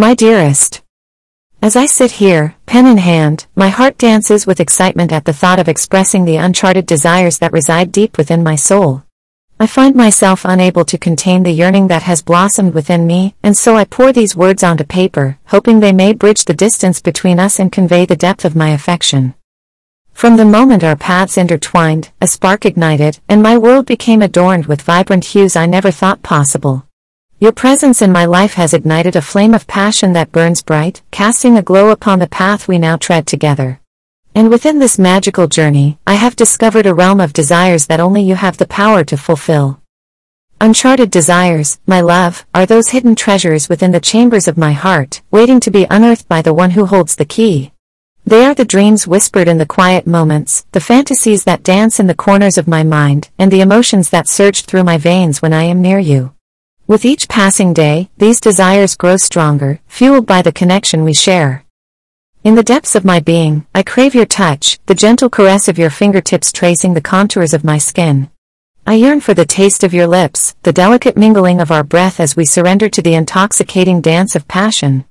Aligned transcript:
My 0.00 0.14
dearest. 0.14 0.80
As 1.60 1.76
I 1.76 1.84
sit 1.84 2.12
here, 2.12 2.54
pen 2.64 2.86
in 2.86 2.96
hand, 2.96 3.46
my 3.54 3.68
heart 3.68 3.98
dances 3.98 4.46
with 4.46 4.58
excitement 4.58 5.12
at 5.12 5.26
the 5.26 5.34
thought 5.34 5.58
of 5.58 5.68
expressing 5.68 6.24
the 6.24 6.36
uncharted 6.36 6.86
desires 6.86 7.36
that 7.40 7.52
reside 7.52 7.92
deep 7.92 8.16
within 8.16 8.42
my 8.42 8.56
soul. 8.56 9.02
I 9.58 9.66
find 9.66 9.94
myself 9.94 10.46
unable 10.46 10.86
to 10.86 10.96
contain 10.96 11.42
the 11.42 11.52
yearning 11.52 11.88
that 11.88 12.04
has 12.04 12.22
blossomed 12.22 12.72
within 12.72 13.06
me, 13.06 13.34
and 13.42 13.54
so 13.54 13.76
I 13.76 13.84
pour 13.84 14.10
these 14.10 14.34
words 14.34 14.62
onto 14.62 14.84
paper, 14.84 15.38
hoping 15.48 15.80
they 15.80 15.92
may 15.92 16.14
bridge 16.14 16.46
the 16.46 16.54
distance 16.54 17.02
between 17.02 17.38
us 17.38 17.60
and 17.60 17.70
convey 17.70 18.06
the 18.06 18.16
depth 18.16 18.46
of 18.46 18.56
my 18.56 18.70
affection. 18.70 19.34
From 20.14 20.38
the 20.38 20.46
moment 20.46 20.82
our 20.82 20.96
paths 20.96 21.36
intertwined, 21.36 22.10
a 22.22 22.26
spark 22.26 22.64
ignited, 22.64 23.18
and 23.28 23.42
my 23.42 23.58
world 23.58 23.84
became 23.84 24.22
adorned 24.22 24.64
with 24.64 24.80
vibrant 24.80 25.26
hues 25.26 25.56
I 25.56 25.66
never 25.66 25.90
thought 25.90 26.22
possible. 26.22 26.86
Your 27.42 27.52
presence 27.52 28.02
in 28.02 28.12
my 28.12 28.26
life 28.26 28.52
has 28.52 28.74
ignited 28.74 29.16
a 29.16 29.22
flame 29.22 29.54
of 29.54 29.66
passion 29.66 30.12
that 30.12 30.30
burns 30.30 30.60
bright, 30.60 31.00
casting 31.10 31.56
a 31.56 31.62
glow 31.62 31.88
upon 31.88 32.18
the 32.18 32.28
path 32.28 32.68
we 32.68 32.78
now 32.78 32.98
tread 32.98 33.26
together. 33.26 33.80
And 34.34 34.50
within 34.50 34.78
this 34.78 34.98
magical 34.98 35.46
journey, 35.46 35.98
I 36.06 36.16
have 36.16 36.36
discovered 36.36 36.84
a 36.84 36.92
realm 36.92 37.18
of 37.18 37.32
desires 37.32 37.86
that 37.86 37.98
only 37.98 38.20
you 38.20 38.34
have 38.34 38.58
the 38.58 38.66
power 38.66 39.04
to 39.04 39.16
fulfill. 39.16 39.80
Uncharted 40.60 41.10
desires, 41.10 41.80
my 41.86 42.02
love, 42.02 42.44
are 42.54 42.66
those 42.66 42.90
hidden 42.90 43.14
treasures 43.14 43.70
within 43.70 43.92
the 43.92 44.00
chambers 44.00 44.46
of 44.46 44.58
my 44.58 44.72
heart, 44.72 45.22
waiting 45.30 45.60
to 45.60 45.70
be 45.70 45.86
unearthed 45.88 46.28
by 46.28 46.42
the 46.42 46.52
one 46.52 46.72
who 46.72 46.84
holds 46.84 47.16
the 47.16 47.24
key. 47.24 47.72
They 48.26 48.44
are 48.44 48.54
the 48.54 48.66
dreams 48.66 49.06
whispered 49.06 49.48
in 49.48 49.56
the 49.56 49.64
quiet 49.64 50.06
moments, 50.06 50.66
the 50.72 50.80
fantasies 50.80 51.44
that 51.44 51.62
dance 51.62 51.98
in 51.98 52.06
the 52.06 52.14
corners 52.14 52.58
of 52.58 52.68
my 52.68 52.82
mind, 52.82 53.30
and 53.38 53.50
the 53.50 53.62
emotions 53.62 54.10
that 54.10 54.28
surge 54.28 54.66
through 54.66 54.84
my 54.84 54.98
veins 54.98 55.40
when 55.40 55.54
I 55.54 55.62
am 55.62 55.80
near 55.80 55.98
you. 55.98 56.34
With 56.90 57.04
each 57.04 57.28
passing 57.28 57.72
day, 57.72 58.10
these 58.18 58.40
desires 58.40 58.96
grow 58.96 59.16
stronger, 59.16 59.78
fueled 59.86 60.26
by 60.26 60.42
the 60.42 60.50
connection 60.50 61.04
we 61.04 61.14
share. 61.14 61.64
In 62.42 62.56
the 62.56 62.64
depths 62.64 62.96
of 62.96 63.04
my 63.04 63.20
being, 63.20 63.64
I 63.72 63.84
crave 63.84 64.12
your 64.12 64.26
touch, 64.26 64.80
the 64.86 64.96
gentle 64.96 65.30
caress 65.30 65.68
of 65.68 65.78
your 65.78 65.90
fingertips 65.90 66.50
tracing 66.50 66.94
the 66.94 67.00
contours 67.00 67.54
of 67.54 67.62
my 67.62 67.78
skin. 67.78 68.28
I 68.88 68.94
yearn 68.94 69.20
for 69.20 69.34
the 69.34 69.44
taste 69.44 69.84
of 69.84 69.94
your 69.94 70.08
lips, 70.08 70.56
the 70.64 70.72
delicate 70.72 71.16
mingling 71.16 71.60
of 71.60 71.70
our 71.70 71.84
breath 71.84 72.18
as 72.18 72.34
we 72.34 72.44
surrender 72.44 72.88
to 72.88 73.00
the 73.00 73.14
intoxicating 73.14 74.00
dance 74.00 74.34
of 74.34 74.48
passion. 74.48 75.04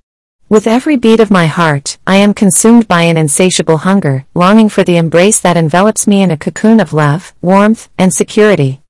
With 0.50 0.68
every 0.68 0.98
beat 0.98 1.22
of 1.22 1.32
my 1.32 1.46
heart, 1.46 1.98
I 2.06 2.18
am 2.18 2.34
consumed 2.34 2.90
by 2.90 3.04
an 3.04 3.16
insatiable 3.16 3.78
hunger, 3.78 4.26
longing 4.36 4.68
for 4.68 4.84
the 4.84 4.98
embrace 4.98 5.40
that 5.40 5.56
envelops 5.56 6.08
me 6.08 6.24
in 6.24 6.30
a 6.30 6.36
cocoon 6.36 6.82
of 6.82 6.92
love, 6.92 7.34
warmth, 7.42 7.88
and 7.98 8.14
security. 8.14 8.82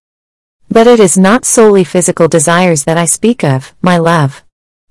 But 0.72 0.86
it 0.86 1.00
is 1.00 1.18
not 1.18 1.46
solely 1.46 1.84
physical 1.84 2.28
desires 2.28 2.84
that 2.84 2.98
I 2.98 3.06
speak 3.06 3.44
of, 3.44 3.74
my 3.82 3.98
love. 3.98 4.44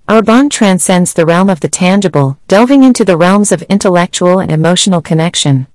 Our 0.09 0.23
bond 0.23 0.51
transcends 0.51 1.13
the 1.13 1.25
realm 1.25 1.49
of 1.49 1.61
the 1.61 1.69
tangible, 1.69 2.37
delving 2.49 2.83
into 2.83 3.05
the 3.05 3.17
realms 3.17 3.53
of 3.53 3.63
intellectual 3.63 4.41
and 4.41 4.51
emotional 4.51 5.01
connection. 5.01 5.69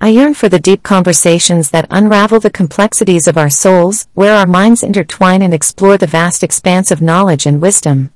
I 0.00 0.08
yearn 0.08 0.34
for 0.34 0.48
the 0.48 0.58
deep 0.58 0.82
conversations 0.82 1.70
that 1.70 1.86
unravel 1.88 2.40
the 2.40 2.50
complexities 2.50 3.28
of 3.28 3.38
our 3.38 3.48
souls, 3.48 4.08
where 4.14 4.34
our 4.34 4.46
minds 4.46 4.82
intertwine 4.82 5.40
and 5.40 5.54
explore 5.54 5.98
the 5.98 6.08
vast 6.08 6.42
expanse 6.42 6.90
of 6.90 7.00
knowledge 7.00 7.46
and 7.46 7.62
wisdom. 7.62 8.10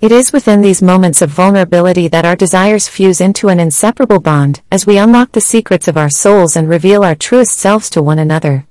It 0.00 0.12
is 0.12 0.32
within 0.32 0.62
these 0.62 0.80
moments 0.80 1.20
of 1.20 1.30
vulnerability 1.30 2.08
that 2.08 2.24
our 2.24 2.36
desires 2.36 2.88
fuse 2.88 3.20
into 3.20 3.48
an 3.48 3.60
inseparable 3.60 4.20
bond, 4.20 4.62
as 4.70 4.86
we 4.86 4.96
unlock 4.96 5.32
the 5.32 5.40
secrets 5.40 5.86
of 5.86 5.98
our 5.98 6.08
souls 6.08 6.56
and 6.56 6.68
reveal 6.68 7.04
our 7.04 7.16
truest 7.16 7.58
selves 7.58 7.90
to 7.90 8.02
one 8.02 8.20
another. 8.20 8.67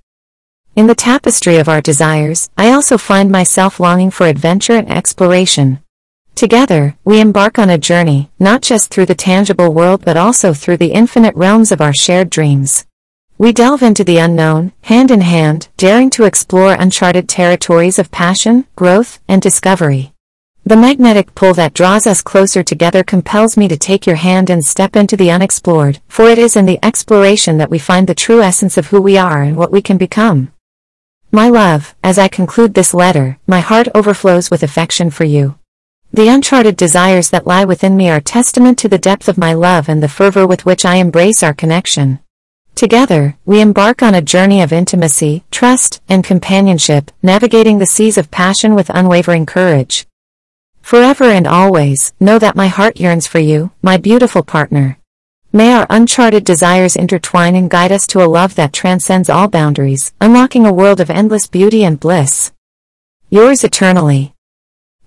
In 0.77 0.85
the 0.85 0.93
tapestry 0.93 1.57
of 1.57 1.67
our 1.67 1.81
desires, 1.81 2.51
I 2.55 2.71
also 2.71 2.99
find 2.99 3.31
myself 3.31 3.79
longing 3.79 4.11
for 4.11 4.27
adventure 4.27 4.73
and 4.73 4.87
exploration. 4.91 5.79
Together, 6.35 6.95
we 7.03 7.19
embark 7.19 7.57
on 7.57 7.71
a 7.71 7.79
journey, 7.79 8.29
not 8.37 8.61
just 8.61 8.91
through 8.91 9.07
the 9.07 9.15
tangible 9.15 9.73
world 9.73 10.05
but 10.05 10.17
also 10.17 10.53
through 10.53 10.77
the 10.77 10.91
infinite 10.91 11.33
realms 11.33 11.71
of 11.71 11.81
our 11.81 11.95
shared 11.95 12.29
dreams. 12.29 12.85
We 13.39 13.53
delve 13.53 13.81
into 13.81 14.03
the 14.03 14.19
unknown, 14.19 14.71
hand 14.83 15.09
in 15.09 15.21
hand, 15.21 15.67
daring 15.77 16.11
to 16.11 16.25
explore 16.25 16.73
uncharted 16.73 17.27
territories 17.27 17.97
of 17.97 18.11
passion, 18.11 18.67
growth, 18.75 19.19
and 19.27 19.41
discovery. 19.41 20.13
The 20.63 20.77
magnetic 20.77 21.33
pull 21.33 21.55
that 21.55 21.73
draws 21.73 22.05
us 22.05 22.21
closer 22.21 22.61
together 22.61 23.03
compels 23.03 23.57
me 23.57 23.67
to 23.67 23.77
take 23.77 24.05
your 24.05 24.17
hand 24.17 24.51
and 24.51 24.63
step 24.63 24.95
into 24.95 25.17
the 25.17 25.31
unexplored, 25.31 26.01
for 26.07 26.29
it 26.29 26.37
is 26.37 26.55
in 26.55 26.67
the 26.67 26.77
exploration 26.85 27.57
that 27.57 27.71
we 27.71 27.79
find 27.79 28.05
the 28.05 28.13
true 28.13 28.43
essence 28.43 28.77
of 28.77 28.85
who 28.85 29.01
we 29.01 29.17
are 29.17 29.41
and 29.41 29.57
what 29.57 29.71
we 29.71 29.81
can 29.81 29.97
become. 29.97 30.51
My 31.31 31.49
love, 31.49 31.93
as 32.03 32.17
I 32.17 32.29
conclude 32.29 32.73
this 32.73 32.93
letter, 32.93 33.37
my 33.47 33.59
heart 33.59 33.89
overflows 33.93 34.49
with 34.49 34.63
affection 34.63 35.09
for 35.09 35.25
you. 35.25 35.59
The 36.13 36.29
uncharted 36.29 36.77
desires 36.77 37.31
that 37.31 37.45
lie 37.45 37.65
within 37.65 37.97
me 37.97 38.09
are 38.09 38.21
testament 38.21 38.79
to 38.79 38.87
the 38.87 38.97
depth 38.97 39.27
of 39.27 39.37
my 39.37 39.53
love 39.53 39.89
and 39.89 40.01
the 40.01 40.07
fervor 40.07 40.47
with 40.47 40.65
which 40.65 40.85
I 40.85 40.95
embrace 40.95 41.43
our 41.43 41.53
connection. 41.53 42.19
Together, 42.75 43.37
we 43.45 43.59
embark 43.59 44.01
on 44.01 44.15
a 44.15 44.21
journey 44.21 44.61
of 44.61 44.71
intimacy, 44.71 45.43
trust, 45.51 46.01
and 46.07 46.23
companionship, 46.23 47.11
navigating 47.21 47.79
the 47.79 47.85
seas 47.85 48.17
of 48.17 48.31
passion 48.31 48.73
with 48.73 48.89
unwavering 48.91 49.45
courage. 49.45 50.07
Forever 50.81 51.25
and 51.25 51.45
always, 51.45 52.13
know 52.21 52.39
that 52.39 52.55
my 52.55 52.67
heart 52.67 53.01
yearns 53.01 53.27
for 53.27 53.39
you, 53.39 53.71
my 53.81 53.97
beautiful 53.97 54.43
partner. 54.43 54.97
May 55.57 55.73
our 55.73 55.87
uncharted 55.89 56.43
desires 56.43 56.95
intertwine 56.95 57.55
and 57.55 57.67
guide 57.67 57.91
us 57.91 58.05
to 58.09 58.23
a 58.23 58.29
love 58.29 58.53
that 58.57 58.73
transcends 58.73 59.27
all 59.27 59.47
boundaries, 59.47 60.13
unlocking 60.21 60.67
a 60.67 60.71
world 60.71 60.99
of 60.99 61.09
endless 61.09 61.47
beauty 61.47 61.83
and 61.83 61.99
bliss. 61.99 62.51
Yours 63.31 63.63
eternally. 63.63 64.35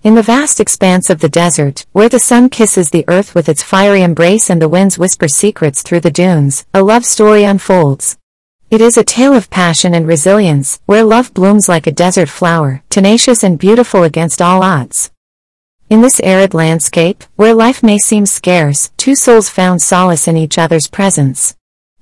In 0.03 0.17
the 0.17 0.25
vast 0.25 0.59
expanse 0.59 1.09
of 1.09 1.21
the 1.21 1.29
desert, 1.29 1.87
where 1.93 2.09
the 2.09 2.19
sun 2.19 2.49
kisses 2.49 2.91
the 2.91 3.05
earth 3.07 3.33
with 3.33 3.49
its 3.49 3.63
fiery 3.63 4.03
embrace 4.03 4.51
and 4.51 4.61
the 4.61 4.69
winds 4.69 4.99
whisper 4.99 5.29
secrets 5.29 5.83
through 5.83 6.01
the 6.01 6.11
dunes, 6.11 6.67
a 6.75 6.83
love 6.83 7.05
story 7.05 7.45
unfolds. 7.45 8.19
It 8.73 8.81
is 8.81 8.97
a 8.97 9.05
tale 9.05 9.35
of 9.35 9.51
passion 9.51 9.95
and 9.95 10.05
resilience, 10.05 10.81
where 10.85 11.05
love 11.05 11.33
blooms 11.33 11.69
like 11.69 11.87
a 11.87 11.93
desert 11.93 12.29
flower, 12.29 12.83
tenacious 12.91 13.45
and 13.45 13.57
beautiful 13.57 14.03
against 14.03 14.43
all 14.43 14.65
odds. 14.65 15.13
In 15.91 16.03
this 16.03 16.21
arid 16.21 16.55
landscape, 16.55 17.25
where 17.35 17.53
life 17.53 17.83
may 17.83 17.99
seem 17.99 18.25
scarce, 18.25 18.93
two 18.97 19.17
souls 19.17 19.49
found 19.49 19.83
solace 19.83 20.29
in 20.29 20.37
each 20.37 20.57
other's 20.57 20.87
presence. 20.87 21.57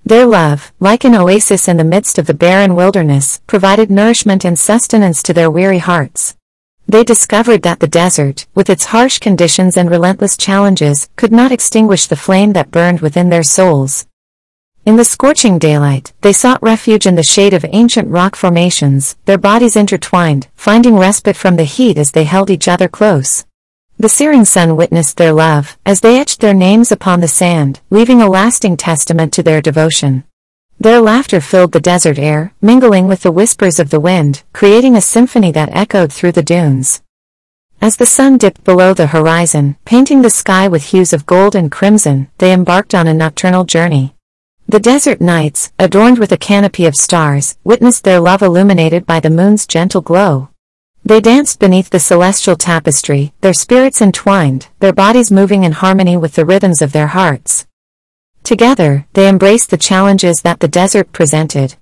Their 0.04 0.26
love, 0.26 0.75
like 0.78 1.04
an 1.04 1.15
oasis 1.15 1.69
in 1.69 1.78
the 1.78 1.84
midst 1.84 2.19
of 2.19 2.26
the 2.26 2.34
barren 2.34 2.75
wilderness, 2.75 3.41
provided 3.47 3.91
nourishment 3.91 4.44
and 4.44 4.59
sustenance 4.59 5.22
to 5.22 5.32
their 5.32 5.50
weary 5.50 5.78
hearts. 5.78 6.37
They 6.87 7.03
discovered 7.03 7.62
that 7.62 7.81
the 7.81 7.88
desert, 7.88 8.47
with 8.54 8.69
its 8.69 8.84
harsh 8.93 9.21
conditions 9.21 9.78
and 9.78 9.91
relentless 9.91 10.37
challenges, 10.37 11.09
could 11.16 11.32
not 11.32 11.50
extinguish 11.50 12.09
the 12.09 12.16
flame 12.16 12.53
that 12.53 12.70
burned 12.70 13.00
within 13.00 13.31
their 13.31 13.43
souls. 13.43 14.06
In 14.84 14.97
the 14.97 15.05
scorching 15.05 15.59
daylight, 15.59 16.12
they 16.20 16.34
sought 16.34 16.62
refuge 16.62 17.06
in 17.06 17.15
the 17.15 17.22
shade 17.22 17.55
of 17.55 17.65
ancient 17.70 18.09
rock 18.09 18.37
formations, 18.37 19.16
their 19.25 19.38
bodies 19.38 19.76
intertwined, 19.76 20.49
finding 20.55 20.99
respite 20.99 21.37
from 21.37 21.56
the 21.56 21.65
heat 21.65 21.97
as 21.97 22.10
they 22.10 22.25
held 22.25 22.50
each 22.50 22.69
other 22.69 22.87
close. 22.87 23.47
The 24.01 24.09
searing 24.09 24.45
sun 24.45 24.77
witnessed 24.77 25.17
their 25.17 25.33
love, 25.33 25.77
as 25.85 26.01
they 26.01 26.21
etched 26.21 26.39
their 26.39 26.55
names 26.55 26.93
upon 26.93 27.19
the 27.19 27.27
sand, 27.27 27.81
leaving 27.91 28.23
a 28.23 28.31
lasting 28.31 28.77
testament 28.77 29.33
to 29.33 29.43
their 29.43 29.61
devotion. 29.61 30.23
Their 30.79 31.01
laughter 31.01 31.41
filled 31.41 31.73
the 31.73 31.81
desert 31.81 32.17
air, 32.17 32.55
mingling 32.63 33.09
with 33.09 33.23
the 33.23 33.33
whispers 33.33 33.81
of 33.81 33.91
the 33.91 33.99
wind, 33.99 34.45
creating 34.53 34.95
a 34.95 35.01
symphony 35.01 35.51
that 35.51 35.75
echoed 35.75 36.13
through 36.13 36.31
the 36.31 36.45
dunes. 36.45 37.03
As 37.81 37.97
the 37.97 38.07
sun 38.07 38.39
dipped 38.39 38.63
below 38.63 38.95
the 38.95 39.09
horizon, 39.09 39.77
painting 39.85 40.23
the 40.23 40.31
sky 40.31 40.69
with 40.69 40.85
hues 40.85 41.13
of 41.13 41.27
gold 41.27 41.57
and 41.57 41.69
crimson, 41.69 42.29
they 42.39 42.53
embarked 42.53 42.95
on 42.95 43.09
a 43.09 43.15
nocturnal 43.15 43.65
journey. 43.65 44.15
The 44.69 44.79
desert 44.79 45.21
nights, 45.21 45.73
adorned 45.77 46.21
with 46.21 46.31
a 46.31 46.37
canopy 46.37 46.87
of 46.87 46.95
stars, 46.95 47.59
witnessed 47.65 48.05
their 48.05 48.21
love 48.21 48.43
illuminated 48.43 49.07
by 49.07 49.19
the 49.19 49.31
moon's 49.31 49.67
gentle 49.67 50.03
glow. 50.03 50.51
They 51.09 51.23
danced 51.23 51.59
beneath 51.59 51.89
the 51.89 52.01
celestial 52.01 52.55
tapestry, 52.55 53.33
their 53.41 53.55
spirits 53.55 54.03
entwined, 54.03 54.69
their 54.81 54.93
bodies 54.93 55.33
moving 55.33 55.65
in 55.65 55.73
harmony 55.73 56.19
with 56.19 56.35
the 56.35 56.44
rhythms 56.44 56.82
of 56.82 56.93
their 56.93 57.06
hearts. 57.06 57.67
Together, 58.43 59.06
they 59.15 59.27
embraced 59.27 59.71
the 59.71 59.79
challenges 59.79 60.43
that 60.43 60.61
the 60.61 60.69
desert 60.69 61.11
presented. 61.12 61.77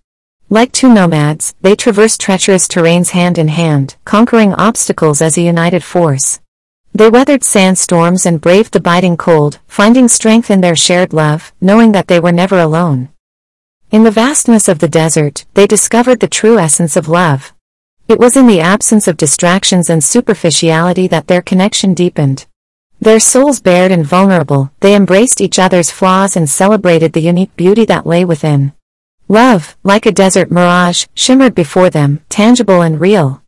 Like 0.48 0.70
two 0.70 0.88
nomads, 0.88 1.56
they 1.60 1.74
traversed 1.74 2.20
treacherous 2.20 2.68
terrains 2.68 3.10
hand 3.10 3.36
in 3.36 3.48
hand, 3.48 3.96
conquering 4.04 4.54
obstacles 4.54 5.20
as 5.20 5.36
a 5.36 5.42
united 5.42 5.82
force. 5.82 6.38
They 6.94 7.10
weathered 7.10 7.42
sandstorms 7.42 8.26
and 8.26 8.40
braved 8.40 8.74
the 8.74 8.80
biting 8.80 9.16
cold, 9.16 9.58
finding 9.66 10.06
strength 10.06 10.52
in 10.52 10.60
their 10.60 10.76
shared 10.76 11.12
love, 11.12 11.52
knowing 11.60 11.90
that 11.90 12.06
they 12.06 12.20
were 12.20 12.30
never 12.30 12.60
alone. 12.60 13.08
In 13.90 14.04
the 14.04 14.12
vastness 14.12 14.68
of 14.68 14.78
the 14.78 14.94
desert, 15.02 15.46
they 15.54 15.66
discovered 15.66 16.20
the 16.20 16.28
true 16.28 16.60
essence 16.60 16.96
of 16.96 17.08
love, 17.08 17.52
it 18.08 18.20
was 18.20 18.36
in 18.36 18.46
the 18.46 18.60
absence 18.60 19.08
of 19.08 19.16
distractions 19.16 19.90
and 19.90 20.02
superficiality 20.02 21.08
that 21.08 21.26
their 21.26 21.42
connection 21.42 21.92
deepened. 21.92 22.46
Their 23.00 23.20
souls 23.20 23.60
bared 23.60 23.92
and 23.92 24.06
vulnerable, 24.06 24.70
they 24.80 24.94
embraced 24.94 25.40
each 25.40 25.58
other's 25.58 25.90
flaws 25.90 26.36
and 26.36 26.48
celebrated 26.48 27.12
the 27.12 27.20
unique 27.20 27.54
beauty 27.56 27.84
that 27.86 28.06
lay 28.06 28.24
within. 28.24 28.72
Love, 29.28 29.76
like 29.82 30.06
a 30.06 30.12
desert 30.12 30.50
mirage, 30.50 31.06
shimmered 31.14 31.54
before 31.54 31.90
them, 31.90 32.20
tangible 32.28 32.80
and 32.80 33.00
real. 33.00 33.42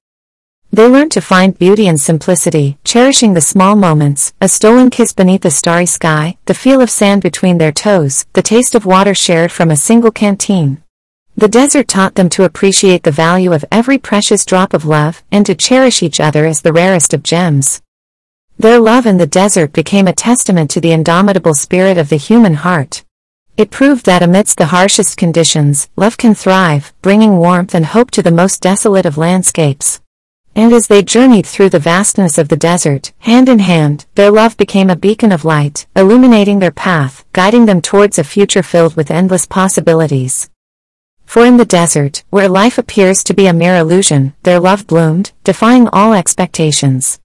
They 0.70 0.86
learned 0.86 1.12
to 1.12 1.20
find 1.20 1.58
beauty 1.58 1.86
in 1.86 1.96
simplicity, 1.96 2.78
cherishing 2.84 3.32
the 3.32 3.40
small 3.40 3.74
moments, 3.74 4.34
a 4.40 4.48
stolen 4.48 4.90
kiss 4.90 5.12
beneath 5.12 5.44
a 5.44 5.50
starry 5.50 5.86
sky, 5.86 6.36
the 6.44 6.52
feel 6.52 6.82
of 6.82 6.90
sand 6.90 7.22
between 7.22 7.58
their 7.58 7.72
toes, 7.72 8.26
the 8.34 8.42
taste 8.42 8.74
of 8.74 8.84
water 8.84 9.14
shared 9.14 9.50
from 9.50 9.70
a 9.70 9.76
single 9.76 10.10
canteen. 10.10 10.82
The 11.38 11.46
desert 11.46 11.86
taught 11.86 12.16
them 12.16 12.28
to 12.30 12.42
appreciate 12.42 13.04
the 13.04 13.12
value 13.12 13.52
of 13.52 13.64
every 13.70 13.96
precious 13.96 14.44
drop 14.44 14.74
of 14.74 14.84
love 14.84 15.22
and 15.30 15.46
to 15.46 15.54
cherish 15.54 16.02
each 16.02 16.18
other 16.18 16.46
as 16.46 16.62
the 16.62 16.72
rarest 16.72 17.14
of 17.14 17.22
gems. 17.22 17.80
Their 18.58 18.80
love 18.80 19.06
in 19.06 19.18
the 19.18 19.26
desert 19.28 19.72
became 19.72 20.08
a 20.08 20.12
testament 20.12 20.68
to 20.72 20.80
the 20.80 20.90
indomitable 20.90 21.54
spirit 21.54 21.96
of 21.96 22.08
the 22.08 22.16
human 22.16 22.54
heart. 22.54 23.04
It 23.56 23.70
proved 23.70 24.04
that 24.06 24.20
amidst 24.20 24.58
the 24.58 24.74
harshest 24.74 25.16
conditions, 25.16 25.88
love 25.94 26.16
can 26.16 26.34
thrive, 26.34 26.92
bringing 27.02 27.38
warmth 27.38 27.72
and 27.72 27.86
hope 27.86 28.10
to 28.12 28.22
the 28.22 28.32
most 28.32 28.60
desolate 28.60 29.06
of 29.06 29.16
landscapes. 29.16 30.00
And 30.56 30.72
as 30.72 30.88
they 30.88 31.02
journeyed 31.04 31.46
through 31.46 31.70
the 31.70 31.78
vastness 31.78 32.36
of 32.36 32.48
the 32.48 32.56
desert, 32.56 33.12
hand 33.20 33.48
in 33.48 33.60
hand, 33.60 34.06
their 34.16 34.32
love 34.32 34.56
became 34.56 34.90
a 34.90 34.96
beacon 34.96 35.30
of 35.30 35.44
light, 35.44 35.86
illuminating 35.94 36.58
their 36.58 36.72
path, 36.72 37.24
guiding 37.32 37.66
them 37.66 37.80
towards 37.80 38.18
a 38.18 38.24
future 38.24 38.64
filled 38.64 38.96
with 38.96 39.12
endless 39.12 39.46
possibilities. 39.46 40.50
For 41.28 41.44
in 41.44 41.58
the 41.58 41.66
desert, 41.66 42.24
where 42.30 42.48
life 42.48 42.78
appears 42.78 43.22
to 43.24 43.34
be 43.34 43.46
a 43.46 43.52
mere 43.52 43.76
illusion, 43.76 44.32
their 44.44 44.58
love 44.58 44.86
bloomed, 44.86 45.32
defying 45.44 45.86
all 45.88 46.14
expectations. 46.14 47.20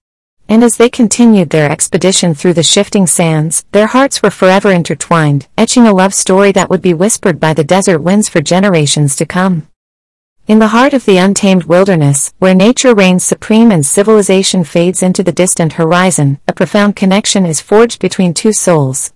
And 0.46 0.62
as 0.62 0.76
they 0.76 0.90
continued 0.90 1.48
their 1.48 1.70
expedition 1.70 2.34
through 2.34 2.52
the 2.52 2.62
shifting 2.62 3.06
sands, 3.06 3.64
their 3.72 3.86
hearts 3.86 4.22
were 4.22 4.30
forever 4.30 4.70
intertwined, 4.70 5.48
etching 5.56 5.86
a 5.86 5.94
love 5.94 6.12
story 6.12 6.52
that 6.52 6.68
would 6.68 6.82
be 6.82 6.92
whispered 6.92 7.40
by 7.40 7.54
the 7.54 7.64
desert 7.64 8.00
winds 8.00 8.28
for 8.28 8.42
generations 8.42 9.16
to 9.16 9.24
come. 9.24 9.68
In 10.46 10.58
the 10.58 10.68
heart 10.76 10.92
of 10.92 11.06
the 11.06 11.16
untamed 11.16 11.64
wilderness, 11.64 12.34
where 12.38 12.54
nature 12.54 12.94
reigns 12.94 13.24
supreme 13.24 13.72
and 13.72 13.86
civilization 13.86 14.64
fades 14.64 15.02
into 15.02 15.22
the 15.22 15.32
distant 15.32 15.72
horizon, 15.72 16.40
a 16.46 16.52
profound 16.52 16.94
connection 16.94 17.46
is 17.46 17.62
forged 17.62 18.00
between 18.00 18.34
two 18.34 18.52
souls. 18.52 19.13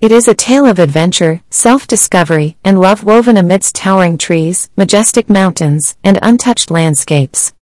It 0.00 0.12
is 0.12 0.28
a 0.28 0.34
tale 0.34 0.64
of 0.64 0.78
adventure, 0.78 1.42
self-discovery, 1.50 2.56
and 2.62 2.80
love 2.80 3.02
woven 3.02 3.36
amidst 3.36 3.74
towering 3.74 4.16
trees, 4.16 4.70
majestic 4.76 5.28
mountains, 5.28 5.96
and 6.04 6.20
untouched 6.22 6.70
landscapes. 6.70 7.52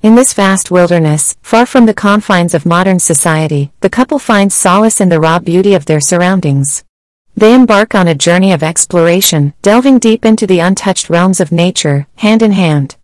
In 0.00 0.14
this 0.14 0.32
vast 0.32 0.70
wilderness, 0.70 1.36
far 1.42 1.66
from 1.66 1.84
the 1.84 1.92
confines 1.92 2.54
of 2.54 2.64
modern 2.64 2.98
society, 2.98 3.70
the 3.80 3.90
couple 3.90 4.18
finds 4.18 4.54
solace 4.54 4.98
in 4.98 5.10
the 5.10 5.20
raw 5.20 5.38
beauty 5.38 5.74
of 5.74 5.84
their 5.84 6.00
surroundings. 6.00 6.84
They 7.36 7.52
embark 7.52 7.94
on 7.94 8.08
a 8.08 8.14
journey 8.14 8.50
of 8.52 8.62
exploration, 8.62 9.52
delving 9.60 9.98
deep 9.98 10.24
into 10.24 10.46
the 10.46 10.60
untouched 10.60 11.10
realms 11.10 11.38
of 11.38 11.52
nature, 11.52 12.06
hand 12.16 12.40
in 12.40 12.52
hand. 12.52 12.96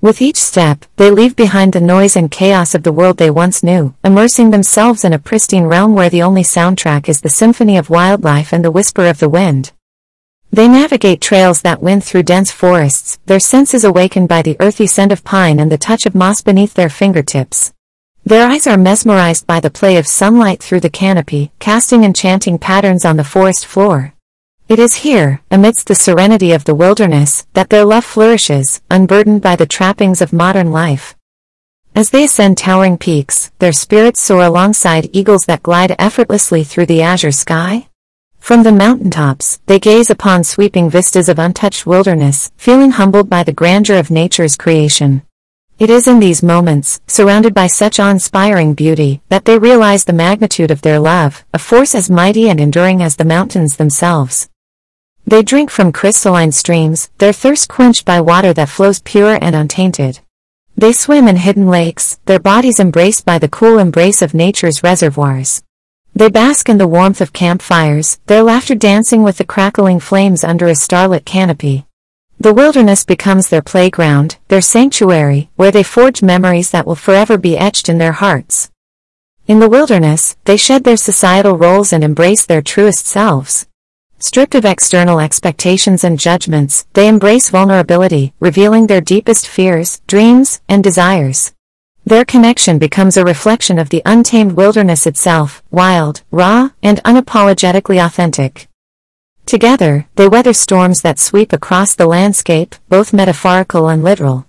With 0.00 0.22
each 0.22 0.36
step, 0.36 0.84
they 0.94 1.10
leave 1.10 1.34
behind 1.34 1.72
the 1.72 1.80
noise 1.80 2.14
and 2.14 2.30
chaos 2.30 2.72
of 2.72 2.84
the 2.84 2.92
world 2.92 3.16
they 3.16 3.30
once 3.30 3.64
knew, 3.64 3.94
immersing 4.04 4.50
themselves 4.50 5.04
in 5.04 5.12
a 5.12 5.18
pristine 5.18 5.64
realm 5.64 5.96
where 5.96 6.08
the 6.08 6.22
only 6.22 6.44
soundtrack 6.44 7.08
is 7.08 7.20
the 7.20 7.28
symphony 7.28 7.76
of 7.76 7.90
wildlife 7.90 8.52
and 8.52 8.64
the 8.64 8.70
whisper 8.70 9.06
of 9.06 9.18
the 9.18 9.28
wind. 9.28 9.72
They 10.52 10.68
navigate 10.68 11.20
trails 11.20 11.62
that 11.62 11.82
wind 11.82 12.04
through 12.04 12.22
dense 12.22 12.52
forests, 12.52 13.18
their 13.26 13.40
senses 13.40 13.82
awakened 13.82 14.28
by 14.28 14.42
the 14.42 14.56
earthy 14.60 14.86
scent 14.86 15.10
of 15.10 15.24
pine 15.24 15.58
and 15.58 15.70
the 15.70 15.76
touch 15.76 16.06
of 16.06 16.14
moss 16.14 16.42
beneath 16.42 16.74
their 16.74 16.88
fingertips. 16.88 17.74
Their 18.24 18.48
eyes 18.48 18.68
are 18.68 18.78
mesmerized 18.78 19.48
by 19.48 19.58
the 19.58 19.68
play 19.68 19.96
of 19.96 20.06
sunlight 20.06 20.62
through 20.62 20.80
the 20.80 20.90
canopy, 20.90 21.50
casting 21.58 22.04
enchanting 22.04 22.58
patterns 22.58 23.04
on 23.04 23.16
the 23.16 23.24
forest 23.24 23.66
floor. 23.66 24.14
It 24.68 24.78
is 24.78 24.96
here, 24.96 25.40
amidst 25.50 25.86
the 25.86 25.94
serenity 25.94 26.52
of 26.52 26.64
the 26.64 26.74
wilderness, 26.74 27.46
that 27.54 27.70
their 27.70 27.86
love 27.86 28.04
flourishes, 28.04 28.82
unburdened 28.90 29.40
by 29.40 29.56
the 29.56 29.64
trappings 29.64 30.20
of 30.20 30.30
modern 30.30 30.70
life. 30.72 31.16
As 31.94 32.10
they 32.10 32.24
ascend 32.24 32.58
towering 32.58 32.98
peaks, 32.98 33.50
their 33.60 33.72
spirits 33.72 34.20
soar 34.20 34.42
alongside 34.42 35.08
eagles 35.14 35.46
that 35.46 35.62
glide 35.62 35.96
effortlessly 35.98 36.64
through 36.64 36.84
the 36.84 37.00
azure 37.00 37.32
sky, 37.32 37.88
from 38.38 38.62
the 38.62 38.72
mountaintops, 38.72 39.58
they 39.66 39.78
gaze 39.78 40.10
upon 40.10 40.44
sweeping 40.44 40.88
vistas 40.88 41.28
of 41.28 41.38
untouched 41.38 41.86
wilderness, 41.86 42.50
feeling 42.56 42.92
humbled 42.92 43.28
by 43.28 43.42
the 43.42 43.52
grandeur 43.52 43.98
of 43.98 44.10
nature's 44.10 44.56
creation. 44.56 45.22
It 45.78 45.90
is 45.90 46.06
in 46.06 46.20
these 46.20 46.42
moments, 46.42 47.00
surrounded 47.06 47.54
by 47.54 47.68
such 47.68 47.98
awe-inspiring 47.98 48.74
beauty, 48.74 49.22
that 49.28 49.44
they 49.44 49.58
realize 49.58 50.04
the 50.04 50.12
magnitude 50.12 50.70
of 50.70 50.82
their 50.82 50.98
love, 50.98 51.44
a 51.54 51.58
force 51.58 51.94
as 51.94 52.10
mighty 52.10 52.48
and 52.48 52.60
enduring 52.60 53.02
as 53.02 53.16
the 53.16 53.24
mountains 53.24 53.76
themselves. 53.76 54.48
They 55.28 55.42
drink 55.42 55.70
from 55.70 55.92
crystalline 55.92 56.52
streams, 56.52 57.10
their 57.18 57.34
thirst 57.34 57.68
quenched 57.68 58.06
by 58.06 58.18
water 58.22 58.54
that 58.54 58.70
flows 58.70 59.00
pure 59.00 59.36
and 59.42 59.54
untainted. 59.54 60.20
They 60.74 60.94
swim 60.94 61.28
in 61.28 61.36
hidden 61.36 61.68
lakes, 61.68 62.18
their 62.24 62.38
bodies 62.38 62.80
embraced 62.80 63.26
by 63.26 63.38
the 63.38 63.46
cool 63.46 63.78
embrace 63.78 64.22
of 64.22 64.32
nature's 64.32 64.82
reservoirs. 64.82 65.62
They 66.14 66.30
bask 66.30 66.70
in 66.70 66.78
the 66.78 66.88
warmth 66.88 67.20
of 67.20 67.34
campfires, 67.34 68.18
their 68.24 68.42
laughter 68.42 68.74
dancing 68.74 69.22
with 69.22 69.36
the 69.36 69.44
crackling 69.44 70.00
flames 70.00 70.44
under 70.44 70.66
a 70.66 70.74
starlit 70.74 71.26
canopy. 71.26 71.84
The 72.40 72.54
wilderness 72.54 73.04
becomes 73.04 73.50
their 73.50 73.60
playground, 73.60 74.38
their 74.48 74.62
sanctuary, 74.62 75.50
where 75.56 75.70
they 75.70 75.82
forge 75.82 76.22
memories 76.22 76.70
that 76.70 76.86
will 76.86 76.96
forever 76.96 77.36
be 77.36 77.58
etched 77.58 77.90
in 77.90 77.98
their 77.98 78.12
hearts. 78.12 78.70
In 79.46 79.60
the 79.60 79.68
wilderness, 79.68 80.38
they 80.46 80.56
shed 80.56 80.84
their 80.84 80.96
societal 80.96 81.58
roles 81.58 81.92
and 81.92 82.02
embrace 82.02 82.46
their 82.46 82.62
truest 82.62 83.06
selves. 83.06 83.66
Stripped 84.20 84.56
of 84.56 84.64
external 84.64 85.20
expectations 85.20 86.02
and 86.02 86.18
judgments, 86.18 86.86
they 86.94 87.06
embrace 87.06 87.50
vulnerability, 87.50 88.32
revealing 88.40 88.88
their 88.88 89.00
deepest 89.00 89.46
fears, 89.46 90.02
dreams, 90.08 90.60
and 90.68 90.82
desires. 90.82 91.54
Their 92.04 92.24
connection 92.24 92.80
becomes 92.80 93.16
a 93.16 93.24
reflection 93.24 93.78
of 93.78 93.90
the 93.90 94.02
untamed 94.04 94.52
wilderness 94.52 95.06
itself, 95.06 95.62
wild, 95.70 96.22
raw, 96.32 96.70
and 96.82 97.00
unapologetically 97.04 98.04
authentic. 98.04 98.66
Together, 99.46 100.08
they 100.16 100.26
weather 100.26 100.52
storms 100.52 101.02
that 101.02 101.20
sweep 101.20 101.52
across 101.52 101.94
the 101.94 102.08
landscape, 102.08 102.74
both 102.88 103.12
metaphorical 103.12 103.88
and 103.88 104.02
literal. 104.02 104.46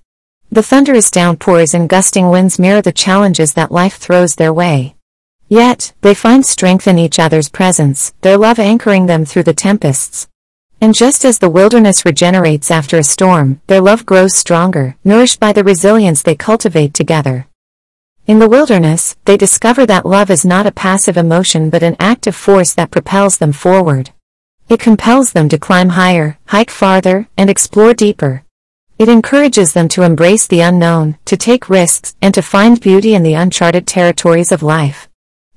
The 0.51 0.63
thunderous 0.63 1.11
downpours 1.11 1.75
and 1.75 1.87
gusting 1.87 2.31
winds 2.31 2.57
mirror 2.57 2.81
the 2.81 2.91
challenges 2.91 3.53
that 3.53 3.71
life 3.71 3.97
throws 3.97 4.33
their 4.33 4.51
way. 4.51 4.95
Yet, 5.49 5.93
they 6.01 6.13
find 6.13 6.45
strength 6.45 6.87
in 6.87 6.99
each 6.99 7.17
other's 7.17 7.49
presence, 7.49 8.13
their 8.21 8.37
love 8.37 8.59
anchoring 8.59 9.07
them 9.07 9.25
through 9.25 9.43
the 9.43 9.53
tempests. 9.53 10.27
And 10.79 10.93
just 10.93 11.25
as 11.25 11.39
the 11.39 11.49
wilderness 11.49 12.05
regenerates 12.05 12.69
after 12.69 12.97
a 12.99 13.03
storm, 13.03 13.59
their 13.65 13.81
love 13.81 14.05
grows 14.05 14.35
stronger, 14.35 14.95
nourished 15.03 15.39
by 15.39 15.51
the 15.51 15.63
resilience 15.63 16.21
they 16.21 16.35
cultivate 16.35 16.93
together. 16.93 17.47
In 18.27 18.37
the 18.37 18.47
wilderness, 18.47 19.15
they 19.25 19.37
discover 19.37 19.87
that 19.87 20.05
love 20.05 20.29
is 20.29 20.45
not 20.45 20.67
a 20.67 20.71
passive 20.71 21.17
emotion 21.17 21.71
but 21.71 21.81
an 21.81 21.95
active 21.99 22.35
force 22.35 22.75
that 22.75 22.91
propels 22.91 23.39
them 23.39 23.51
forward. 23.51 24.11
It 24.69 24.79
compels 24.79 25.31
them 25.31 25.49
to 25.49 25.57
climb 25.57 25.89
higher, 25.89 26.37
hike 26.45 26.69
farther, 26.69 27.27
and 27.35 27.49
explore 27.49 27.95
deeper. 27.95 28.43
It 28.99 29.09
encourages 29.09 29.73
them 29.73 29.87
to 29.89 30.03
embrace 30.03 30.45
the 30.45 30.61
unknown, 30.61 31.17
to 31.25 31.35
take 31.35 31.69
risks, 31.69 32.15
and 32.21 32.35
to 32.35 32.43
find 32.43 32.79
beauty 32.79 33.15
in 33.15 33.23
the 33.23 33.33
uncharted 33.33 33.87
territories 33.87 34.51
of 34.51 34.61
life. 34.61 35.08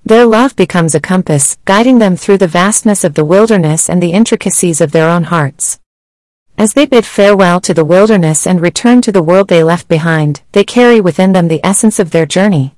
Their 0.04 0.26
love 0.26 0.56
becomes 0.56 0.96
a 0.96 1.00
compass, 1.00 1.56
guiding 1.64 2.00
them 2.00 2.16
through 2.16 2.38
the 2.38 2.48
vastness 2.48 3.04
of 3.04 3.14
the 3.14 3.24
wilderness 3.24 3.88
and 3.88 4.02
the 4.02 4.12
intricacies 4.12 4.80
of 4.80 4.90
their 4.90 5.08
own 5.08 5.24
hearts. 5.24 5.78
As 6.58 6.72
they 6.72 6.86
bid 6.86 7.06
farewell 7.06 7.60
to 7.60 7.72
the 7.72 7.84
wilderness 7.84 8.44
and 8.44 8.60
return 8.60 9.00
to 9.02 9.12
the 9.12 9.22
world 9.22 9.46
they 9.46 9.62
left 9.62 9.86
behind, 9.86 10.42
they 10.52 10.64
carry 10.64 11.00
within 11.00 11.32
them 11.32 11.46
the 11.46 11.64
essence 11.64 12.00
of 12.00 12.10
their 12.10 12.26
journey. 12.26 12.74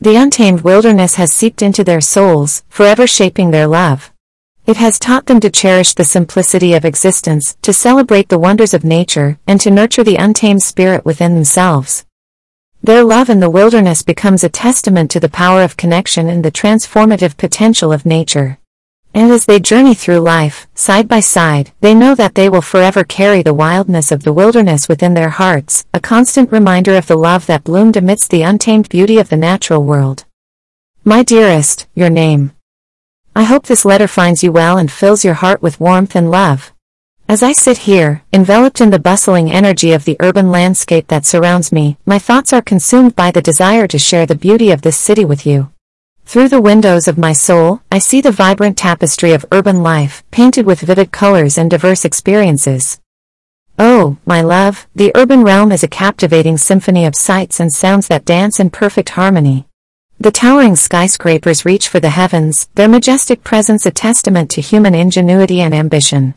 The 0.00 0.16
untamed 0.16 0.62
wilderness 0.62 1.14
has 1.14 1.32
seeped 1.32 1.62
into 1.62 1.84
their 1.84 2.00
souls, 2.00 2.64
forever 2.68 3.06
shaping 3.06 3.52
their 3.52 3.68
love. 3.68 4.12
It 4.66 4.76
has 4.78 4.98
taught 4.98 5.26
them 5.26 5.40
to 5.40 5.50
cherish 5.50 5.94
the 5.94 6.04
simplicity 6.04 6.74
of 6.74 6.84
existence, 6.84 7.56
to 7.62 7.72
celebrate 7.72 8.30
the 8.30 8.38
wonders 8.38 8.74
of 8.74 8.82
nature, 8.82 9.38
and 9.46 9.60
to 9.60 9.70
nurture 9.70 10.02
the 10.02 10.16
untamed 10.16 10.62
spirit 10.62 11.04
within 11.04 11.34
themselves. 11.34 12.04
Their 12.84 13.02
love 13.02 13.30
in 13.30 13.40
the 13.40 13.48
wilderness 13.48 14.02
becomes 14.02 14.44
a 14.44 14.50
testament 14.50 15.10
to 15.12 15.18
the 15.18 15.30
power 15.30 15.62
of 15.62 15.74
connection 15.74 16.28
and 16.28 16.44
the 16.44 16.52
transformative 16.52 17.38
potential 17.38 17.94
of 17.94 18.04
nature. 18.04 18.58
And 19.14 19.32
as 19.32 19.46
they 19.46 19.58
journey 19.58 19.94
through 19.94 20.18
life, 20.18 20.66
side 20.74 21.08
by 21.08 21.20
side, 21.20 21.72
they 21.80 21.94
know 21.94 22.14
that 22.14 22.34
they 22.34 22.50
will 22.50 22.60
forever 22.60 23.02
carry 23.02 23.40
the 23.40 23.54
wildness 23.54 24.12
of 24.12 24.22
the 24.22 24.34
wilderness 24.34 24.86
within 24.86 25.14
their 25.14 25.30
hearts, 25.30 25.86
a 25.94 25.98
constant 25.98 26.52
reminder 26.52 26.94
of 26.94 27.06
the 27.06 27.16
love 27.16 27.46
that 27.46 27.64
bloomed 27.64 27.96
amidst 27.96 28.30
the 28.30 28.42
untamed 28.42 28.90
beauty 28.90 29.16
of 29.16 29.30
the 29.30 29.38
natural 29.38 29.82
world. 29.82 30.26
My 31.04 31.22
dearest, 31.22 31.86
your 31.94 32.10
name. 32.10 32.52
I 33.34 33.44
hope 33.44 33.64
this 33.64 33.86
letter 33.86 34.08
finds 34.08 34.42
you 34.42 34.52
well 34.52 34.76
and 34.76 34.92
fills 34.92 35.24
your 35.24 35.40
heart 35.42 35.62
with 35.62 35.80
warmth 35.80 36.14
and 36.14 36.30
love. 36.30 36.74
As 37.26 37.42
I 37.42 37.52
sit 37.52 37.78
here, 37.78 38.22
enveloped 38.34 38.82
in 38.82 38.90
the 38.90 38.98
bustling 38.98 39.50
energy 39.50 39.92
of 39.92 40.04
the 40.04 40.18
urban 40.20 40.50
landscape 40.50 41.08
that 41.08 41.24
surrounds 41.24 41.72
me, 41.72 41.96
my 42.04 42.18
thoughts 42.18 42.52
are 42.52 42.60
consumed 42.60 43.16
by 43.16 43.30
the 43.30 43.40
desire 43.40 43.86
to 43.86 43.98
share 43.98 44.26
the 44.26 44.34
beauty 44.34 44.70
of 44.70 44.82
this 44.82 44.98
city 44.98 45.24
with 45.24 45.46
you. 45.46 45.70
Through 46.26 46.50
the 46.50 46.60
windows 46.60 47.08
of 47.08 47.16
my 47.16 47.32
soul, 47.32 47.80
I 47.90 47.98
see 47.98 48.20
the 48.20 48.30
vibrant 48.30 48.76
tapestry 48.76 49.32
of 49.32 49.46
urban 49.50 49.82
life, 49.82 50.22
painted 50.30 50.66
with 50.66 50.82
vivid 50.82 51.12
colors 51.12 51.56
and 51.56 51.70
diverse 51.70 52.04
experiences. 52.04 53.00
Oh, 53.78 54.18
my 54.26 54.42
love, 54.42 54.86
the 54.94 55.10
urban 55.14 55.44
realm 55.44 55.72
is 55.72 55.82
a 55.82 55.88
captivating 55.88 56.58
symphony 56.58 57.06
of 57.06 57.16
sights 57.16 57.58
and 57.58 57.72
sounds 57.72 58.06
that 58.08 58.26
dance 58.26 58.60
in 58.60 58.68
perfect 58.68 59.08
harmony. 59.10 59.66
The 60.20 60.30
towering 60.30 60.76
skyscrapers 60.76 61.64
reach 61.64 61.88
for 61.88 62.00
the 62.00 62.10
heavens, 62.10 62.68
their 62.74 62.88
majestic 62.88 63.42
presence 63.42 63.86
a 63.86 63.90
testament 63.90 64.50
to 64.50 64.60
human 64.60 64.94
ingenuity 64.94 65.62
and 65.62 65.74
ambition. 65.74 66.34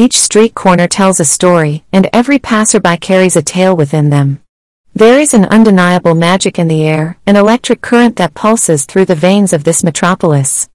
Each 0.00 0.16
street 0.16 0.54
corner 0.54 0.86
tells 0.86 1.18
a 1.18 1.24
story, 1.24 1.82
and 1.92 2.08
every 2.12 2.38
passerby 2.38 2.98
carries 2.98 3.34
a 3.34 3.42
tale 3.42 3.76
within 3.76 4.10
them. 4.10 4.40
There 4.94 5.18
is 5.18 5.34
an 5.34 5.46
undeniable 5.46 6.14
magic 6.14 6.56
in 6.56 6.68
the 6.68 6.84
air, 6.84 7.18
an 7.26 7.34
electric 7.34 7.80
current 7.80 8.14
that 8.14 8.32
pulses 8.32 8.84
through 8.84 9.06
the 9.06 9.16
veins 9.16 9.52
of 9.52 9.64
this 9.64 9.82
metropolis. 9.82 10.68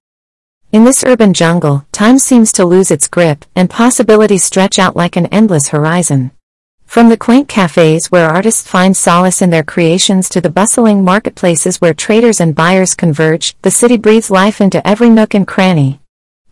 In 0.73 0.83
this 0.83 1.05
urban 1.05 1.33
jungle, 1.33 1.85
time 1.93 2.19
seems 2.19 2.51
to 2.51 2.65
lose 2.65 2.91
its 2.91 3.07
grip, 3.07 3.45
and 3.55 3.69
possibilities 3.69 4.43
stretch 4.43 4.77
out 4.77 4.97
like 4.97 5.15
an 5.15 5.27
endless 5.27 5.69
horizon. 5.69 6.31
From 6.85 7.07
the 7.07 7.15
quaint 7.15 7.47
cafes 7.47 8.11
where 8.11 8.29
artists 8.29 8.67
find 8.67 8.93
solace 8.93 9.41
in 9.41 9.51
their 9.51 9.63
creations 9.63 10.27
to 10.27 10.41
the 10.41 10.49
bustling 10.49 11.01
marketplaces 11.01 11.79
where 11.79 11.93
traders 11.93 12.41
and 12.41 12.53
buyers 12.53 12.93
converge, 12.93 13.55
the 13.61 13.71
city 13.71 13.95
breathes 13.95 14.29
life 14.29 14.59
into 14.59 14.85
every 14.85 15.09
nook 15.09 15.33
and 15.33 15.47
cranny. 15.47 16.01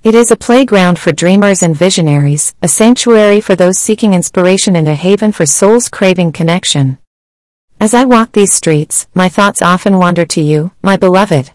It 0.04 0.16
is 0.16 0.32
a 0.32 0.36
playground 0.36 0.98
for 0.98 1.12
dreamers 1.12 1.62
and 1.62 1.78
visionaries, 1.78 2.56
a 2.64 2.68
sanctuary 2.68 3.40
for 3.40 3.56
those 3.56 3.78
seeking 3.78 4.16
inspiration 4.16 4.76
and 4.76 4.88
a 4.88 4.96
haven 4.96 5.32
for 5.32 5.46
souls 5.46 5.90
craving 5.90 6.32
connection. 6.32 6.98
As 7.80 7.94
I 7.94 8.06
walk 8.06 8.32
these 8.32 8.52
streets, 8.52 9.06
my 9.14 9.30
thoughts 9.30 9.62
often 9.62 10.00
wander 10.00 10.26
to 10.26 10.42
you, 10.42 10.72
my 10.82 10.98
beloved. 10.98 11.52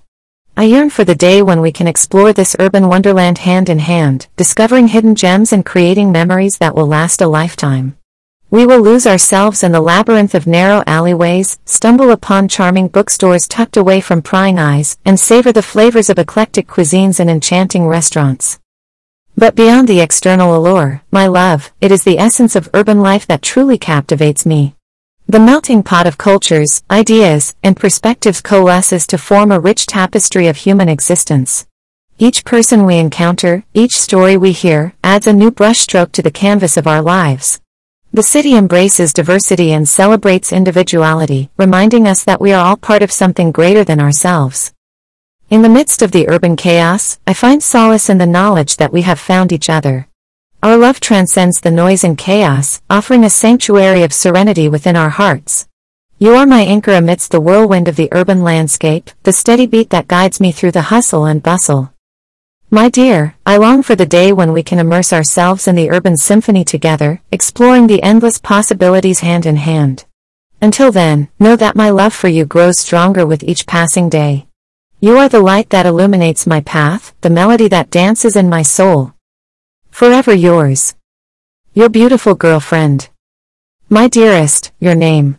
I 0.56 0.62
yearn 0.62 0.90
for 0.90 1.02
the 1.02 1.16
day 1.16 1.42
when 1.42 1.60
we 1.60 1.72
can 1.72 1.88
explore 1.88 2.32
this 2.32 2.54
urban 2.60 2.86
wonderland 2.86 3.38
hand 3.38 3.68
in 3.68 3.80
hand, 3.80 4.28
discovering 4.36 4.86
hidden 4.86 5.16
gems 5.16 5.52
and 5.52 5.66
creating 5.66 6.12
memories 6.12 6.58
that 6.58 6.76
will 6.76 6.86
last 6.86 7.20
a 7.20 7.26
lifetime. 7.26 7.96
We 8.56 8.64
will 8.64 8.80
lose 8.80 9.06
ourselves 9.06 9.62
in 9.62 9.72
the 9.72 9.82
labyrinth 9.82 10.34
of 10.34 10.46
narrow 10.46 10.82
alleyways, 10.86 11.58
stumble 11.66 12.10
upon 12.10 12.48
charming 12.48 12.88
bookstores 12.88 13.46
tucked 13.46 13.76
away 13.76 14.00
from 14.00 14.22
prying 14.22 14.58
eyes, 14.58 14.96
and 15.04 15.20
savor 15.20 15.52
the 15.52 15.60
flavors 15.60 16.08
of 16.08 16.18
eclectic 16.18 16.66
cuisines 16.66 17.20
in 17.20 17.28
enchanting 17.28 17.86
restaurants. 17.86 18.58
But 19.36 19.56
beyond 19.56 19.88
the 19.88 20.00
external 20.00 20.56
allure, 20.56 21.02
my 21.10 21.26
love, 21.26 21.70
it 21.82 21.92
is 21.92 22.04
the 22.04 22.18
essence 22.18 22.56
of 22.56 22.70
urban 22.72 23.02
life 23.02 23.26
that 23.26 23.42
truly 23.42 23.76
captivates 23.76 24.46
me. 24.46 24.74
The 25.26 25.38
melting 25.38 25.82
pot 25.82 26.06
of 26.06 26.16
cultures, 26.16 26.82
ideas, 26.90 27.54
and 27.62 27.76
perspectives 27.76 28.40
coalesces 28.40 29.06
to 29.08 29.18
form 29.18 29.52
a 29.52 29.60
rich 29.60 29.84
tapestry 29.84 30.46
of 30.46 30.56
human 30.56 30.88
existence. 30.88 31.66
Each 32.18 32.42
person 32.42 32.86
we 32.86 32.96
encounter, 32.96 33.64
each 33.74 33.98
story 33.98 34.38
we 34.38 34.52
hear, 34.52 34.94
adds 35.04 35.26
a 35.26 35.34
new 35.34 35.50
brushstroke 35.50 36.12
to 36.12 36.22
the 36.22 36.30
canvas 36.30 36.78
of 36.78 36.86
our 36.86 37.02
lives. 37.02 37.60
The 38.16 38.22
city 38.22 38.56
embraces 38.56 39.12
diversity 39.12 39.74
and 39.74 39.86
celebrates 39.86 40.50
individuality, 40.50 41.50
reminding 41.58 42.08
us 42.08 42.24
that 42.24 42.40
we 42.40 42.50
are 42.54 42.64
all 42.64 42.78
part 42.78 43.02
of 43.02 43.12
something 43.12 43.52
greater 43.52 43.84
than 43.84 44.00
ourselves. 44.00 44.72
In 45.50 45.60
the 45.60 45.68
midst 45.68 46.00
of 46.00 46.12
the 46.12 46.26
urban 46.26 46.56
chaos, 46.56 47.18
I 47.26 47.34
find 47.34 47.62
solace 47.62 48.08
in 48.08 48.16
the 48.16 48.24
knowledge 48.24 48.78
that 48.78 48.90
we 48.90 49.02
have 49.02 49.20
found 49.20 49.52
each 49.52 49.68
other. 49.68 50.08
Our 50.62 50.78
love 50.78 50.98
transcends 50.98 51.60
the 51.60 51.70
noise 51.70 52.04
and 52.04 52.16
chaos, 52.16 52.80
offering 52.88 53.22
a 53.22 53.28
sanctuary 53.28 54.02
of 54.02 54.14
serenity 54.14 54.66
within 54.66 54.96
our 54.96 55.10
hearts. 55.10 55.68
You 56.18 56.36
are 56.36 56.46
my 56.46 56.62
anchor 56.62 56.92
amidst 56.92 57.32
the 57.32 57.40
whirlwind 57.42 57.86
of 57.86 57.96
the 57.96 58.08
urban 58.12 58.42
landscape, 58.42 59.10
the 59.24 59.32
steady 59.34 59.66
beat 59.66 59.90
that 59.90 60.08
guides 60.08 60.40
me 60.40 60.52
through 60.52 60.72
the 60.72 60.88
hustle 60.88 61.26
and 61.26 61.42
bustle. 61.42 61.92
My 62.70 62.88
dear, 62.88 63.36
I 63.46 63.58
long 63.58 63.82
for 63.82 63.94
the 63.94 64.06
day 64.06 64.32
when 64.32 64.52
we 64.52 64.62
can 64.62 64.78
immerse 64.78 65.12
ourselves 65.12 65.68
in 65.68 65.76
the 65.76 65.90
urban 65.90 66.16
symphony 66.16 66.64
together, 66.64 67.22
exploring 67.30 67.86
the 67.86 68.02
endless 68.02 68.38
possibilities 68.38 69.20
hand 69.20 69.46
in 69.46 69.56
hand. 69.56 70.04
Until 70.60 70.90
then, 70.90 71.28
know 71.38 71.56
that 71.56 71.76
my 71.76 71.90
love 71.90 72.12
for 72.12 72.28
you 72.28 72.44
grows 72.44 72.80
stronger 72.80 73.24
with 73.24 73.44
each 73.44 73.66
passing 73.66 74.08
day. 74.08 74.46
You 75.00 75.16
are 75.18 75.28
the 75.28 75.40
light 75.40 75.70
that 75.70 75.86
illuminates 75.86 76.46
my 76.46 76.60
path, 76.60 77.14
the 77.20 77.30
melody 77.30 77.68
that 77.68 77.90
dances 77.90 78.34
in 78.34 78.48
my 78.48 78.62
soul, 78.62 79.12
Forever 79.96 80.34
yours. 80.34 80.94
Your 81.72 81.88
beautiful 81.88 82.34
girlfriend. 82.34 83.08
My 83.88 84.08
dearest, 84.08 84.72
your 84.78 84.94
name. 84.94 85.38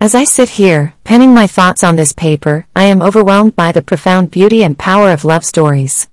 As 0.00 0.14
I 0.14 0.24
sit 0.24 0.48
here, 0.48 0.94
penning 1.04 1.34
my 1.34 1.46
thoughts 1.46 1.84
on 1.84 1.96
this 1.96 2.14
paper, 2.14 2.66
I 2.74 2.84
am 2.84 3.02
overwhelmed 3.02 3.54
by 3.54 3.72
the 3.72 3.82
profound 3.82 4.30
beauty 4.30 4.62
and 4.62 4.78
power 4.78 5.10
of 5.10 5.26
love 5.26 5.44
stories. 5.44 6.08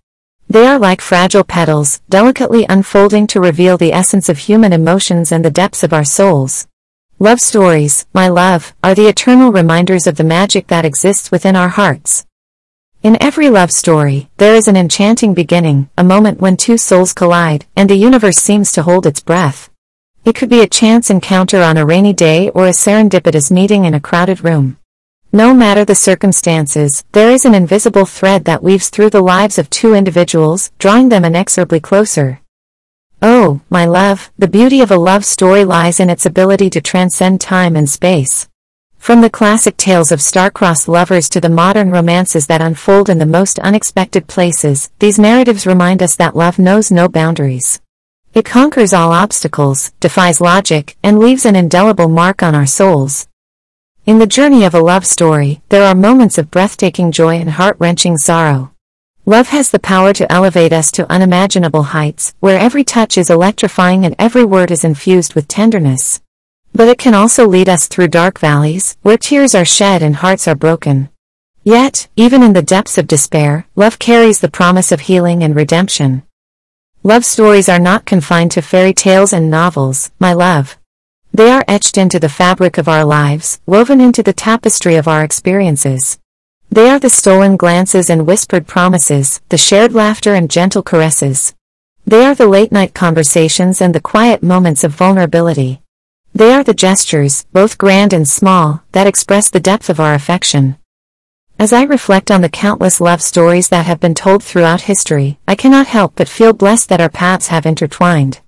They 0.50 0.68
are 0.68 0.78
like 0.78 1.02
fragile 1.02 1.44
petals, 1.44 2.02
delicately 2.10 2.66
unfolding 2.70 3.28
to 3.28 3.40
reveal 3.40 3.78
the 3.78 3.94
essence 3.94 4.30
of 4.30 4.38
human 4.38 4.74
emotions 4.74 5.32
and 5.32 5.44
the 5.44 5.50
depths 5.52 5.84
of 5.84 5.94
our 5.94 6.04
souls. 6.04 6.68
Love 7.20 7.40
stories, 7.40 8.06
my 8.14 8.28
love, 8.28 8.74
are 8.84 8.94
the 8.94 9.08
eternal 9.08 9.52
reminders 9.52 10.08
of 10.08 10.18
the 10.18 10.24
magic 10.24 10.68
that 10.68 10.86
exists 10.86 11.32
within 11.32 11.56
our 11.56 11.70
hearts. 11.70 12.26
In 13.02 13.22
every 13.22 13.50
love 13.50 13.72
story, 13.72 14.30
there 14.38 14.56
is 14.56 14.68
an 14.68 14.78
enchanting 14.78 15.34
beginning, 15.34 15.90
a 15.98 16.04
moment 16.04 16.40
when 16.40 16.56
two 16.56 16.78
souls 16.78 17.14
collide, 17.14 17.66
and 17.76 17.90
the 17.90 17.96
universe 17.96 18.38
seems 18.38 18.72
to 18.74 18.84
hold 18.84 19.06
its 19.06 19.22
breath. 19.22 19.70
It 20.26 20.36
could 20.36 20.50
be 20.50 20.62
a 20.62 20.68
chance 20.68 21.10
encounter 21.10 21.62
on 21.62 21.78
a 21.78 21.86
rainy 21.86 22.14
day 22.14 22.50
or 22.50 22.68
a 22.68 22.72
serendipitous 22.72 23.52
meeting 23.52 23.84
in 23.84 23.94
a 23.94 24.00
crowded 24.00 24.44
room. 24.44 24.78
No 25.36 25.52
matter 25.52 25.84
the 25.84 25.96
circumstances, 25.96 27.04
there 27.12 27.32
is 27.32 27.44
an 27.44 27.56
invisible 27.56 28.06
thread 28.06 28.46
that 28.46 28.62
weaves 28.62 28.90
through 28.90 29.10
the 29.10 29.24
lives 29.24 29.58
of 29.58 29.68
two 29.68 29.96
individuals, 29.96 30.72
drawing 30.78 31.10
them 31.10 31.26
inexorably 31.26 31.80
closer. 31.80 32.40
Oh, 33.20 33.60
my 33.68 33.86
love, 33.86 34.32
the 34.38 34.48
beauty 34.48 34.80
of 34.80 34.92
a 34.92 34.96
love 34.96 35.26
story 35.26 35.66
lies 35.66 36.00
in 36.00 36.12
its 36.12 36.28
ability 36.28 36.70
to 36.70 36.82
transcend 36.82 37.42
time 37.42 37.76
and 37.76 37.90
space. 37.90 38.48
From 39.00 39.22
the 39.22 39.30
classic 39.32 39.76
tales 39.76 40.12
of 40.12 40.22
star-crossed 40.22 40.88
lovers 40.88 41.28
to 41.30 41.42
the 41.42 41.50
modern 41.50 41.90
romances 41.90 42.46
that 42.46 42.62
unfold 42.62 43.10
in 43.10 43.18
the 43.18 43.26
most 43.26 43.58
unexpected 43.58 44.28
places, 44.28 44.92
these 45.00 45.18
narratives 45.18 45.66
remind 45.66 46.04
us 46.04 46.16
that 46.18 46.36
love 46.36 46.60
knows 46.60 46.92
no 46.92 47.08
boundaries. 47.08 47.82
It 48.36 48.46
conquers 48.46 48.94
all 48.94 49.12
obstacles, 49.12 49.94
defies 50.00 50.40
logic, 50.40 50.96
and 51.02 51.18
leaves 51.18 51.44
an 51.44 51.56
indelible 51.56 52.08
mark 52.08 52.44
on 52.44 52.54
our 52.54 52.68
souls. 52.68 53.28
In 54.06 54.20
the 54.20 54.28
journey 54.28 54.66
of 54.66 54.74
a 54.74 54.82
love 54.82 55.06
story, 55.06 55.62
there 55.70 55.86
are 55.86 55.96
moments 55.96 56.38
of 56.38 56.52
breathtaking 56.52 57.14
joy 57.14 57.38
and 57.38 57.52
heart-wrenching 57.52 58.18
sorrow. 58.18 58.74
Love 59.26 59.48
has 59.48 59.72
the 59.72 59.80
power 59.80 60.12
to 60.12 60.30
elevate 60.30 60.74
us 60.74 60.92
to 60.92 61.10
unimaginable 61.10 61.84
heights, 61.84 62.36
where 62.42 62.60
every 62.60 62.84
touch 62.84 63.18
is 63.18 63.30
electrifying 63.30 64.04
and 64.06 64.14
every 64.20 64.44
word 64.44 64.72
is 64.72 64.84
infused 64.84 65.36
with 65.36 65.48
tenderness. 65.48 66.22
But 66.74 66.90
it 66.90 66.98
can 66.98 67.14
also 67.14 67.48
lead 67.48 67.70
us 67.70 67.88
through 67.88 68.10
dark 68.10 68.40
valleys, 68.40 68.98
where 69.04 69.18
tears 69.18 69.56
are 69.56 69.64
shed 69.64 70.04
and 70.04 70.18
hearts 70.18 70.50
are 70.50 70.56
broken. 70.56 71.08
Yet, 71.64 72.10
even 72.18 72.44
in 72.44 72.52
the 72.52 72.62
depths 72.62 72.98
of 72.98 73.08
despair, 73.08 73.68
love 73.74 74.00
carries 74.00 74.40
the 74.40 74.52
promise 74.52 74.92
of 74.92 75.00
healing 75.00 75.44
and 75.44 75.56
redemption. 75.56 76.24
Love 77.04 77.24
stories 77.24 77.70
are 77.70 77.80
not 77.80 78.06
confined 78.06 78.52
to 78.52 78.62
fairy 78.62 78.94
tales 78.94 79.32
and 79.32 79.50
novels, 79.50 80.12
my 80.20 80.34
love. 80.34 80.78
They 81.36 81.50
are 81.50 81.66
etched 81.68 81.98
into 81.98 82.20
the 82.20 82.30
fabric 82.30 82.78
of 82.78 82.88
our 82.88 83.04
lives, 83.04 83.60
woven 83.66 84.00
into 84.00 84.22
the 84.22 84.34
tapestry 84.34 84.98
of 84.98 85.08
our 85.08 85.24
experiences. 85.24 86.20
They 86.70 86.90
are 86.92 87.00
the 87.00 87.10
stolen 87.10 87.58
glances 87.58 88.12
and 88.12 88.28
whispered 88.28 88.68
promises, 88.68 89.42
the 89.50 89.58
shared 89.58 89.94
laughter 89.94 90.36
and 90.36 90.48
gentle 90.48 90.84
caresses. 90.84 91.56
They 92.06 92.24
are 92.24 92.36
the 92.36 92.48
late-night 92.48 92.94
conversations 92.94 93.82
and 93.82 93.96
the 93.96 94.00
quiet 94.00 94.44
moments 94.44 94.84
of 94.84 94.94
vulnerability. 94.94 95.82
They 96.36 96.54
are 96.54 96.64
the 96.64 96.76
gestures, 96.76 97.46
both 97.52 97.80
grand 97.80 98.14
and 98.14 98.28
small, 98.30 98.84
that 98.92 99.08
express 99.08 99.50
the 99.50 99.60
depth 99.60 99.90
of 99.90 100.00
our 100.00 100.14
affection. 100.14 100.78
As 101.58 101.74
I 101.74 101.82
reflect 101.82 102.30
on 102.30 102.42
the 102.42 102.50
countless 102.50 103.02
love 103.02 103.24
stories 103.24 103.70
that 103.70 103.88
have 103.88 104.00
been 104.00 104.14
told 104.14 104.44
throughout 104.44 104.82
history, 104.82 105.40
I 105.48 105.56
cannot 105.56 105.88
help 105.88 106.14
but 106.16 106.30
feel 106.30 106.54
blessed 106.54 106.90
that 106.90 107.02
our 107.02 107.10
paths 107.10 107.48
have 107.48 107.66
intertwined. 107.66 108.42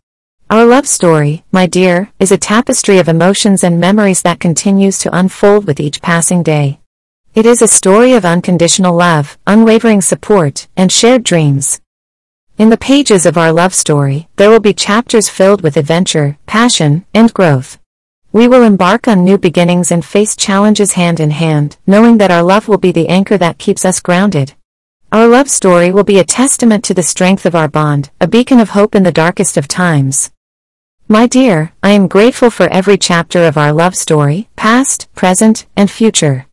Our 0.47 0.63
love 0.63 0.87
story, 0.87 1.43
my 1.51 1.65
dear, 1.65 2.11
is 2.19 2.31
a 2.31 2.37
tapestry 2.37 2.99
of 2.99 3.07
emotions 3.07 3.63
and 3.63 3.79
memories 3.79 4.21
that 4.21 4.39
continues 4.39 4.99
to 4.99 5.17
unfold 5.17 5.65
with 5.65 5.79
each 5.79 6.03
passing 6.03 6.43
day. 6.43 6.79
It 7.33 7.47
is 7.47 7.63
a 7.63 7.67
story 7.67 8.13
of 8.13 8.25
unconditional 8.25 8.95
love, 8.95 9.39
unwavering 9.47 10.01
support, 10.01 10.67
and 10.77 10.91
shared 10.91 11.23
dreams. 11.23 11.81
In 12.59 12.69
the 12.69 12.77
pages 12.77 13.25
of 13.25 13.39
our 13.39 13.51
love 13.51 13.73
story, 13.73 14.27
there 14.35 14.51
will 14.51 14.59
be 14.59 14.71
chapters 14.71 15.29
filled 15.29 15.61
with 15.63 15.77
adventure, 15.77 16.37
passion, 16.45 17.05
and 17.11 17.33
growth. 17.33 17.79
We 18.31 18.47
will 18.47 18.61
embark 18.61 19.07
on 19.07 19.25
new 19.25 19.39
beginnings 19.39 19.91
and 19.91 20.05
face 20.05 20.35
challenges 20.35 20.91
hand 20.91 21.19
in 21.19 21.31
hand, 21.31 21.77
knowing 21.87 22.19
that 22.19 22.29
our 22.29 22.43
love 22.43 22.67
will 22.67 22.77
be 22.77 22.91
the 22.91 23.07
anchor 23.07 23.39
that 23.39 23.57
keeps 23.57 23.83
us 23.83 23.99
grounded. 23.99 24.53
Our 25.11 25.27
love 25.27 25.49
story 25.49 25.91
will 25.91 26.03
be 26.03 26.19
a 26.19 26.23
testament 26.23 26.83
to 26.83 26.93
the 26.93 27.01
strength 27.01 27.47
of 27.47 27.55
our 27.55 27.67
bond, 27.67 28.11
a 28.21 28.27
beacon 28.27 28.59
of 28.59 28.69
hope 28.69 28.93
in 28.93 29.01
the 29.01 29.11
darkest 29.11 29.57
of 29.57 29.67
times. 29.67 30.29
My 31.07 31.27
dear, 31.27 31.71
I 31.83 31.91
am 31.91 32.07
grateful 32.07 32.49
for 32.49 32.67
every 32.69 32.97
chapter 32.97 33.43
of 33.45 33.59
our 33.59 33.71
love 33.71 33.95
story, 33.95 34.49
past, 34.55 35.07
present, 35.13 35.67
and 35.77 35.89
future. 35.89 36.47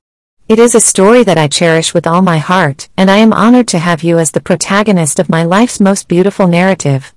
It 0.47 0.59
is 0.59 0.75
a 0.75 0.81
story 0.81 1.25
that 1.25 1.39
I 1.39 1.49
cherish 1.49 1.95
with 1.95 2.07
all 2.07 2.21
my 2.21 2.37
heart, 2.37 2.91
and 2.95 3.11
I 3.11 3.17
am 3.17 3.33
honored 3.33 3.67
to 3.69 3.79
have 3.79 4.03
you 4.03 4.19
as 4.19 4.33
the 4.33 4.43
protagonist 4.43 5.19
of 5.19 5.31
my 5.31 5.43
life's 5.43 5.81
most 5.81 6.07
beautiful 6.07 6.49
narrative. 6.49 7.15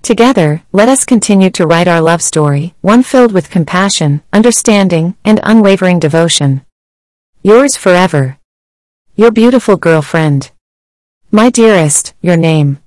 Together, 0.00 0.62
let 0.72 0.88
us 0.88 1.04
continue 1.04 1.50
to 1.50 1.66
write 1.66 1.88
our 1.88 2.00
love 2.00 2.22
story, 2.22 2.74
one 2.80 3.02
filled 3.02 3.32
with 3.32 3.50
compassion, 3.50 4.22
understanding, 4.32 5.14
and 5.26 5.40
unwavering 5.42 5.98
devotion. 5.98 6.62
Yours 7.42 7.76
forever. 7.76 8.38
Your 9.14 9.30
beautiful 9.30 9.76
girlfriend. 9.76 10.52
My 11.30 11.50
dearest, 11.50 12.14
your 12.22 12.38
name. 12.38 12.78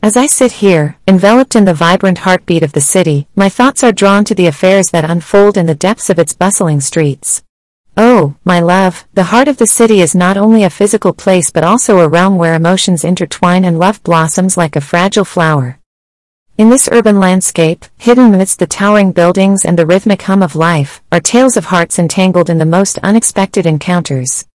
As 0.00 0.16
I 0.16 0.26
sit 0.26 0.52
here, 0.52 0.96
enveloped 1.08 1.56
in 1.56 1.64
the 1.64 1.74
vibrant 1.74 2.18
heartbeat 2.18 2.62
of 2.62 2.72
the 2.72 2.80
city, 2.80 3.26
my 3.34 3.48
thoughts 3.48 3.82
are 3.82 3.90
drawn 3.90 4.24
to 4.24 4.34
the 4.34 4.46
affairs 4.46 4.90
that 4.90 5.10
unfold 5.10 5.56
in 5.56 5.66
the 5.66 5.74
depths 5.74 6.08
of 6.08 6.20
its 6.20 6.32
bustling 6.32 6.80
streets. 6.80 7.42
Oh, 7.96 8.36
my 8.44 8.60
love, 8.60 9.08
the 9.14 9.24
heart 9.24 9.48
of 9.48 9.56
the 9.56 9.66
city 9.66 10.00
is 10.00 10.14
not 10.14 10.36
only 10.36 10.62
a 10.62 10.70
physical 10.70 11.12
place 11.12 11.50
but 11.50 11.64
also 11.64 11.98
a 11.98 12.08
realm 12.08 12.36
where 12.36 12.54
emotions 12.54 13.02
intertwine 13.02 13.64
and 13.64 13.76
love 13.76 14.00
blossoms 14.04 14.56
like 14.56 14.76
a 14.76 14.80
fragile 14.80 15.24
flower. 15.24 15.80
In 16.56 16.70
this 16.70 16.88
urban 16.92 17.18
landscape, 17.18 17.84
hidden 17.98 18.32
amidst 18.32 18.60
the 18.60 18.66
towering 18.66 19.10
buildings 19.10 19.64
and 19.64 19.76
the 19.76 19.86
rhythmic 19.86 20.22
hum 20.22 20.42
of 20.44 20.54
life, 20.54 21.02
are 21.10 21.20
tales 21.20 21.56
of 21.56 21.66
hearts 21.66 21.98
entangled 21.98 22.48
in 22.48 22.58
the 22.58 22.64
most 22.64 22.98
unexpected 22.98 23.66
encounters. 23.66 24.47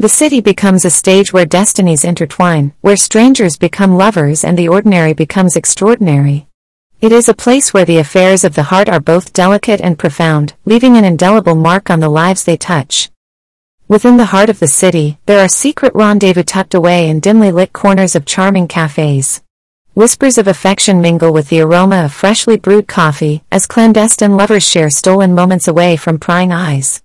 The 0.00 0.08
city 0.08 0.40
becomes 0.40 0.84
a 0.84 0.90
stage 0.90 1.32
where 1.32 1.44
destinies 1.44 2.04
intertwine, 2.04 2.72
where 2.82 2.96
strangers 2.96 3.56
become 3.56 3.96
lovers 3.96 4.44
and 4.44 4.56
the 4.56 4.68
ordinary 4.68 5.12
becomes 5.12 5.56
extraordinary. 5.56 6.46
It 7.00 7.10
is 7.10 7.28
a 7.28 7.34
place 7.34 7.74
where 7.74 7.84
the 7.84 7.98
affairs 7.98 8.44
of 8.44 8.54
the 8.54 8.62
heart 8.70 8.88
are 8.88 9.00
both 9.00 9.32
delicate 9.32 9.80
and 9.80 9.98
profound, 9.98 10.54
leaving 10.64 10.96
an 10.96 11.04
indelible 11.04 11.56
mark 11.56 11.90
on 11.90 11.98
the 11.98 12.08
lives 12.08 12.44
they 12.44 12.56
touch. 12.56 13.10
Within 13.88 14.18
the 14.18 14.26
heart 14.26 14.48
of 14.48 14.60
the 14.60 14.68
city, 14.68 15.18
there 15.26 15.40
are 15.40 15.48
secret 15.48 15.92
rendezvous 15.96 16.44
tucked 16.44 16.74
away 16.74 17.08
in 17.08 17.18
dimly 17.18 17.50
lit 17.50 17.72
corners 17.72 18.14
of 18.14 18.24
charming 18.24 18.68
cafes. 18.68 19.42
Whispers 19.94 20.38
of 20.38 20.46
affection 20.46 21.00
mingle 21.00 21.32
with 21.32 21.48
the 21.48 21.60
aroma 21.60 22.04
of 22.04 22.12
freshly 22.12 22.56
brewed 22.56 22.86
coffee, 22.86 23.42
as 23.50 23.66
clandestine 23.66 24.36
lovers 24.36 24.62
share 24.62 24.90
stolen 24.90 25.34
moments 25.34 25.66
away 25.66 25.96
from 25.96 26.18
prying 26.18 26.52
eyes. 26.52 27.02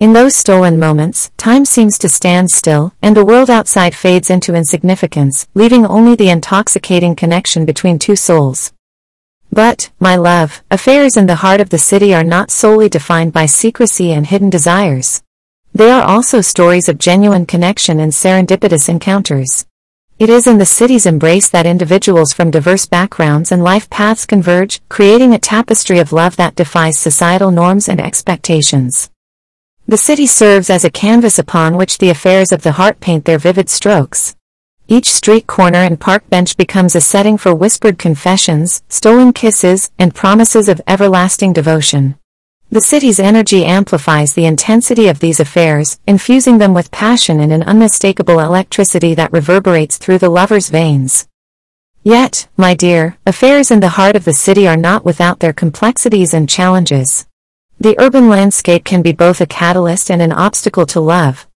In 0.00 0.12
those 0.12 0.34
stolen 0.34 0.78
moments, 0.78 1.30
time 1.36 1.64
seems 1.64 1.98
to 1.98 2.08
stand 2.08 2.50
still, 2.50 2.92
and 3.00 3.16
the 3.16 3.24
world 3.24 3.48
outside 3.48 3.94
fades 3.94 4.28
into 4.28 4.54
insignificance, 4.54 5.46
leaving 5.54 5.86
only 5.86 6.16
the 6.16 6.30
intoxicating 6.30 7.14
connection 7.14 7.64
between 7.64 8.00
two 8.00 8.16
souls. 8.16 8.72
But, 9.52 9.92
my 10.00 10.16
love, 10.16 10.64
affairs 10.68 11.16
in 11.16 11.26
the 11.26 11.36
heart 11.36 11.60
of 11.60 11.70
the 11.70 11.78
city 11.78 12.12
are 12.12 12.24
not 12.24 12.50
solely 12.50 12.88
defined 12.88 13.32
by 13.32 13.46
secrecy 13.46 14.12
and 14.12 14.26
hidden 14.26 14.50
desires. 14.50 15.22
They 15.72 15.92
are 15.92 16.02
also 16.02 16.40
stories 16.40 16.88
of 16.88 16.98
genuine 16.98 17.46
connection 17.46 18.00
and 18.00 18.10
serendipitous 18.10 18.88
encounters. 18.88 19.64
It 20.18 20.28
is 20.28 20.48
in 20.48 20.58
the 20.58 20.66
city's 20.66 21.06
embrace 21.06 21.48
that 21.50 21.66
individuals 21.66 22.32
from 22.32 22.50
diverse 22.50 22.84
backgrounds 22.84 23.52
and 23.52 23.62
life 23.62 23.88
paths 23.90 24.26
converge, 24.26 24.80
creating 24.88 25.34
a 25.34 25.38
tapestry 25.38 26.00
of 26.00 26.12
love 26.12 26.34
that 26.34 26.56
defies 26.56 26.98
societal 26.98 27.52
norms 27.52 27.88
and 27.88 28.00
expectations. 28.00 29.08
The 29.86 29.98
city 29.98 30.26
serves 30.26 30.70
as 30.70 30.82
a 30.82 30.90
canvas 30.90 31.38
upon 31.38 31.76
which 31.76 31.98
the 31.98 32.08
affairs 32.08 32.52
of 32.52 32.62
the 32.62 32.72
heart 32.72 33.00
paint 33.00 33.26
their 33.26 33.38
vivid 33.38 33.68
strokes. 33.68 34.34
Each 34.88 35.12
street 35.12 35.46
corner 35.46 35.80
and 35.80 36.00
park 36.00 36.28
bench 36.30 36.56
becomes 36.56 36.96
a 36.96 37.02
setting 37.02 37.36
for 37.36 37.54
whispered 37.54 37.98
confessions, 37.98 38.82
stolen 38.88 39.34
kisses, 39.34 39.90
and 39.98 40.14
promises 40.14 40.70
of 40.70 40.80
everlasting 40.86 41.52
devotion. 41.52 42.18
The 42.70 42.80
city's 42.80 43.20
energy 43.20 43.66
amplifies 43.66 44.32
the 44.32 44.46
intensity 44.46 45.06
of 45.08 45.20
these 45.20 45.38
affairs, 45.38 46.00
infusing 46.06 46.56
them 46.56 46.72
with 46.72 46.90
passion 46.90 47.38
and 47.38 47.52
an 47.52 47.62
unmistakable 47.62 48.40
electricity 48.40 49.14
that 49.14 49.32
reverberates 49.32 49.98
through 49.98 50.18
the 50.18 50.30
lover's 50.30 50.70
veins. 50.70 51.28
Yet, 52.02 52.48
my 52.56 52.74
dear, 52.74 53.18
affairs 53.26 53.70
in 53.70 53.80
the 53.80 53.90
heart 53.90 54.16
of 54.16 54.24
the 54.24 54.32
city 54.32 54.66
are 54.66 54.78
not 54.78 55.04
without 55.04 55.40
their 55.40 55.52
complexities 55.52 56.32
and 56.32 56.48
challenges. 56.48 57.26
The 57.80 57.96
urban 57.98 58.28
landscape 58.28 58.84
can 58.84 59.02
be 59.02 59.12
both 59.12 59.40
a 59.40 59.46
catalyst 59.46 60.10
and 60.10 60.22
an 60.22 60.32
obstacle 60.32 60.86
to 60.86 61.00
love. 61.00 61.46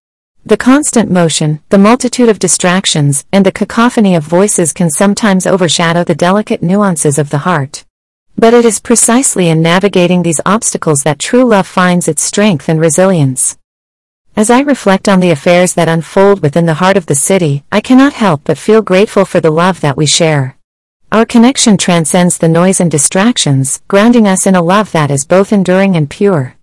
The 0.45 0.57
constant 0.57 1.11
motion, 1.11 1.61
the 1.69 1.79
multitude 1.79 2.29
of 2.29 2.39
distractions, 2.39 3.25
and 3.33 3.47
the 3.47 3.53
cacophony 3.53 4.15
of 4.17 4.25
voices 4.25 4.73
can 4.73 4.91
sometimes 4.91 5.47
overshadow 5.47 6.05
the 6.05 6.15
delicate 6.15 6.63
nuances 6.63 7.19
of 7.19 7.31
the 7.31 7.39
heart. 7.39 7.85
But 8.37 8.53
it 8.53 8.65
is 8.65 8.81
precisely 8.81 9.49
in 9.49 9.63
navigating 9.63 10.23
these 10.23 10.41
obstacles 10.45 11.05
that 11.05 11.19
true 11.19 11.45
love 11.45 11.67
finds 11.67 12.09
its 12.09 12.23
strength 12.23 12.69
and 12.69 12.81
resilience. 12.81 13.57
As 14.37 14.51
I 14.51 14.61
reflect 14.61 15.09
on 15.09 15.21
the 15.21 15.31
affairs 15.31 15.75
that 15.75 15.89
unfold 15.89 16.43
within 16.43 16.67
the 16.67 16.75
heart 16.75 16.97
of 16.97 17.07
the 17.07 17.15
city, 17.15 17.65
I 17.71 17.81
cannot 17.81 18.13
help 18.15 18.43
but 18.45 18.59
feel 18.59 18.83
grateful 18.83 19.25
for 19.25 19.41
the 19.41 19.51
love 19.51 19.81
that 19.81 19.97
we 19.97 20.07
share. 20.07 20.58
Our 21.11 21.25
connection 21.25 21.79
transcends 21.79 22.37
the 22.37 22.51
noise 22.51 22.81
and 22.81 22.91
distractions, 22.91 23.81
grounding 23.89 24.29
us 24.29 24.47
in 24.47 24.55
a 24.55 24.61
love 24.61 24.93
that 24.93 25.11
is 25.11 25.25
both 25.25 25.55
enduring 25.55 25.97
and 25.97 26.11
pure. 26.11 26.55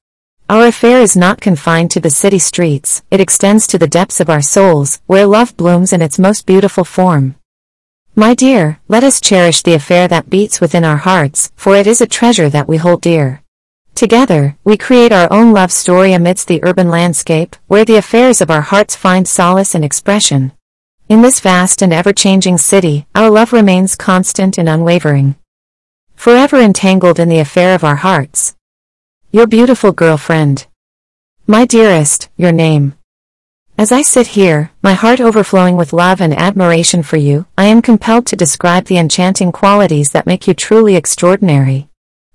Our 0.47 0.67
affair 0.67 1.01
is 1.01 1.17
not 1.17 1.41
confined 1.41 1.89
to 1.91 1.99
the 1.99 2.11
city 2.11 2.37
streets, 2.37 3.01
it 3.09 3.19
extends 3.19 3.65
to 3.65 3.79
the 3.79 3.87
depths 3.87 4.19
of 4.19 4.29
our 4.29 4.43
souls, 4.43 5.01
where 5.07 5.25
love 5.25 5.57
blooms 5.57 5.91
in 5.91 6.03
its 6.03 6.19
most 6.19 6.45
beautiful 6.45 6.83
form. 6.83 7.33
My 8.13 8.35
dear, 8.35 8.79
let 8.87 9.03
us 9.03 9.19
cherish 9.19 9.63
the 9.63 9.73
affair 9.73 10.07
that 10.09 10.29
beats 10.29 10.61
within 10.61 10.85
our 10.85 10.97
hearts, 10.97 11.51
for 11.55 11.75
it 11.75 11.87
is 11.87 11.99
a 11.99 12.05
treasure 12.05 12.49
that 12.49 12.67
we 12.67 12.77
hold 12.77 13.01
dear. 13.01 13.41
Together, 13.95 14.57
we 14.63 14.77
create 14.77 15.11
our 15.11 15.27
own 15.33 15.53
love 15.53 15.71
story 15.71 16.13
amidst 16.13 16.47
the 16.47 16.63
urban 16.63 16.89
landscape, 16.89 17.55
where 17.65 17.83
the 17.83 17.95
affairs 17.95 18.41
of 18.41 18.51
our 18.51 18.61
hearts 18.61 18.95
find 18.95 19.27
solace 19.27 19.73
and 19.73 19.83
expression. 19.83 20.51
In 21.07 21.21
this 21.21 21.39
vast 21.39 21.83
and 21.83 21.93
ever-changing 21.93 22.57
city, 22.57 23.05
our 23.13 23.29
love 23.29 23.53
remains 23.53 23.95
constant 23.95 24.57
and 24.57 24.67
unwavering. 24.67 25.35
Forever 26.15 26.59
entangled 26.59 27.19
in 27.19 27.29
the 27.29 27.37
affair 27.37 27.75
of 27.75 27.83
our 27.83 27.97
hearts. 27.97 28.55
Your 29.31 29.45
beautiful 29.45 29.91
girlfriend. 29.91 30.65
My 31.45 31.63
dearest, 31.65 32.29
your 32.37 32.51
name. 32.51 32.95
As 33.77 33.91
I 33.91 34.01
sit 34.01 34.27
here, 34.27 34.71
my 34.81 34.93
heart 34.93 35.21
overflowing 35.21 35.77
with 35.77 35.93
love 35.93 36.21
and 36.21 36.33
admiration 36.33 37.03
for 37.03 37.17
you, 37.17 37.45
I 37.55 37.65
am 37.65 37.83
compelled 37.83 38.25
to 38.27 38.35
describe 38.35 38.85
the 38.85 38.97
enchanting 38.97 39.51
qualities 39.51 40.09
that 40.09 40.25
make 40.25 40.47
you 40.47 40.55
truly 40.55 40.95
extraordinary. 40.95 41.87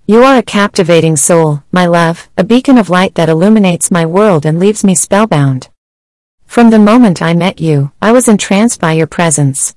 You 0.06 0.22
are 0.22 0.38
a 0.38 0.44
captivating 0.44 1.16
soul, 1.16 1.64
my 1.72 1.86
love, 1.86 2.28
a 2.36 2.44
beacon 2.44 2.78
of 2.78 2.88
light 2.88 3.16
that 3.16 3.28
illuminates 3.28 3.90
my 3.90 4.06
world 4.06 4.46
and 4.46 4.60
leaves 4.60 4.84
me 4.84 4.94
spellbound. 4.94 5.70
From 6.50 6.70
the 6.70 6.80
moment 6.80 7.22
I 7.22 7.32
met 7.32 7.60
you, 7.60 7.92
I 8.02 8.10
was 8.10 8.26
entranced 8.26 8.80
by 8.80 8.94
your 8.94 9.06
presence. 9.06 9.76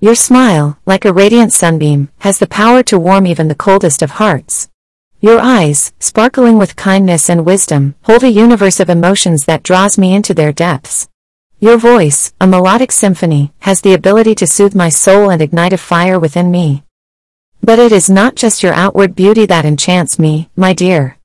Your 0.00 0.14
smile, 0.14 0.78
like 0.86 1.04
a 1.04 1.12
radiant 1.12 1.52
sunbeam, 1.52 2.08
has 2.20 2.38
the 2.38 2.46
power 2.46 2.82
to 2.84 2.98
warm 2.98 3.26
even 3.26 3.48
the 3.48 3.54
coldest 3.54 4.00
of 4.00 4.12
hearts. 4.12 4.70
Your 5.20 5.38
eyes, 5.38 5.92
sparkling 6.00 6.56
with 6.56 6.76
kindness 6.76 7.28
and 7.28 7.44
wisdom, 7.44 7.94
hold 8.04 8.24
a 8.24 8.30
universe 8.30 8.80
of 8.80 8.88
emotions 8.88 9.44
that 9.44 9.62
draws 9.62 9.98
me 9.98 10.14
into 10.14 10.32
their 10.32 10.50
depths. 10.50 11.08
Your 11.60 11.76
voice, 11.76 12.32
a 12.40 12.46
melodic 12.46 12.90
symphony, 12.90 13.52
has 13.58 13.82
the 13.82 13.92
ability 13.92 14.34
to 14.36 14.46
soothe 14.46 14.74
my 14.74 14.88
soul 14.88 15.28
and 15.28 15.42
ignite 15.42 15.74
a 15.74 15.76
fire 15.76 16.18
within 16.18 16.50
me. 16.50 16.84
But 17.62 17.78
it 17.78 17.92
is 17.92 18.08
not 18.08 18.34
just 18.34 18.62
your 18.62 18.72
outward 18.72 19.14
beauty 19.14 19.44
that 19.44 19.66
enchants 19.66 20.18
me, 20.18 20.48
my 20.56 20.72
dear. 20.72 21.18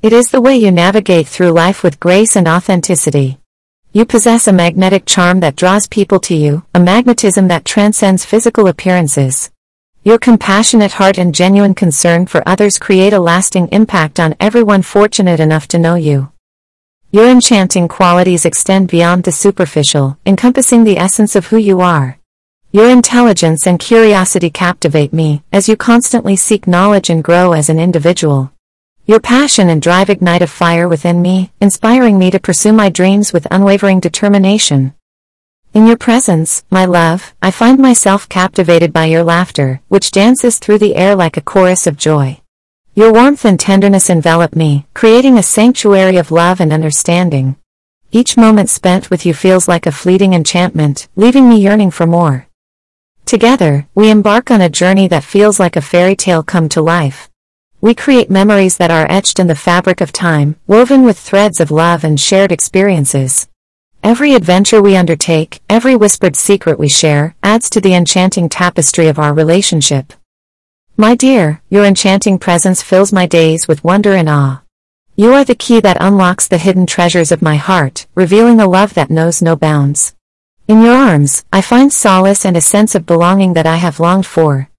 It 0.00 0.12
is 0.12 0.30
the 0.30 0.40
way 0.40 0.56
you 0.56 0.70
navigate 0.70 1.26
through 1.26 1.50
life 1.50 1.82
with 1.82 1.98
grace 1.98 2.36
and 2.36 2.46
authenticity. 2.46 3.40
You 3.96 4.04
possess 4.04 4.48
a 4.48 4.52
magnetic 4.52 5.06
charm 5.06 5.38
that 5.38 5.54
draws 5.54 5.86
people 5.86 6.18
to 6.18 6.34
you, 6.34 6.64
a 6.74 6.80
magnetism 6.80 7.46
that 7.46 7.64
transcends 7.64 8.24
physical 8.24 8.66
appearances. 8.66 9.52
Your 10.02 10.18
compassionate 10.18 10.94
heart 10.94 11.16
and 11.16 11.32
genuine 11.32 11.76
concern 11.76 12.26
for 12.26 12.42
others 12.44 12.76
create 12.76 13.12
a 13.12 13.20
lasting 13.20 13.68
impact 13.68 14.18
on 14.18 14.34
everyone 14.40 14.82
fortunate 14.82 15.38
enough 15.38 15.68
to 15.68 15.78
know 15.78 15.94
you. 15.94 16.32
Your 17.12 17.28
enchanting 17.28 17.86
qualities 17.86 18.44
extend 18.44 18.88
beyond 18.88 19.22
the 19.22 19.30
superficial, 19.30 20.18
encompassing 20.26 20.82
the 20.82 20.98
essence 20.98 21.36
of 21.36 21.46
who 21.46 21.56
you 21.56 21.80
are. 21.80 22.18
Your 22.72 22.90
intelligence 22.90 23.64
and 23.64 23.78
curiosity 23.78 24.50
captivate 24.50 25.12
me, 25.12 25.44
as 25.52 25.68
you 25.68 25.76
constantly 25.76 26.34
seek 26.34 26.66
knowledge 26.66 27.10
and 27.10 27.22
grow 27.22 27.52
as 27.52 27.68
an 27.68 27.78
individual. 27.78 28.50
Your 29.06 29.20
passion 29.20 29.68
and 29.68 29.82
drive 29.82 30.08
ignite 30.08 30.40
a 30.40 30.46
fire 30.46 30.88
within 30.88 31.20
me, 31.20 31.52
inspiring 31.60 32.18
me 32.18 32.30
to 32.30 32.40
pursue 32.40 32.72
my 32.72 32.88
dreams 32.88 33.34
with 33.34 33.46
unwavering 33.50 34.00
determination. 34.00 34.94
In 35.74 35.86
your 35.86 35.98
presence, 35.98 36.64
my 36.70 36.86
love, 36.86 37.34
I 37.42 37.50
find 37.50 37.78
myself 37.78 38.26
captivated 38.30 38.94
by 38.94 39.04
your 39.04 39.22
laughter, 39.22 39.82
which 39.88 40.10
dances 40.10 40.58
through 40.58 40.78
the 40.78 40.96
air 40.96 41.14
like 41.14 41.36
a 41.36 41.42
chorus 41.42 41.86
of 41.86 41.98
joy. 41.98 42.40
Your 42.94 43.12
warmth 43.12 43.44
and 43.44 43.60
tenderness 43.60 44.08
envelop 44.08 44.56
me, 44.56 44.86
creating 44.94 45.36
a 45.36 45.42
sanctuary 45.42 46.16
of 46.16 46.30
love 46.30 46.58
and 46.58 46.72
understanding. 46.72 47.56
Each 48.10 48.38
moment 48.38 48.70
spent 48.70 49.10
with 49.10 49.26
you 49.26 49.34
feels 49.34 49.68
like 49.68 49.84
a 49.84 49.92
fleeting 49.92 50.32
enchantment, 50.32 51.08
leaving 51.14 51.46
me 51.46 51.60
yearning 51.60 51.90
for 51.90 52.06
more. 52.06 52.46
Together, 53.26 53.86
we 53.94 54.10
embark 54.10 54.50
on 54.50 54.62
a 54.62 54.70
journey 54.70 55.08
that 55.08 55.24
feels 55.24 55.60
like 55.60 55.76
a 55.76 55.82
fairy 55.82 56.16
tale 56.16 56.42
come 56.42 56.70
to 56.70 56.80
life. 56.80 57.28
We 57.84 57.94
create 57.94 58.30
memories 58.30 58.78
that 58.78 58.90
are 58.90 59.06
etched 59.10 59.38
in 59.38 59.46
the 59.46 59.54
fabric 59.54 60.00
of 60.00 60.10
time, 60.10 60.56
woven 60.66 61.02
with 61.02 61.18
threads 61.18 61.60
of 61.60 61.70
love 61.70 62.02
and 62.02 62.18
shared 62.18 62.50
experiences. 62.50 63.46
Every 64.02 64.32
adventure 64.32 64.80
we 64.80 64.96
undertake, 64.96 65.60
every 65.68 65.94
whispered 65.94 66.34
secret 66.34 66.78
we 66.78 66.88
share, 66.88 67.36
adds 67.42 67.68
to 67.68 67.82
the 67.82 67.92
enchanting 67.92 68.48
tapestry 68.48 69.06
of 69.06 69.18
our 69.18 69.34
relationship. 69.34 70.14
My 70.96 71.14
dear, 71.14 71.60
your 71.68 71.84
enchanting 71.84 72.38
presence 72.38 72.80
fills 72.80 73.12
my 73.12 73.26
days 73.26 73.68
with 73.68 73.84
wonder 73.84 74.14
and 74.14 74.30
awe. 74.30 74.62
You 75.14 75.34
are 75.34 75.44
the 75.44 75.54
key 75.54 75.80
that 75.80 75.98
unlocks 76.00 76.48
the 76.48 76.56
hidden 76.56 76.86
treasures 76.86 77.30
of 77.30 77.42
my 77.42 77.56
heart, 77.56 78.06
revealing 78.14 78.60
a 78.60 78.66
love 78.66 78.94
that 78.94 79.10
knows 79.10 79.42
no 79.42 79.56
bounds. 79.56 80.14
In 80.66 80.80
your 80.80 80.96
arms, 80.96 81.44
I 81.52 81.60
find 81.60 81.92
solace 81.92 82.46
and 82.46 82.56
a 82.56 82.62
sense 82.62 82.94
of 82.94 83.04
belonging 83.04 83.52
that 83.52 83.66
I 83.66 83.76
have 83.76 84.00
longed 84.00 84.24
for. 84.24 84.70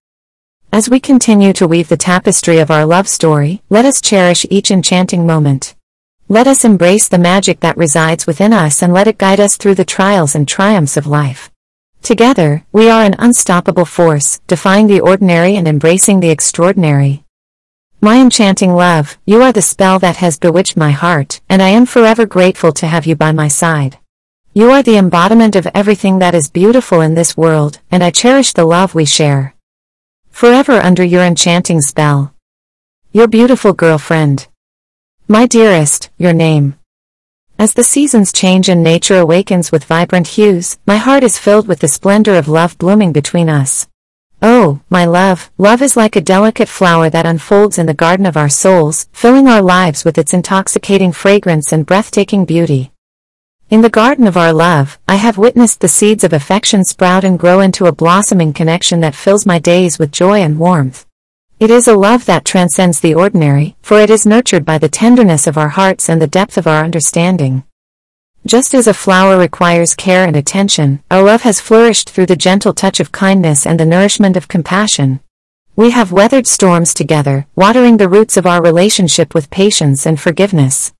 As 0.72 0.90
we 0.90 1.00
continue 1.00 1.52
to 1.54 1.66
weave 1.66 1.88
the 1.88 1.96
tapestry 1.96 2.58
of 2.58 2.70
our 2.70 2.84
love 2.84 3.08
story, 3.08 3.62
let 3.70 3.84
us 3.84 4.00
cherish 4.00 4.44
each 4.50 4.70
enchanting 4.70 5.26
moment. 5.26 5.74
Let 6.28 6.46
us 6.46 6.64
embrace 6.64 7.08
the 7.08 7.18
magic 7.18 7.60
that 7.60 7.76
resides 7.76 8.26
within 8.26 8.52
us 8.52 8.82
and 8.82 8.92
let 8.92 9.06
it 9.06 9.16
guide 9.16 9.40
us 9.40 9.56
through 9.56 9.76
the 9.76 9.84
trials 9.84 10.34
and 10.34 10.46
triumphs 10.46 10.96
of 10.96 11.06
life. 11.06 11.50
Together, 12.02 12.64
we 12.72 12.90
are 12.90 13.04
an 13.04 13.16
unstoppable 13.18 13.84
force, 13.84 14.40
defying 14.46 14.86
the 14.86 15.00
ordinary 15.00 15.56
and 15.56 15.66
embracing 15.66 16.20
the 16.20 16.30
extraordinary. 16.30 17.24
My 18.00 18.20
enchanting 18.20 18.74
love, 18.74 19.18
you 19.24 19.42
are 19.42 19.52
the 19.52 19.62
spell 19.62 19.98
that 20.00 20.16
has 20.16 20.38
bewitched 20.38 20.76
my 20.76 20.90
heart, 20.90 21.40
and 21.48 21.62
I 21.62 21.70
am 21.70 21.86
forever 21.86 22.26
grateful 22.26 22.72
to 22.72 22.86
have 22.86 23.06
you 23.06 23.16
by 23.16 23.32
my 23.32 23.48
side. 23.48 23.98
You 24.52 24.70
are 24.70 24.82
the 24.82 24.98
embodiment 24.98 25.56
of 25.56 25.66
everything 25.74 26.18
that 26.18 26.34
is 26.34 26.50
beautiful 26.50 27.00
in 27.00 27.14
this 27.14 27.36
world, 27.36 27.80
and 27.90 28.04
I 28.04 28.10
cherish 28.10 28.52
the 28.52 28.64
love 28.64 28.94
we 28.94 29.04
share. 29.04 29.55
Forever 30.36 30.74
under 30.82 31.02
your 31.02 31.22
enchanting 31.22 31.80
spell. 31.80 32.34
Your 33.10 33.26
beautiful 33.26 33.72
girlfriend. 33.72 34.48
My 35.26 35.46
dearest, 35.46 36.10
your 36.18 36.34
name. 36.34 36.74
As 37.58 37.72
the 37.72 37.82
seasons 37.82 38.34
change 38.34 38.68
and 38.68 38.84
nature 38.84 39.16
awakens 39.16 39.72
with 39.72 39.84
vibrant 39.84 40.26
hues, 40.26 40.76
my 40.84 40.98
heart 40.98 41.24
is 41.24 41.38
filled 41.38 41.66
with 41.66 41.78
the 41.78 41.88
splendor 41.88 42.34
of 42.34 42.48
love 42.48 42.76
blooming 42.76 43.14
between 43.14 43.48
us. 43.48 43.88
Oh, 44.42 44.82
my 44.90 45.06
love, 45.06 45.50
love 45.56 45.80
is 45.80 45.96
like 45.96 46.16
a 46.16 46.20
delicate 46.20 46.68
flower 46.68 47.08
that 47.08 47.24
unfolds 47.24 47.78
in 47.78 47.86
the 47.86 47.94
garden 47.94 48.26
of 48.26 48.36
our 48.36 48.50
souls, 48.50 49.08
filling 49.14 49.48
our 49.48 49.62
lives 49.62 50.04
with 50.04 50.18
its 50.18 50.34
intoxicating 50.34 51.12
fragrance 51.12 51.72
and 51.72 51.86
breathtaking 51.86 52.44
beauty. 52.44 52.92
In 53.68 53.82
the 53.82 53.90
garden 53.90 54.28
of 54.28 54.36
our 54.36 54.52
love, 54.52 54.96
I 55.08 55.16
have 55.16 55.38
witnessed 55.38 55.80
the 55.80 55.88
seeds 55.88 56.22
of 56.22 56.32
affection 56.32 56.84
sprout 56.84 57.24
and 57.24 57.36
grow 57.36 57.58
into 57.58 57.86
a 57.86 57.92
blossoming 57.92 58.52
connection 58.52 59.00
that 59.00 59.16
fills 59.16 59.44
my 59.44 59.58
days 59.58 59.98
with 59.98 60.12
joy 60.12 60.40
and 60.40 60.56
warmth. 60.56 61.04
It 61.58 61.68
is 61.68 61.88
a 61.88 61.96
love 61.96 62.26
that 62.26 62.44
transcends 62.44 63.00
the 63.00 63.14
ordinary, 63.14 63.74
for 63.82 63.98
it 63.98 64.08
is 64.08 64.24
nurtured 64.24 64.64
by 64.64 64.78
the 64.78 64.88
tenderness 64.88 65.48
of 65.48 65.58
our 65.58 65.70
hearts 65.70 66.08
and 66.08 66.22
the 66.22 66.28
depth 66.28 66.56
of 66.56 66.68
our 66.68 66.84
understanding. 66.84 67.64
Just 68.46 68.72
as 68.72 68.86
a 68.86 68.94
flower 68.94 69.36
requires 69.36 69.96
care 69.96 70.24
and 70.24 70.36
attention, 70.36 71.02
our 71.10 71.24
love 71.24 71.42
has 71.42 71.60
flourished 71.60 72.10
through 72.10 72.26
the 72.26 72.36
gentle 72.36 72.72
touch 72.72 73.00
of 73.00 73.10
kindness 73.10 73.66
and 73.66 73.80
the 73.80 73.84
nourishment 73.84 74.36
of 74.36 74.46
compassion. 74.46 75.18
We 75.74 75.90
have 75.90 76.12
weathered 76.12 76.46
storms 76.46 76.94
together, 76.94 77.48
watering 77.56 77.96
the 77.96 78.08
roots 78.08 78.36
of 78.36 78.46
our 78.46 78.62
relationship 78.62 79.34
with 79.34 79.50
patience 79.50 80.06
and 80.06 80.20
forgiveness. 80.20 80.92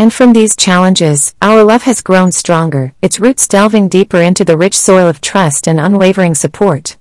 And 0.00 0.14
from 0.14 0.32
these 0.32 0.54
challenges, 0.54 1.34
our 1.42 1.64
love 1.64 1.82
has 1.82 2.02
grown 2.02 2.30
stronger, 2.30 2.94
its 3.02 3.18
roots 3.18 3.48
delving 3.48 3.88
deeper 3.88 4.20
into 4.20 4.44
the 4.44 4.56
rich 4.56 4.78
soil 4.78 5.08
of 5.08 5.20
trust 5.20 5.66
and 5.66 5.80
unwavering 5.80 6.36
support. 6.36 6.96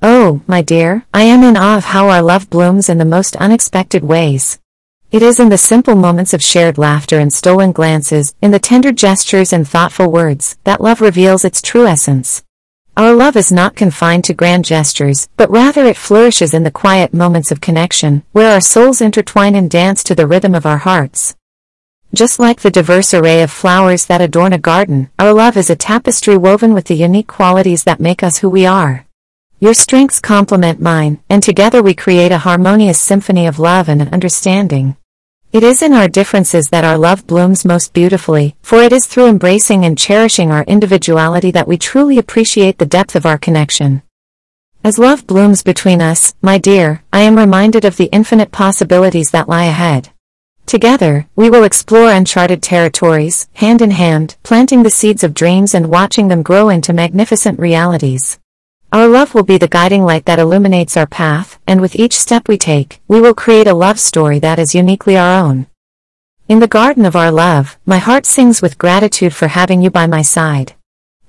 Oh, 0.00 0.40
my 0.46 0.62
dear, 0.62 1.04
I 1.12 1.22
am 1.24 1.42
in 1.42 1.56
awe 1.56 1.78
of 1.78 1.86
how 1.86 2.08
our 2.08 2.22
love 2.22 2.48
blooms 2.48 2.88
in 2.88 2.98
the 2.98 3.04
most 3.04 3.34
unexpected 3.36 4.04
ways. 4.04 4.60
It 5.10 5.20
is 5.20 5.40
in 5.40 5.48
the 5.48 5.58
simple 5.58 5.96
moments 5.96 6.32
of 6.32 6.42
shared 6.42 6.78
laughter 6.78 7.18
and 7.18 7.32
stolen 7.32 7.72
glances, 7.72 8.34
in 8.40 8.52
the 8.52 8.60
tender 8.60 8.92
gestures 8.92 9.52
and 9.52 9.66
thoughtful 9.66 10.10
words, 10.10 10.56
that 10.62 10.80
love 10.80 11.00
reveals 11.00 11.44
its 11.44 11.60
true 11.60 11.86
essence. 11.86 12.44
Our 12.96 13.14
love 13.14 13.36
is 13.36 13.50
not 13.50 13.74
confined 13.74 14.24
to 14.24 14.34
grand 14.34 14.64
gestures, 14.64 15.28
but 15.36 15.50
rather 15.50 15.84
it 15.84 15.96
flourishes 15.96 16.54
in 16.54 16.62
the 16.62 16.70
quiet 16.70 17.12
moments 17.12 17.50
of 17.50 17.60
connection, 17.60 18.22
where 18.30 18.52
our 18.52 18.60
souls 18.60 19.00
intertwine 19.00 19.56
and 19.56 19.68
dance 19.68 20.04
to 20.04 20.14
the 20.14 20.26
rhythm 20.26 20.54
of 20.54 20.66
our 20.66 20.78
hearts. 20.78 21.34
Just 22.14 22.38
like 22.38 22.60
the 22.60 22.70
diverse 22.70 23.14
array 23.14 23.40
of 23.40 23.50
flowers 23.50 24.04
that 24.04 24.20
adorn 24.20 24.52
a 24.52 24.58
garden, 24.58 25.08
our 25.18 25.32
love 25.32 25.56
is 25.56 25.70
a 25.70 25.76
tapestry 25.76 26.36
woven 26.36 26.74
with 26.74 26.84
the 26.84 26.94
unique 26.94 27.26
qualities 27.26 27.84
that 27.84 28.00
make 28.00 28.22
us 28.22 28.36
who 28.36 28.50
we 28.50 28.66
are. 28.66 29.06
Your 29.60 29.72
strengths 29.72 30.20
complement 30.20 30.78
mine, 30.78 31.20
and 31.30 31.42
together 31.42 31.82
we 31.82 31.94
create 31.94 32.30
a 32.30 32.44
harmonious 32.44 33.00
symphony 33.00 33.46
of 33.46 33.58
love 33.58 33.88
and 33.88 34.12
understanding. 34.12 34.94
It 35.54 35.62
is 35.62 35.80
in 35.80 35.94
our 35.94 36.06
differences 36.06 36.66
that 36.66 36.84
our 36.84 36.98
love 36.98 37.26
blooms 37.26 37.64
most 37.64 37.94
beautifully, 37.94 38.56
for 38.60 38.82
it 38.82 38.92
is 38.92 39.06
through 39.06 39.28
embracing 39.28 39.86
and 39.86 39.96
cherishing 39.96 40.50
our 40.50 40.64
individuality 40.64 41.50
that 41.52 41.66
we 41.66 41.78
truly 41.78 42.18
appreciate 42.18 42.76
the 42.76 42.84
depth 42.84 43.16
of 43.16 43.24
our 43.24 43.38
connection. 43.38 44.02
As 44.84 44.98
love 44.98 45.26
blooms 45.26 45.62
between 45.62 46.02
us, 46.02 46.34
my 46.42 46.58
dear, 46.58 47.04
I 47.10 47.22
am 47.22 47.38
reminded 47.38 47.86
of 47.86 47.96
the 47.96 48.10
infinite 48.12 48.52
possibilities 48.52 49.30
that 49.30 49.48
lie 49.48 49.64
ahead. 49.64 50.11
Together, 50.66 51.26
we 51.36 51.50
will 51.50 51.64
explore 51.64 52.10
uncharted 52.10 52.62
territories, 52.62 53.48
hand 53.54 53.82
in 53.82 53.90
hand, 53.90 54.36
planting 54.42 54.82
the 54.82 54.90
seeds 54.90 55.22
of 55.22 55.34
dreams 55.34 55.74
and 55.74 55.90
watching 55.90 56.28
them 56.28 56.42
grow 56.42 56.68
into 56.68 56.92
magnificent 56.92 57.58
realities. 57.58 58.38
Our 58.92 59.08
love 59.08 59.34
will 59.34 59.42
be 59.42 59.58
the 59.58 59.68
guiding 59.68 60.04
light 60.04 60.26
that 60.26 60.38
illuminates 60.38 60.96
our 60.96 61.06
path, 61.06 61.58
and 61.66 61.80
with 61.80 61.96
each 61.96 62.18
step 62.18 62.48
we 62.48 62.58
take, 62.58 63.00
we 63.08 63.20
will 63.20 63.34
create 63.34 63.66
a 63.66 63.74
love 63.74 63.98
story 63.98 64.38
that 64.40 64.58
is 64.58 64.74
uniquely 64.74 65.16
our 65.16 65.42
own. 65.42 65.66
In 66.48 66.60
the 66.60 66.68
garden 66.68 67.06
of 67.06 67.16
our 67.16 67.30
love, 67.30 67.78
my 67.86 67.98
heart 67.98 68.26
sings 68.26 68.60
with 68.60 68.76
gratitude 68.76 69.34
for 69.34 69.48
having 69.48 69.80
you 69.80 69.90
by 69.90 70.06
my 70.06 70.20
side. 70.20 70.74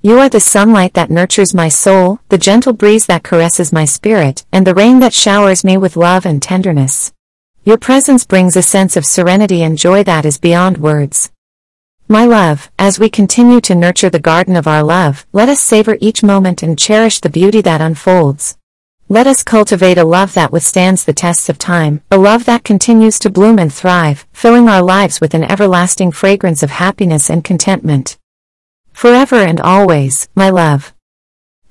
You 0.02 0.18
are 0.18 0.28
the 0.28 0.40
sunlight 0.40 0.92
that 0.92 1.10
nurtures 1.10 1.54
my 1.54 1.70
soul, 1.70 2.18
the 2.28 2.36
gentle 2.36 2.74
breeze 2.74 3.06
that 3.06 3.22
caresses 3.22 3.72
my 3.72 3.86
spirit, 3.86 4.44
and 4.52 4.66
the 4.66 4.74
rain 4.74 4.98
that 4.98 5.14
showers 5.14 5.64
me 5.64 5.78
with 5.78 5.96
love 5.96 6.26
and 6.26 6.42
tenderness. 6.42 7.10
Your 7.66 7.78
presence 7.78 8.26
brings 8.26 8.56
a 8.56 8.62
sense 8.62 8.94
of 8.94 9.06
serenity 9.06 9.62
and 9.62 9.78
joy 9.78 10.02
that 10.04 10.26
is 10.26 10.36
beyond 10.36 10.76
words. 10.76 11.32
My 12.06 12.26
love, 12.26 12.70
as 12.78 12.98
we 12.98 13.08
continue 13.08 13.62
to 13.62 13.74
nurture 13.74 14.10
the 14.10 14.20
garden 14.20 14.54
of 14.54 14.66
our 14.66 14.82
love, 14.82 15.24
let 15.32 15.48
us 15.48 15.62
savor 15.62 15.96
each 15.98 16.22
moment 16.22 16.62
and 16.62 16.78
cherish 16.78 17.20
the 17.20 17.30
beauty 17.30 17.62
that 17.62 17.80
unfolds. 17.80 18.58
Let 19.08 19.26
us 19.26 19.42
cultivate 19.42 19.96
a 19.96 20.04
love 20.04 20.34
that 20.34 20.52
withstands 20.52 21.06
the 21.06 21.14
tests 21.14 21.48
of 21.48 21.56
time, 21.56 22.02
a 22.10 22.18
love 22.18 22.44
that 22.44 22.64
continues 22.64 23.18
to 23.20 23.30
bloom 23.30 23.58
and 23.58 23.72
thrive, 23.72 24.26
filling 24.34 24.68
our 24.68 24.82
lives 24.82 25.22
with 25.22 25.32
an 25.32 25.44
everlasting 25.44 26.12
fragrance 26.12 26.62
of 26.62 26.68
happiness 26.68 27.30
and 27.30 27.42
contentment. 27.42 28.18
Forever 28.92 29.36
and 29.36 29.58
always, 29.58 30.28
my 30.34 30.50
love. 30.50 30.92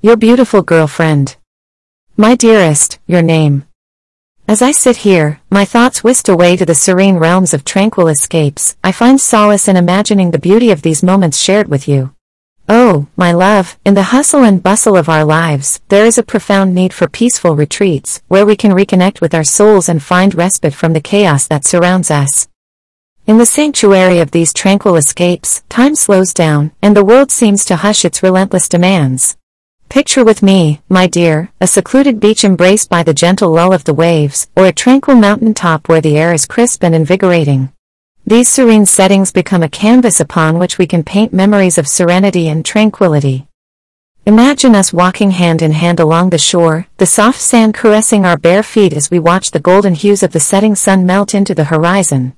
Your 0.02 0.18
beautiful 0.18 0.64
girlfriend. 0.64 1.38
My 2.18 2.34
dearest, 2.34 2.98
your 3.06 3.22
name. 3.22 3.68
As 4.46 4.62
I 4.62 4.72
sit 4.72 4.98
here, 4.98 5.40
my 5.50 5.64
thoughts 5.64 6.04
whisked 6.04 6.28
away 6.28 6.58
to 6.58 6.66
the 6.66 6.76
serene 6.76 7.16
realms 7.16 7.54
of 7.54 7.64
tranquil 7.64 8.10
escapes, 8.10 8.76
I 8.84 8.92
find 8.92 9.20
solace 9.20 9.70
in 9.70 9.78
imagining 9.78 10.32
the 10.32 10.38
beauty 10.38 10.70
of 10.70 10.82
these 10.82 11.02
moments 11.02 11.38
shared 11.38 11.70
with 11.70 11.88
you. 11.88 12.14
Oh, 12.68 13.08
my 13.16 13.32
love, 13.32 13.78
in 13.86 13.94
the 13.94 14.12
hustle 14.12 14.44
and 14.44 14.62
bustle 14.62 14.98
of 14.98 15.08
our 15.08 15.24
lives, 15.24 15.80
there 15.88 16.06
is 16.06 16.18
a 16.18 16.24
profound 16.24 16.76
need 16.76 16.94
for 16.94 17.08
peaceful 17.08 17.56
retreats, 17.56 18.22
where 18.28 18.46
we 18.46 18.58
can 18.58 18.72
reconnect 18.72 19.22
with 19.22 19.34
our 19.34 19.46
souls 19.46 19.88
and 19.88 20.04
find 20.04 20.36
respite 20.36 20.74
from 20.74 20.92
the 20.92 21.02
chaos 21.02 21.48
that 21.48 21.64
surrounds 21.64 22.12
us. 22.12 22.50
In 23.26 23.38
the 23.38 23.46
sanctuary 23.46 24.20
of 24.20 24.32
these 24.32 24.54
tranquil 24.54 24.98
escapes, 24.98 25.64
time 25.70 25.96
slows 25.96 26.34
down, 26.34 26.74
and 26.82 26.98
the 26.98 27.06
world 27.06 27.32
seems 27.32 27.64
to 27.66 27.78
hush 27.78 28.04
its 28.04 28.22
relentless 28.22 28.68
demands. 28.68 29.38
Picture 29.94 30.26
with 30.26 30.42
me, 30.42 30.82
my 30.90 31.06
dear, 31.06 31.52
a 31.62 31.68
secluded 31.68 32.20
beach 32.20 32.44
embraced 32.44 32.90
by 32.90 33.04
the 33.04 33.14
gentle 33.14 33.52
lull 33.52 33.72
of 33.72 33.84
the 33.84 33.94
waves, 33.94 34.50
or 34.56 34.66
a 34.66 34.74
tranquil 34.74 35.16
mountain 35.16 35.54
top 35.54 35.88
where 35.88 36.02
the 36.02 36.18
air 36.18 36.34
is 36.34 36.48
crisp 36.48 36.84
and 36.84 36.96
invigorating. 36.96 37.72
These 38.26 38.50
serene 38.50 38.88
settings 38.88 39.32
become 39.32 39.62
a 39.62 39.70
canvas 39.70 40.20
upon 40.20 40.58
which 40.58 40.80
we 40.80 40.88
can 40.88 41.04
paint 41.04 41.32
memories 41.32 41.78
of 41.78 41.88
serenity 41.88 42.48
and 42.48 42.66
tranquility. 42.66 43.46
Imagine 44.26 44.74
us 44.74 44.92
walking 44.92 45.30
hand 45.30 45.62
in 45.62 45.74
hand 45.74 46.00
along 46.00 46.32
the 46.32 46.40
shore, 46.40 46.88
the 46.98 47.06
soft 47.06 47.40
sand 47.40 47.76
caressing 47.76 48.26
our 48.26 48.36
bare 48.36 48.64
feet 48.64 48.94
as 48.94 49.12
we 49.12 49.20
watch 49.20 49.52
the 49.52 49.60
golden 49.60 49.94
hues 49.94 50.24
of 50.24 50.32
the 50.32 50.40
setting 50.40 50.74
sun 50.74 51.06
melt 51.06 51.36
into 51.36 51.54
the 51.54 51.66
horizon. 51.66 52.36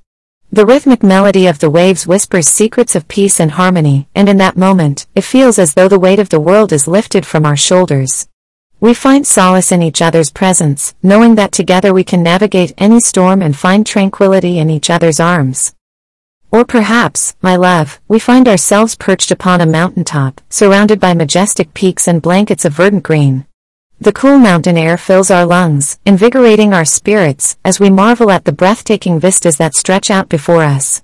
The 0.56 0.66
rhythmic 0.66 1.04
melody 1.04 1.48
of 1.48 1.60
the 1.60 1.70
waves 1.70 2.08
whispers 2.08 2.48
secrets 2.48 2.96
of 2.96 3.10
peace 3.10 3.42
and 3.42 3.52
harmony, 3.52 4.08
and 4.16 4.30
in 4.30 4.38
that 4.38 4.56
moment, 4.56 5.06
it 5.14 5.26
feels 5.26 5.60
as 5.60 5.74
though 5.74 5.90
the 5.90 6.00
weight 6.00 6.18
of 6.18 6.30
the 6.30 6.40
world 6.40 6.72
is 6.72 6.88
lifted 6.88 7.26
from 7.26 7.46
our 7.46 7.58
shoulders. 7.58 8.30
We 8.80 8.94
find 8.94 9.28
solace 9.28 9.74
in 9.74 9.84
each 9.84 10.02
other's 10.02 10.32
presence, 10.32 10.96
knowing 11.04 11.36
that 11.36 11.52
together 11.52 11.94
we 11.94 12.06
can 12.06 12.24
navigate 12.24 12.72
any 12.78 13.02
storm 13.02 13.42
and 13.42 13.54
find 13.54 13.86
tranquility 13.86 14.58
in 14.58 14.70
each 14.70 14.90
other's 14.90 15.20
arms. 15.20 15.76
Or 16.52 16.64
perhaps, 16.64 17.36
my 17.42 17.58
love, 17.58 18.00
we 18.08 18.18
find 18.18 18.48
ourselves 18.48 18.96
perched 18.96 19.32
upon 19.32 19.60
a 19.60 19.66
mountaintop, 19.66 20.40
surrounded 20.50 21.02
by 21.02 21.14
majestic 21.14 21.74
peaks 21.74 22.08
and 22.08 22.22
blankets 22.22 22.64
of 22.64 22.72
verdant 22.72 23.04
green. 23.04 23.46
The 24.06 24.14
cool 24.14 24.38
mountain 24.38 24.78
air 24.78 24.98
fills 24.98 25.32
our 25.32 25.48
lungs, 25.48 25.98
invigorating 26.06 26.76
our 26.76 26.86
spirits, 26.86 27.58
as 27.66 27.80
we 27.80 27.90
marvel 27.90 28.30
at 28.30 28.46
the 28.46 28.52
breathtaking 28.52 29.20
vistas 29.20 29.58
that 29.58 29.74
stretch 29.74 30.12
out 30.12 30.30
before 30.30 30.62
us. 30.62 31.02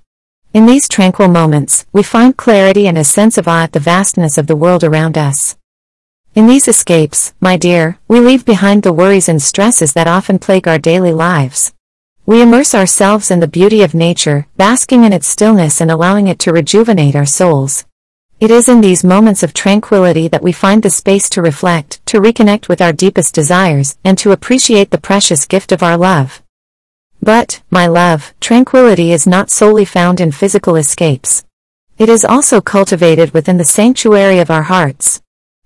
In 0.54 0.66
these 0.66 0.88
tranquil 0.88 1.26
moments, 1.26 1.84
we 1.92 2.04
find 2.04 2.36
clarity 2.36 2.86
and 2.86 2.96
a 2.96 3.02
sense 3.02 3.36
of 3.36 3.48
awe 3.48 3.64
at 3.64 3.72
the 3.72 3.80
vastness 3.80 4.38
of 4.38 4.46
the 4.46 4.54
world 4.54 4.84
around 4.84 5.18
us. 5.18 5.56
In 6.36 6.46
these 6.46 6.68
escapes, 6.68 7.34
my 7.40 7.56
dear, 7.56 7.98
we 8.06 8.20
leave 8.20 8.44
behind 8.44 8.84
the 8.84 8.92
worries 8.92 9.28
and 9.28 9.42
stresses 9.42 9.94
that 9.94 10.06
often 10.06 10.38
plague 10.38 10.68
our 10.68 10.78
daily 10.78 11.12
lives. 11.12 11.74
We 12.24 12.40
immerse 12.40 12.72
ourselves 12.72 13.32
in 13.32 13.40
the 13.40 13.48
beauty 13.48 13.82
of 13.82 13.94
nature, 13.94 14.46
basking 14.56 15.02
in 15.02 15.12
its 15.12 15.26
stillness 15.26 15.80
and 15.80 15.90
allowing 15.90 16.28
it 16.28 16.38
to 16.38 16.52
rejuvenate 16.52 17.16
our 17.16 17.26
souls. 17.26 17.84
It 18.42 18.50
is 18.50 18.68
in 18.68 18.80
these 18.80 19.04
moments 19.04 19.44
of 19.44 19.54
tranquility 19.54 20.26
that 20.26 20.42
we 20.42 20.50
find 20.50 20.82
the 20.82 20.90
space 20.90 21.30
to 21.30 21.40
reflect, 21.40 22.04
to 22.06 22.20
reconnect 22.20 22.66
with 22.66 22.82
our 22.82 22.92
deepest 22.92 23.36
desires, 23.36 23.96
and 24.02 24.18
to 24.18 24.32
appreciate 24.32 24.90
the 24.90 24.98
precious 24.98 25.46
gift 25.46 25.70
of 25.70 25.80
our 25.80 25.96
love. 25.96 26.42
But, 27.22 27.62
my 27.70 27.86
love, 27.86 28.34
tranquility 28.40 29.12
is 29.12 29.28
not 29.28 29.50
solely 29.52 29.84
found 29.84 30.20
in 30.20 30.32
physical 30.32 30.74
escapes. 30.74 31.44
It 31.98 32.08
is 32.08 32.24
also 32.24 32.60
cultivated 32.60 33.30
within 33.30 33.58
the 33.58 33.64
sanctuary 33.64 34.40
of 34.40 34.50
our 34.50 34.64
hearts. 34.64 35.22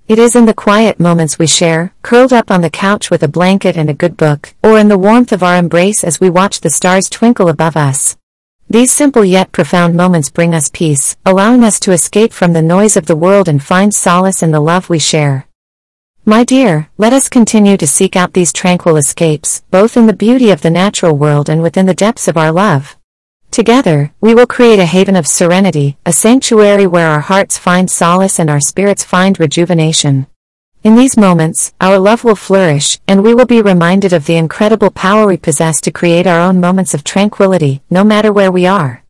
It 0.07 0.19
is 0.19 0.37
in 0.37 0.45
the 0.45 0.53
quiet 0.53 1.01
moments 1.01 1.39
we 1.39 1.47
share, 1.47 1.95
curled 2.03 2.35
up 2.35 2.51
on 2.51 2.61
the 2.61 2.69
couch 2.69 3.11
with 3.11 3.23
a 3.23 3.35
blanket 3.37 3.79
and 3.79 3.89
a 3.89 3.95
good 3.95 4.19
book, 4.19 4.53
or 4.63 4.79
in 4.79 4.89
the 4.89 4.99
warmth 4.99 5.33
of 5.33 5.43
our 5.43 5.57
embrace 5.57 6.05
as 6.05 6.21
we 6.21 6.29
watch 6.29 6.61
the 6.61 6.69
stars 6.69 7.09
twinkle 7.09 7.49
above 7.49 7.75
us. 7.75 8.19
These 8.69 8.91
simple 8.91 9.25
yet 9.25 9.53
profound 9.53 9.95
moments 9.95 10.29
bring 10.29 10.53
us 10.53 10.69
peace, 10.69 11.17
allowing 11.25 11.63
us 11.63 11.79
to 11.81 11.93
escape 11.93 12.33
from 12.33 12.53
the 12.53 12.63
noise 12.63 12.97
of 12.97 13.07
the 13.07 13.15
world 13.15 13.47
and 13.47 13.63
find 13.63 13.95
solace 13.95 14.43
in 14.43 14.51
the 14.51 14.59
love 14.59 14.91
we 14.91 14.99
share. 14.99 15.47
My 16.25 16.43
dear, 16.43 16.91
let 16.99 17.13
us 17.13 17.29
continue 17.29 17.77
to 17.77 17.87
seek 17.87 18.17
out 18.17 18.33
these 18.33 18.53
tranquil 18.53 18.97
escapes, 18.97 19.63
both 19.71 19.97
in 19.97 20.09
the 20.09 20.13
beauty 20.13 20.51
of 20.51 20.63
the 20.63 20.71
natural 20.71 21.17
world 21.17 21.49
and 21.49 21.63
within 21.63 21.87
the 21.87 21.95
depths 21.95 22.27
of 22.27 22.37
our 22.37 22.51
love. 22.51 22.97
Together, 23.53 24.13
we 24.21 24.35
will 24.35 24.49
create 24.49 24.81
a 24.81 24.85
haven 24.85 25.15
of 25.15 25.29
serenity, 25.29 25.97
a 26.05 26.13
sanctuary 26.13 26.89
where 26.89 27.07
our 27.07 27.21
hearts 27.21 27.57
find 27.57 27.89
solace 27.89 28.41
and 28.41 28.51
our 28.51 28.61
spirits 28.61 29.05
find 29.05 29.39
rejuvenation. 29.39 30.27
In 30.87 30.95
these 30.95 31.17
moments, 31.17 31.75
our 31.81 31.99
love 31.99 32.23
will 32.23 32.37
flourish, 32.37 33.01
and 33.09 33.25
we 33.25 33.35
will 33.35 33.45
be 33.45 33.61
reminded 33.61 34.13
of 34.13 34.27
the 34.27 34.37
incredible 34.37 34.93
power 34.93 35.27
we 35.27 35.37
possess 35.37 35.81
to 35.81 35.91
create 35.91 36.29
our 36.29 36.39
own 36.39 36.61
moments 36.61 36.95
of 36.95 37.03
tranquility, 37.03 37.83
no 37.91 38.05
matter 38.05 38.33
where 38.33 38.53
we 38.53 38.67
are. 38.67 39.03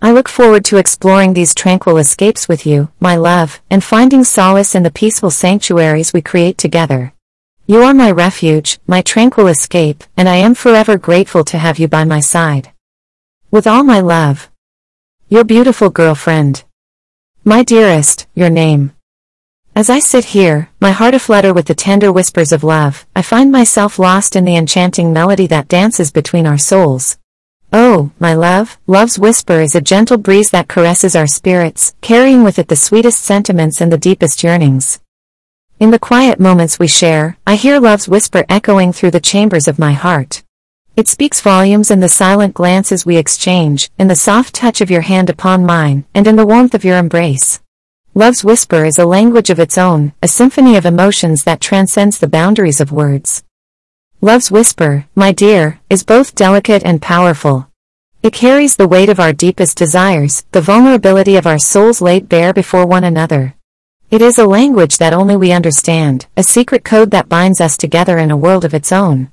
I 0.00 0.12
look 0.12 0.30
forward 0.30 0.64
to 0.64 0.78
exploring 0.78 1.34
these 1.34 1.54
tranquil 1.54 1.98
escapes 1.98 2.48
with 2.48 2.64
you, 2.64 2.88
my 3.00 3.16
love, 3.16 3.60
and 3.68 3.84
finding 3.84 4.24
solace 4.24 4.74
in 4.74 4.82
the 4.82 4.90
peaceful 4.90 5.30
sanctuaries 5.30 6.14
we 6.14 6.22
create 6.22 6.56
together. 6.56 7.12
You 7.66 7.82
are 7.82 7.92
my 7.92 8.10
refuge, 8.10 8.78
my 8.86 9.02
tranquil 9.02 9.48
escape, 9.48 10.04
and 10.16 10.26
I 10.26 10.36
am 10.36 10.54
forever 10.54 10.96
grateful 10.96 11.44
to 11.44 11.58
have 11.58 11.78
you 11.78 11.86
by 11.86 12.04
my 12.04 12.20
side. 12.20 12.72
With 13.50 13.66
all 13.66 13.84
my 13.84 14.00
love. 14.00 14.50
Your 15.28 15.44
beautiful 15.44 15.90
girlfriend. 15.90 16.64
My 17.44 17.62
dearest, 17.62 18.26
your 18.34 18.48
name. 18.48 18.92
As 19.76 19.90
I 19.90 19.98
sit 19.98 20.26
here, 20.26 20.70
my 20.80 20.92
heart 20.92 21.14
aflutter 21.14 21.52
with 21.52 21.66
the 21.66 21.74
tender 21.74 22.12
whispers 22.12 22.52
of 22.52 22.62
love, 22.62 23.04
I 23.16 23.22
find 23.22 23.50
myself 23.50 23.98
lost 23.98 24.36
in 24.36 24.44
the 24.44 24.54
enchanting 24.54 25.12
melody 25.12 25.48
that 25.48 25.66
dances 25.66 26.12
between 26.12 26.46
our 26.46 26.58
souls. 26.58 27.18
Oh, 27.72 28.12
my 28.20 28.34
love, 28.34 28.78
love's 28.86 29.18
whisper 29.18 29.60
is 29.60 29.74
a 29.74 29.80
gentle 29.80 30.16
breeze 30.16 30.50
that 30.50 30.68
caresses 30.68 31.16
our 31.16 31.26
spirits, 31.26 31.92
carrying 32.02 32.44
with 32.44 32.60
it 32.60 32.68
the 32.68 32.76
sweetest 32.76 33.24
sentiments 33.24 33.80
and 33.80 33.92
the 33.92 33.98
deepest 33.98 34.44
yearnings. 34.44 35.00
In 35.80 35.90
the 35.90 35.98
quiet 35.98 36.38
moments 36.38 36.78
we 36.78 36.86
share, 36.86 37.36
I 37.44 37.56
hear 37.56 37.80
love's 37.80 38.06
whisper 38.06 38.44
echoing 38.48 38.92
through 38.92 39.10
the 39.10 39.18
chambers 39.18 39.66
of 39.66 39.80
my 39.80 39.92
heart. 39.92 40.44
It 40.94 41.08
speaks 41.08 41.40
volumes 41.40 41.90
in 41.90 41.98
the 41.98 42.08
silent 42.08 42.54
glances 42.54 43.04
we 43.04 43.16
exchange, 43.16 43.90
in 43.98 44.06
the 44.06 44.14
soft 44.14 44.54
touch 44.54 44.80
of 44.80 44.88
your 44.92 45.00
hand 45.00 45.30
upon 45.30 45.66
mine, 45.66 46.04
and 46.14 46.28
in 46.28 46.36
the 46.36 46.46
warmth 46.46 46.74
of 46.74 46.84
your 46.84 46.96
embrace. 46.96 47.60
Love's 48.16 48.44
whisper 48.44 48.84
is 48.84 48.96
a 48.96 49.04
language 49.04 49.50
of 49.50 49.58
its 49.58 49.76
own, 49.76 50.12
a 50.22 50.28
symphony 50.28 50.76
of 50.76 50.86
emotions 50.86 51.42
that 51.42 51.60
transcends 51.60 52.20
the 52.20 52.28
boundaries 52.28 52.80
of 52.80 52.92
words. 52.92 53.42
Love's 54.20 54.52
whisper, 54.52 55.06
my 55.16 55.32
dear, 55.32 55.80
is 55.90 56.04
both 56.04 56.36
delicate 56.36 56.84
and 56.84 57.02
powerful. 57.02 57.68
It 58.22 58.32
carries 58.32 58.76
the 58.76 58.86
weight 58.86 59.08
of 59.08 59.18
our 59.18 59.32
deepest 59.32 59.76
desires, 59.76 60.44
the 60.52 60.60
vulnerability 60.60 61.34
of 61.34 61.44
our 61.44 61.58
souls 61.58 62.00
laid 62.00 62.28
bare 62.28 62.52
before 62.52 62.86
one 62.86 63.02
another. 63.02 63.56
It 64.12 64.22
is 64.22 64.38
a 64.38 64.46
language 64.46 64.98
that 64.98 65.12
only 65.12 65.34
we 65.34 65.50
understand, 65.50 66.26
a 66.36 66.44
secret 66.44 66.84
code 66.84 67.10
that 67.10 67.28
binds 67.28 67.60
us 67.60 67.76
together 67.76 68.16
in 68.18 68.30
a 68.30 68.36
world 68.36 68.64
of 68.64 68.74
its 68.74 68.92
own. 68.92 69.32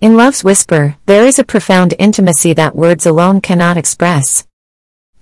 In 0.00 0.16
Love's 0.16 0.44
Whisper, 0.44 0.96
there 1.06 1.26
is 1.26 1.40
a 1.40 1.44
profound 1.44 1.94
intimacy 1.98 2.52
that 2.52 2.76
words 2.76 3.06
alone 3.06 3.40
cannot 3.40 3.76
express. 3.76 4.46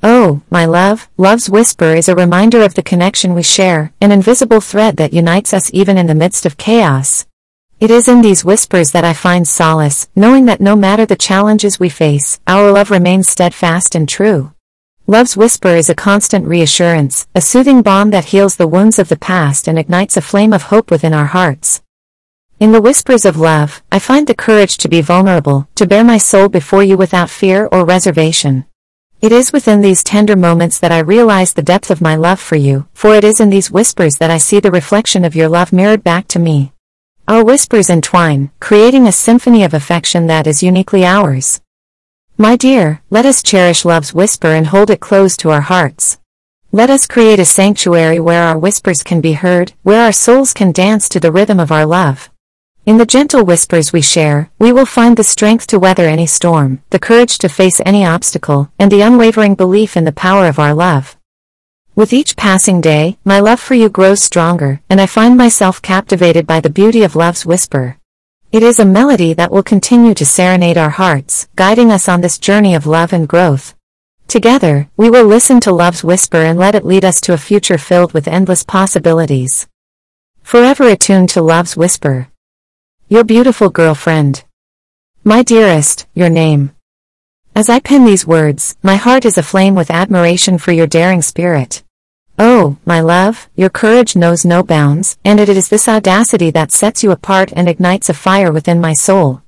Oh, 0.03 0.43
my 0.49 0.65
love, 0.65 1.09
Love's 1.17 1.51
Whisper 1.51 1.97
is 1.97 2.09
a 2.09 2.15
reminder 2.15 2.63
of 2.63 2.75
the 2.75 2.85
connection 2.85 3.35
we 3.35 3.43
share, 3.43 3.93
an 4.01 4.13
invisible 4.13 4.61
thread 4.61 4.97
that 4.97 5.13
unites 5.13 5.53
us 5.53 5.73
even 5.75 5.99
in 5.99 6.07
the 6.07 6.15
midst 6.15 6.47
of 6.47 6.57
chaos. 6.57 7.27
It 7.81 7.91
is 7.91 8.07
in 8.07 8.23
these 8.23 8.45
whispers 8.45 8.93
that 8.93 9.05
I 9.05 9.13
find 9.13 9.47
solace, 9.47 10.09
knowing 10.15 10.45
that 10.45 10.61
no 10.61 10.77
matter 10.77 11.05
the 11.05 11.17
challenges 11.17 11.81
we 11.81 11.89
face, 11.89 12.39
our 12.47 12.71
love 12.71 12.93
remains 12.93 13.29
steadfast 13.29 13.97
and 13.97 14.09
true. 14.09 14.53
Love's 15.09 15.37
whisper 15.37 15.75
is 15.75 15.91
a 15.91 15.97
constant 15.97 16.47
reassurance, 16.47 17.27
a 17.35 17.41
soothing 17.41 17.83
balm 17.83 18.11
that 18.11 18.27
heals 18.27 18.55
the 18.55 18.69
wounds 18.69 19.01
of 19.01 19.09
the 19.09 19.19
past 19.19 19.67
and 19.67 19.81
ignites 19.81 20.17
a 20.17 20.21
flame 20.21 20.53
of 20.53 20.65
hope 20.65 20.93
within 20.93 21.13
our 21.13 21.27
hearts. 21.27 21.83
In 22.61 22.71
the 22.71 22.81
whispers 22.81 23.25
of 23.25 23.37
love, 23.37 23.83
I 23.91 23.99
find 23.99 24.29
the 24.29 24.35
courage 24.35 24.77
to 24.79 24.89
be 24.89 25.01
vulnerable, 25.01 25.69
to 25.75 25.87
bare 25.87 26.05
my 26.05 26.19
soul 26.19 26.49
before 26.49 26.85
you 26.85 26.97
without 26.97 27.31
fear 27.31 27.69
or 27.73 27.85
reservation. 27.85 28.65
It 29.21 29.33
is 29.33 29.53
within 29.53 29.81
these 29.81 30.05
tender 30.05 30.37
moments 30.37 30.79
that 30.79 30.93
I 30.93 31.01
realize 31.01 31.53
the 31.53 31.61
depth 31.61 31.91
of 31.91 32.01
my 32.01 32.15
love 32.15 32.39
for 32.39 32.55
you, 32.55 32.87
for 32.95 33.17
it 33.17 33.25
is 33.25 33.41
in 33.41 33.51
these 33.51 33.69
whispers 33.69 34.19
that 34.19 34.31
I 34.31 34.39
see 34.39 34.61
the 34.61 34.71
reflection 34.71 35.25
of 35.25 35.35
your 35.35 35.49
love 35.49 35.73
mirrored 35.73 36.05
back 36.05 36.29
to 36.29 36.39
me. 36.39 36.73
Our 37.27 37.45
whispers 37.45 37.91
entwine, 37.91 38.53
creating 38.61 39.09
a 39.09 39.13
symphony 39.13 39.65
of 39.65 39.75
affection 39.75 40.29
that 40.29 40.47
is 40.47 40.63
uniquely 40.63 41.05
ours. 41.05 41.61
My 42.37 42.55
dear, 42.55 43.03
let 43.11 43.27
us 43.27 43.43
cherish 43.43 43.85
love's 43.85 44.15
whisper 44.15 44.53
and 44.53 44.69
hold 44.69 44.89
it 44.89 45.01
close 45.01 45.37
to 45.39 45.51
our 45.51 45.63
hearts. 45.63 46.21
Let 46.71 46.89
us 46.89 47.09
create 47.09 47.41
a 47.41 47.45
sanctuary 47.45 48.21
where 48.21 48.45
our 48.45 48.57
whispers 48.57 49.03
can 49.03 49.21
be 49.21 49.33
heard, 49.33 49.73
where 49.83 50.05
our 50.05 50.13
souls 50.13 50.55
can 50.55 50.71
dance 50.71 51.09
to 51.09 51.19
the 51.19 51.33
rhythm 51.33 51.59
of 51.59 51.73
our 51.73 51.87
love. 51.87 52.31
In 52.89 52.97
the 52.97 53.05
gentle 53.05 53.45
whispers 53.45 53.93
we 53.93 54.01
share, 54.01 54.51
we 54.59 54.73
will 54.73 54.87
find 54.87 55.15
the 55.15 55.23
strength 55.23 55.67
to 55.67 55.79
weather 55.79 56.09
any 56.09 56.27
storm, 56.27 56.81
the 56.89 56.99
courage 56.99 57.37
to 57.37 57.49
face 57.51 57.83
any 57.85 58.03
obstacle, 58.03 58.73
and 58.79 58.91
the 58.91 59.03
unwavering 59.03 59.57
belief 59.57 59.95
in 59.95 60.05
the 60.05 60.21
power 60.27 60.47
of 60.47 60.59
our 60.59 60.73
love. 60.73 61.15
With 61.95 62.15
each 62.15 62.35
passing 62.35 62.81
day, 62.81 63.19
my 63.27 63.41
love 63.41 63.61
for 63.61 63.75
you 63.75 63.91
grows 63.91 64.23
stronger, 64.23 64.81
and 64.89 65.03
I 65.03 65.05
find 65.05 65.37
myself 65.37 65.83
captivated 65.83 66.47
by 66.47 66.61
the 66.61 66.71
beauty 66.71 67.03
of 67.03 67.15
love's 67.15 67.45
whisper. 67.45 67.99
It 68.53 68.63
is 68.63 68.81
a 68.81 68.87
melody 68.87 69.35
that 69.35 69.53
will 69.53 69.63
continue 69.63 70.15
to 70.15 70.25
serenade 70.25 70.79
our 70.79 70.89
hearts, 70.89 71.47
guiding 71.57 71.93
us 71.93 72.09
on 72.09 72.23
this 72.23 72.39
journey 72.39 72.75
of 72.75 72.87
love 72.87 73.13
and 73.13 73.29
growth. 73.29 73.75
Together, 74.29 74.89
we 74.97 75.11
will 75.11 75.27
listen 75.27 75.61
to 75.61 75.73
love's 75.73 76.03
whisper 76.03 76.39
and 76.39 76.59
let 76.59 76.75
it 76.75 76.87
lead 76.87 77.05
us 77.05 77.21
to 77.21 77.35
a 77.35 77.37
future 77.37 77.77
filled 77.77 78.15
with 78.15 78.27
endless 78.27 78.63
possibilities. 78.63 79.69
Forever 80.43 80.89
attuned 80.89 81.29
to 81.29 81.43
love's 81.43 81.77
whisper. 81.77 82.29
Your 83.11 83.25
beautiful 83.25 83.71
girlfriend. 83.71 84.45
My 85.25 85.43
dearest, 85.43 86.07
your 86.13 86.29
name. 86.29 86.73
As 87.57 87.71
I 87.71 87.81
pen 87.81 88.05
these 88.05 88.27
words, 88.27 88.77
my 88.83 88.97
heart 88.97 89.25
is 89.25 89.39
aflame 89.39 89.75
with 89.75 89.91
admiration 89.91 90.59
for 90.59 90.73
your 90.73 90.87
daring 90.87 91.23
spirit. 91.23 91.83
Oh, 92.39 92.77
my 92.85 93.01
love, 93.01 93.49
your 93.57 93.71
courage 93.71 94.15
knows 94.15 94.45
no 94.45 94.63
bounds, 94.63 95.17
and 95.25 95.41
it 95.41 95.49
is 95.49 95.71
this 95.71 95.89
audacity 95.89 96.51
that 96.51 96.71
sets 96.71 97.03
you 97.03 97.11
apart 97.11 97.51
and 97.57 97.67
ignites 97.67 98.11
a 98.11 98.13
fire 98.13 98.53
within 98.53 98.79
my 98.79 98.93
soul. 98.93 99.41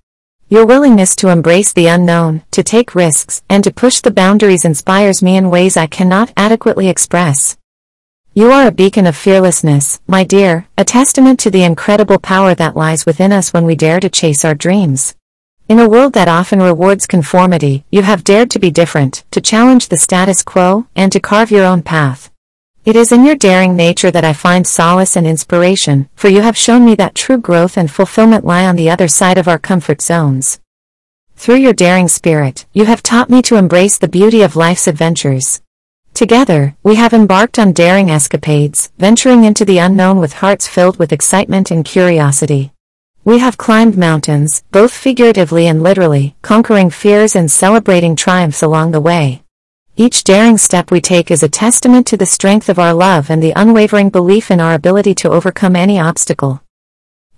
Your 0.49 0.65
willingness 0.65 1.15
to 1.17 1.29
embrace 1.29 1.75
the 1.75 1.89
unknown, 1.89 2.43
to 2.53 2.63
take 2.63 2.95
risks, 2.95 3.43
and 3.51 3.63
to 3.65 3.71
push 3.71 4.01
the 4.01 4.11
boundaries 4.11 4.65
inspires 4.65 5.23
me 5.23 5.37
in 5.37 5.51
ways 5.51 5.77
I 5.77 5.87
cannot 5.87 6.33
adequately 6.35 6.89
express. 6.89 7.59
You 8.33 8.53
are 8.53 8.69
a 8.69 8.71
beacon 8.71 9.09
of 9.09 9.17
fearlessness, 9.17 9.99
my 10.07 10.23
dear, 10.23 10.69
a 10.79 10.85
testament 10.85 11.41
to 11.41 11.51
the 11.51 11.65
incredible 11.65 12.21
power 12.21 12.55
that 12.55 12.77
lies 12.77 13.05
within 13.05 13.33
us 13.33 13.53
when 13.53 13.65
we 13.65 13.75
dare 13.75 13.99
to 13.99 14.09
chase 14.09 14.45
our 14.45 14.55
dreams. 14.55 15.17
In 15.69 15.81
a 15.81 15.89
world 15.89 16.13
that 16.13 16.29
often 16.29 16.63
rewards 16.63 17.09
conformity, 17.09 17.85
you 17.91 18.03
have 18.03 18.23
dared 18.23 18.49
to 18.53 18.61
be 18.61 18.71
different, 18.71 19.25
to 19.33 19.41
challenge 19.41 19.89
the 19.89 19.99
status 19.99 20.45
quo, 20.45 20.87
and 20.95 21.11
to 21.11 21.19
carve 21.19 21.51
your 21.51 21.65
own 21.65 21.83
path. 21.83 22.31
It 22.85 22.95
is 22.95 23.11
in 23.11 23.25
your 23.25 23.35
daring 23.35 23.75
nature 23.75 24.13
that 24.13 24.25
I 24.25 24.33
find 24.33 24.65
solace 24.65 25.17
and 25.17 25.27
inspiration, 25.27 26.09
for 26.15 26.29
you 26.29 26.43
have 26.43 26.57
shown 26.57 26.85
me 26.85 26.95
that 26.95 27.17
true 27.17 27.39
growth 27.39 27.77
and 27.77 27.91
fulfillment 27.91 28.45
lie 28.45 28.65
on 28.65 28.77
the 28.77 28.91
other 28.91 29.09
side 29.09 29.39
of 29.39 29.49
our 29.49 29.59
comfort 29.59 30.01
zones. 30.01 30.61
Through 31.35 31.57
your 31.57 31.73
daring 31.73 32.07
spirit, 32.07 32.65
you 32.73 32.85
have 32.85 33.03
taught 33.03 33.29
me 33.29 33.43
to 33.43 33.57
embrace 33.57 33.99
the 33.99 34.07
beauty 34.07 34.43
of 34.43 34.55
life's 34.55 34.87
adventures. 34.87 35.63
Together, 36.15 36.77
we 36.83 36.97
have 36.97 37.13
embarked 37.13 37.59
on 37.59 37.73
daring 37.73 38.11
escapades, 38.11 38.91
venturing 38.99 39.45
into 39.45 39.65
the 39.65 39.79
unknown 39.79 40.19
with 40.19 40.35
hearts 40.35 40.67
filled 40.67 40.99
with 40.99 41.13
excitement 41.13 41.71
and 41.71 41.85
curiosity. 41.85 42.73
We 43.25 43.39
have 43.39 43.59
climbed 43.59 43.99
mountains, 43.99 44.63
both 44.71 44.93
figuratively 44.93 45.67
and 45.67 45.83
literally, 45.83 46.37
conquering 46.43 46.91
fears 46.91 47.37
and 47.37 47.51
celebrating 47.51 48.17
triumphs 48.17 48.63
along 48.63 48.91
the 48.91 49.01
way. 49.01 49.43
Each 49.97 50.25
daring 50.25 50.57
step 50.57 50.91
we 50.91 51.01
take 51.01 51.31
is 51.31 51.43
a 51.43 51.49
testament 51.49 52.07
to 52.07 52.17
the 52.17 52.27
strength 52.27 52.69
of 52.69 52.79
our 52.79 52.95
love 52.95 53.31
and 53.31 53.43
the 53.43 53.53
unwavering 53.57 54.11
belief 54.11 54.51
in 54.51 54.61
our 54.61 54.75
ability 54.75 55.15
to 55.17 55.31
overcome 55.31 55.77
any 55.77 55.99
obstacle. 55.99 56.63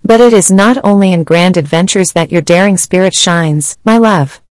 But 0.03 0.21
it 0.21 0.33
is 0.33 0.51
not 0.51 0.77
only 0.83 1.13
in 1.13 1.23
grand 1.23 1.57
adventures 1.57 2.11
that 2.11 2.31
your 2.31 2.41
daring 2.41 2.77
spirit 2.77 3.13
shines, 3.13 3.77
my 3.85 3.97
love. 3.97 4.42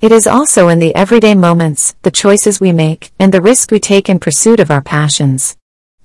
It 0.00 0.12
is 0.12 0.28
also 0.28 0.68
in 0.68 0.78
the 0.78 0.94
everyday 0.94 1.34
moments, 1.34 1.96
the 2.02 2.12
choices 2.12 2.60
we 2.60 2.70
make, 2.70 3.10
and 3.18 3.34
the 3.34 3.40
risk 3.40 3.72
we 3.72 3.80
take 3.80 4.08
in 4.08 4.20
pursuit 4.20 4.60
of 4.60 4.70
our 4.70 4.80
passions. 4.80 5.56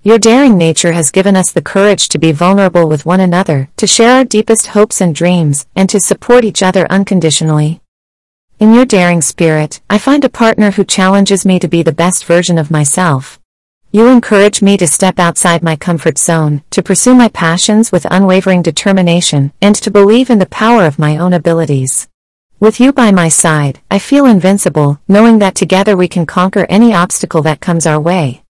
Your 0.01 0.17
daring 0.17 0.58
nature 0.58 0.93
has 0.93 1.12
given 1.12 1.36
us 1.36 1.51
the 1.51 1.62
courage 1.62 2.10
to 2.10 2.17
be 2.17 2.32
vulnerable 2.32 2.89
with 2.89 3.06
one 3.06 3.19
another, 3.19 3.69
to 3.77 3.86
share 3.86 4.15
our 4.15 4.23
deepest 4.23 4.67
hopes 4.67 4.99
and 4.99 5.13
dreams, 5.13 5.67
and 5.75 5.88
to 5.91 5.99
support 5.99 6.43
each 6.43 6.63
other 6.63 6.88
unconditionally. 6.89 7.82
In 8.60 8.73
your 8.73 8.86
daring 8.86 9.21
spirit, 9.21 9.79
I 9.91 9.99
find 9.99 10.25
a 10.25 10.29
partner 10.29 10.71
who 10.71 10.86
challenges 10.86 11.45
me 11.45 11.60
to 11.60 11.67
be 11.67 11.84
the 11.84 11.91
best 11.91 12.25
version 12.25 12.58
of 12.58 12.71
myself. 12.71 13.39
You 13.91 14.08
encourage 14.08 14.63
me 14.63 14.75
to 14.77 14.88
step 14.88 15.19
outside 15.19 15.62
my 15.62 15.75
comfort 15.75 16.17
zone, 16.17 16.63
to 16.71 16.82
pursue 16.82 17.13
my 17.13 17.27
passions 17.27 17.91
with 17.91 18.08
unwavering 18.10 18.63
determination, 18.63 19.53
and 19.62 19.75
to 19.75 19.91
believe 19.91 20.32
in 20.32 20.39
the 20.39 20.47
power 20.47 20.84
of 20.84 20.97
my 20.97 21.15
own 21.15 21.34
abilities. 21.34 22.08
With 22.63 22.80
you 22.80 22.93
by 22.93 23.12
my 23.12 23.28
side, 23.28 23.82
I 23.91 23.99
feel 23.99 24.26
invincible, 24.26 24.97
knowing 25.06 25.39
that 25.39 25.54
together 25.54 25.97
we 25.97 26.08
can 26.08 26.26
conquer 26.26 26.65
any 26.69 26.93
obstacle 26.93 27.41
that 27.41 27.60
comes 27.60 27.86
our 27.86 27.99
way. 27.99 28.41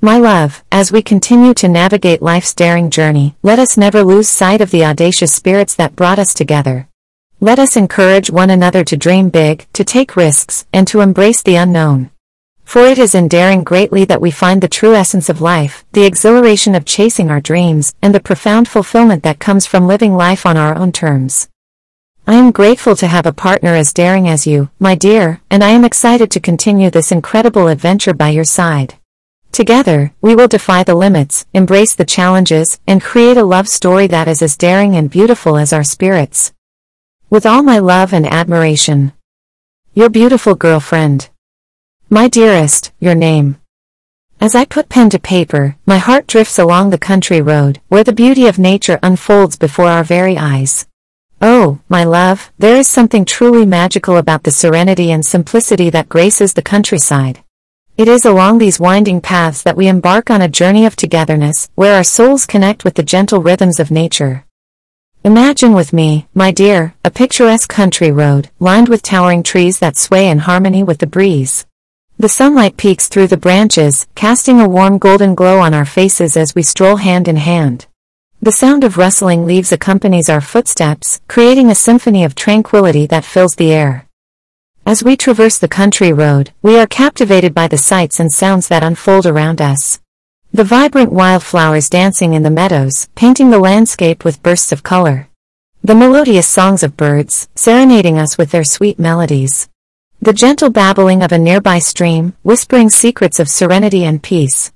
My 0.00 0.16
love, 0.16 0.64
as 0.72 0.90
we 0.90 1.02
continue 1.02 1.52
to 1.52 1.68
navigate 1.68 2.22
life's 2.22 2.54
daring 2.54 2.88
journey, 2.88 3.36
let 3.42 3.58
us 3.58 3.76
never 3.76 4.02
lose 4.02 4.30
sight 4.30 4.62
of 4.62 4.70
the 4.70 4.86
audacious 4.86 5.30
spirits 5.30 5.74
that 5.74 5.94
brought 5.94 6.18
us 6.18 6.32
together. 6.32 6.88
Let 7.38 7.58
us 7.58 7.76
encourage 7.76 8.30
one 8.30 8.48
another 8.48 8.82
to 8.82 8.96
dream 8.96 9.28
big, 9.28 9.66
to 9.74 9.84
take 9.84 10.16
risks, 10.16 10.64
and 10.72 10.88
to 10.88 11.02
embrace 11.02 11.42
the 11.42 11.56
unknown. 11.56 12.12
For 12.64 12.86
it 12.86 12.98
is 12.98 13.14
in 13.14 13.28
daring 13.28 13.62
greatly 13.62 14.06
that 14.06 14.22
we 14.22 14.30
find 14.30 14.62
the 14.62 14.68
true 14.68 14.94
essence 14.94 15.28
of 15.28 15.42
life, 15.42 15.84
the 15.92 16.06
exhilaration 16.06 16.74
of 16.74 16.86
chasing 16.86 17.30
our 17.30 17.42
dreams, 17.42 17.94
and 18.00 18.14
the 18.14 18.20
profound 18.20 18.68
fulfillment 18.68 19.22
that 19.24 19.38
comes 19.38 19.66
from 19.66 19.86
living 19.86 20.16
life 20.16 20.46
on 20.46 20.56
our 20.56 20.74
own 20.74 20.92
terms. 20.92 21.50
I 22.26 22.36
am 22.36 22.52
grateful 22.52 22.96
to 22.96 23.06
have 23.06 23.26
a 23.26 23.34
partner 23.34 23.74
as 23.74 23.92
daring 23.92 24.30
as 24.30 24.46
you, 24.46 24.70
my 24.78 24.94
dear, 24.94 25.42
and 25.50 25.62
I 25.62 25.68
am 25.68 25.84
excited 25.84 26.30
to 26.30 26.40
continue 26.40 26.88
this 26.88 27.12
incredible 27.12 27.68
adventure 27.68 28.14
by 28.14 28.30
your 28.30 28.44
side. 28.44 28.94
Together, 29.52 30.14
we 30.22 30.34
will 30.34 30.48
defy 30.48 30.84
the 30.84 30.94
limits, 30.94 31.44
embrace 31.52 31.94
the 31.94 32.06
challenges, 32.06 32.80
and 32.86 33.02
create 33.02 33.36
a 33.36 33.44
love 33.44 33.68
story 33.68 34.06
that 34.06 34.26
is 34.26 34.40
as 34.40 34.56
daring 34.56 34.96
and 34.96 35.10
beautiful 35.10 35.58
as 35.58 35.70
our 35.70 35.84
spirits. 35.84 36.54
With 37.28 37.44
all 37.44 37.62
my 37.62 37.78
love 37.78 38.14
and 38.14 38.26
admiration. 38.26 39.12
Your 39.92 40.08
beautiful 40.08 40.54
girlfriend. 40.54 41.28
My 42.08 42.28
dearest, 42.28 42.90
your 43.00 43.14
name. 43.14 43.58
As 44.40 44.54
I 44.54 44.64
put 44.64 44.88
pen 44.88 45.10
to 45.10 45.18
paper, 45.18 45.76
my 45.84 45.98
heart 45.98 46.26
drifts 46.26 46.58
along 46.58 46.88
the 46.88 46.96
country 46.96 47.42
road, 47.42 47.82
where 47.88 48.02
the 48.02 48.14
beauty 48.14 48.46
of 48.46 48.58
nature 48.58 48.98
unfolds 49.02 49.56
before 49.56 49.88
our 49.88 50.04
very 50.04 50.38
eyes. 50.38 50.86
Oh, 51.46 51.78
my 51.90 52.04
love, 52.04 52.50
there 52.56 52.78
is 52.78 52.88
something 52.88 53.26
truly 53.26 53.66
magical 53.66 54.16
about 54.16 54.44
the 54.44 54.50
serenity 54.50 55.12
and 55.12 55.26
simplicity 55.26 55.90
that 55.90 56.08
graces 56.08 56.54
the 56.54 56.62
countryside. 56.62 57.44
It 57.98 58.08
is 58.08 58.24
along 58.24 58.56
these 58.56 58.80
winding 58.80 59.20
paths 59.20 59.62
that 59.62 59.76
we 59.76 59.86
embark 59.86 60.30
on 60.30 60.40
a 60.40 60.48
journey 60.48 60.86
of 60.86 60.96
togetherness, 60.96 61.68
where 61.74 61.96
our 61.96 62.02
souls 62.02 62.46
connect 62.46 62.82
with 62.82 62.94
the 62.94 63.02
gentle 63.02 63.42
rhythms 63.42 63.78
of 63.78 63.90
nature. 63.90 64.46
Imagine 65.22 65.74
with 65.74 65.92
me, 65.92 66.28
my 66.32 66.50
dear, 66.50 66.94
a 67.04 67.10
picturesque 67.10 67.68
country 67.68 68.10
road, 68.10 68.48
lined 68.58 68.88
with 68.88 69.02
towering 69.02 69.42
trees 69.42 69.80
that 69.80 69.98
sway 69.98 70.30
in 70.30 70.38
harmony 70.38 70.82
with 70.82 70.96
the 70.96 71.06
breeze. 71.06 71.66
The 72.18 72.30
sunlight 72.30 72.78
peeks 72.78 73.08
through 73.08 73.26
the 73.26 73.36
branches, 73.36 74.06
casting 74.14 74.62
a 74.62 74.68
warm 74.76 74.96
golden 74.96 75.34
glow 75.34 75.58
on 75.58 75.74
our 75.74 75.84
faces 75.84 76.38
as 76.38 76.54
we 76.54 76.62
stroll 76.62 76.96
hand 76.96 77.28
in 77.28 77.36
hand. 77.36 77.86
The 78.44 78.52
sound 78.52 78.84
of 78.84 78.98
rustling 78.98 79.46
leaves 79.46 79.72
accompanies 79.72 80.28
our 80.28 80.42
footsteps, 80.42 81.22
creating 81.28 81.70
a 81.70 81.74
symphony 81.74 82.24
of 82.24 82.34
tranquility 82.34 83.06
that 83.06 83.24
fills 83.24 83.54
the 83.54 83.72
air. 83.72 84.06
As 84.84 85.02
we 85.02 85.16
traverse 85.16 85.56
the 85.56 85.66
country 85.66 86.12
road, 86.12 86.52
we 86.60 86.78
are 86.78 86.86
captivated 86.86 87.54
by 87.54 87.68
the 87.68 87.78
sights 87.78 88.20
and 88.20 88.30
sounds 88.30 88.68
that 88.68 88.82
unfold 88.82 89.24
around 89.24 89.62
us. 89.62 89.98
The 90.52 90.62
vibrant 90.62 91.10
wildflowers 91.10 91.88
dancing 91.88 92.34
in 92.34 92.42
the 92.42 92.50
meadows, 92.50 93.08
painting 93.14 93.48
the 93.48 93.58
landscape 93.58 94.26
with 94.26 94.42
bursts 94.42 94.72
of 94.72 94.82
color. 94.82 95.28
The 95.82 95.94
melodious 95.94 96.46
songs 96.46 96.82
of 96.82 96.98
birds, 96.98 97.48
serenading 97.54 98.18
us 98.18 98.36
with 98.36 98.50
their 98.50 98.62
sweet 98.62 98.98
melodies. 98.98 99.70
The 100.20 100.34
gentle 100.34 100.68
babbling 100.68 101.22
of 101.22 101.32
a 101.32 101.38
nearby 101.38 101.78
stream, 101.78 102.34
whispering 102.42 102.90
secrets 102.90 103.40
of 103.40 103.48
serenity 103.48 104.04
and 104.04 104.22
peace. 104.22 104.73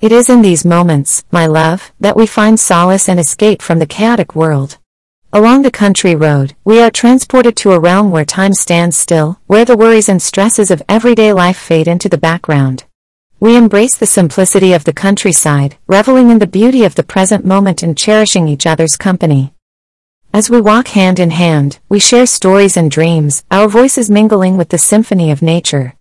It 0.00 0.12
is 0.12 0.28
in 0.28 0.42
these 0.42 0.64
moments, 0.64 1.24
my 1.30 1.46
love, 1.46 1.92
that 2.00 2.16
we 2.16 2.26
find 2.26 2.60
solace 2.60 3.08
and 3.08 3.18
escape 3.18 3.62
from 3.62 3.78
the 3.78 3.86
chaotic 3.86 4.34
world. 4.34 4.78
Along 5.32 5.62
the 5.62 5.70
country 5.70 6.14
road, 6.14 6.54
we 6.64 6.80
are 6.80 6.90
transported 6.90 7.56
to 7.56 7.72
a 7.72 7.80
realm 7.80 8.10
where 8.10 8.24
time 8.24 8.52
stands 8.52 8.96
still, 8.96 9.40
where 9.46 9.64
the 9.64 9.76
worries 9.76 10.08
and 10.08 10.20
stresses 10.22 10.70
of 10.70 10.82
everyday 10.88 11.32
life 11.32 11.56
fade 11.56 11.88
into 11.88 12.08
the 12.08 12.18
background. 12.18 12.84
We 13.40 13.56
embrace 13.56 13.96
the 13.96 14.06
simplicity 14.06 14.72
of 14.72 14.84
the 14.84 14.92
countryside, 14.92 15.76
reveling 15.86 16.30
in 16.30 16.38
the 16.38 16.46
beauty 16.46 16.84
of 16.84 16.94
the 16.94 17.02
present 17.02 17.44
moment 17.44 17.82
and 17.82 17.98
cherishing 17.98 18.46
each 18.46 18.66
other's 18.66 18.96
company. 18.96 19.54
As 20.32 20.50
we 20.50 20.60
walk 20.60 20.88
hand 20.88 21.18
in 21.18 21.30
hand, 21.30 21.78
we 21.88 21.98
share 21.98 22.26
stories 22.26 22.76
and 22.76 22.90
dreams, 22.90 23.44
our 23.50 23.68
voices 23.68 24.10
mingling 24.10 24.56
with 24.56 24.68
the 24.68 24.78
symphony 24.78 25.30
of 25.30 25.42
nature. 25.42 25.94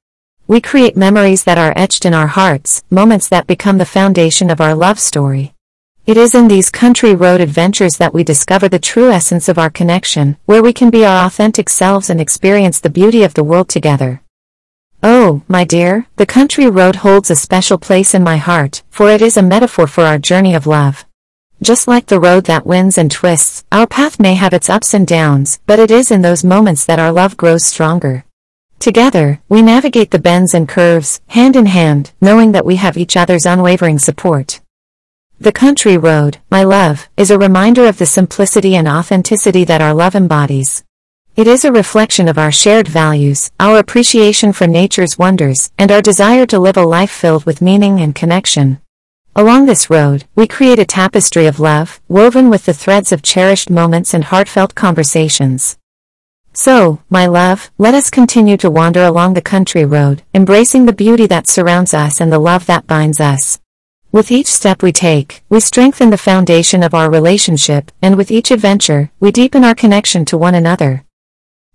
We 0.45 0.59
create 0.59 0.97
memories 0.97 1.45
that 1.45 1.57
are 1.57 1.71
etched 1.77 2.03
in 2.03 2.13
our 2.13 2.27
hearts, 2.27 2.83
moments 2.89 3.29
that 3.29 3.47
become 3.47 3.77
the 3.77 3.85
foundation 3.85 4.49
of 4.49 4.59
our 4.59 4.75
love 4.75 4.99
story. 4.99 5.53
It 6.05 6.17
is 6.17 6.35
in 6.35 6.49
these 6.49 6.69
country 6.69 7.15
road 7.15 7.39
adventures 7.39 7.95
that 7.95 8.13
we 8.13 8.25
discover 8.25 8.67
the 8.67 8.77
true 8.77 9.09
essence 9.09 9.47
of 9.47 9.57
our 9.57 9.69
connection, 9.69 10.35
where 10.43 10.61
we 10.61 10.73
can 10.73 10.89
be 10.89 11.05
our 11.05 11.25
authentic 11.25 11.69
selves 11.69 12.09
and 12.09 12.19
experience 12.19 12.81
the 12.81 12.89
beauty 12.89 13.23
of 13.23 13.35
the 13.35 13.43
world 13.43 13.69
together. 13.69 14.21
Oh, 15.01 15.43
my 15.47 15.63
dear, 15.63 16.07
the 16.17 16.25
country 16.25 16.69
road 16.69 16.97
holds 16.97 17.31
a 17.31 17.37
special 17.37 17.77
place 17.77 18.13
in 18.13 18.21
my 18.21 18.35
heart, 18.35 18.83
for 18.89 19.09
it 19.09 19.21
is 19.21 19.37
a 19.37 19.41
metaphor 19.41 19.87
for 19.87 20.03
our 20.03 20.19
journey 20.19 20.55
of 20.55 20.67
love. 20.67 21.05
Just 21.61 21.87
like 21.87 22.07
the 22.07 22.19
road 22.19 22.43
that 22.45 22.65
winds 22.65 22.97
and 22.97 23.09
twists, 23.09 23.63
our 23.71 23.87
path 23.87 24.19
may 24.19 24.35
have 24.35 24.53
its 24.53 24.69
ups 24.69 24.93
and 24.93 25.07
downs, 25.07 25.61
but 25.65 25.79
it 25.79 25.89
is 25.89 26.11
in 26.11 26.21
those 26.21 26.43
moments 26.43 26.83
that 26.83 26.99
our 26.99 27.13
love 27.13 27.37
grows 27.37 27.63
stronger. 27.63 28.25
Together, 28.83 29.39
we 29.47 29.61
navigate 29.61 30.11
the 30.11 30.19
bends 30.19 30.53
and 30.53 30.67
curves, 30.67 31.21
hand 31.27 31.55
in 31.55 31.67
hand, 31.67 32.11
knowing 32.19 32.51
that 32.51 32.65
we 32.65 32.75
have 32.75 32.97
each 32.97 33.15
other's 33.15 33.45
unwavering 33.45 33.97
support. 33.97 34.59
The 35.39 35.53
country 35.53 35.95
road, 35.95 36.39
my 36.51 36.65
love, 36.65 37.07
is 37.15 37.31
a 37.31 37.39
reminder 37.39 37.85
of 37.87 37.97
the 37.97 38.05
simplicity 38.05 38.75
and 38.75 38.85
authenticity 38.85 39.63
that 39.63 39.81
our 39.81 39.93
love 39.93 40.15
embodies. 40.15 40.83
It 41.37 41.47
is 41.47 41.63
a 41.63 41.71
reflection 41.71 42.27
of 42.27 42.37
our 42.37 42.51
shared 42.51 42.89
values, 42.89 43.51
our 43.57 43.77
appreciation 43.77 44.51
for 44.51 44.67
nature's 44.67 45.17
wonders, 45.17 45.71
and 45.77 45.89
our 45.89 46.01
desire 46.01 46.45
to 46.47 46.59
live 46.59 46.75
a 46.75 46.83
life 46.83 47.11
filled 47.11 47.45
with 47.45 47.61
meaning 47.61 48.01
and 48.01 48.13
connection. 48.13 48.81
Along 49.33 49.65
this 49.65 49.89
road, 49.89 50.25
we 50.35 50.45
create 50.45 50.79
a 50.79 50.83
tapestry 50.83 51.45
of 51.45 51.61
love, 51.61 52.01
woven 52.09 52.49
with 52.49 52.65
the 52.65 52.73
threads 52.73 53.13
of 53.13 53.21
cherished 53.21 53.69
moments 53.69 54.13
and 54.13 54.25
heartfelt 54.25 54.75
conversations. 54.75 55.77
So, 56.55 57.01
my 57.09 57.25
love, 57.25 57.71
let 57.79 57.95
us 57.95 58.11
continue 58.11 58.57
to 58.57 58.69
wander 58.69 59.03
along 59.03 59.33
the 59.33 59.41
country 59.41 59.85
road, 59.85 60.21
embracing 60.35 60.85
the 60.85 60.93
beauty 60.93 61.25
that 61.25 61.47
surrounds 61.47 61.95
us 61.95 62.21
and 62.21 62.31
the 62.31 62.37
love 62.37 62.67
that 62.67 62.85
binds 62.85 63.19
us. 63.19 63.59
With 64.11 64.31
each 64.31 64.45
step 64.45 64.83
we 64.83 64.91
take, 64.91 65.43
we 65.49 65.59
strengthen 65.59 66.11
the 66.11 66.17
foundation 66.17 66.83
of 66.83 66.93
our 66.93 67.09
relationship, 67.09 67.91
and 68.03 68.15
with 68.15 68.29
each 68.29 68.51
adventure, 68.51 69.09
we 69.19 69.31
deepen 69.31 69.63
our 69.63 69.73
connection 69.73 70.25
to 70.25 70.37
one 70.37 70.53
another. 70.53 71.03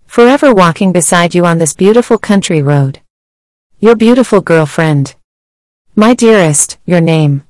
Forever 0.05 0.53
walking 0.53 0.93
beside 0.93 1.35
you 1.35 1.45
on 1.45 1.57
this 1.57 1.73
beautiful 1.73 2.17
country 2.17 2.61
road. 2.61 3.01
Your 3.81 3.95
beautiful 3.95 4.39
girlfriend. 4.39 5.15
My 5.93 6.13
dearest, 6.13 6.77
your 6.85 7.01
name. 7.01 7.43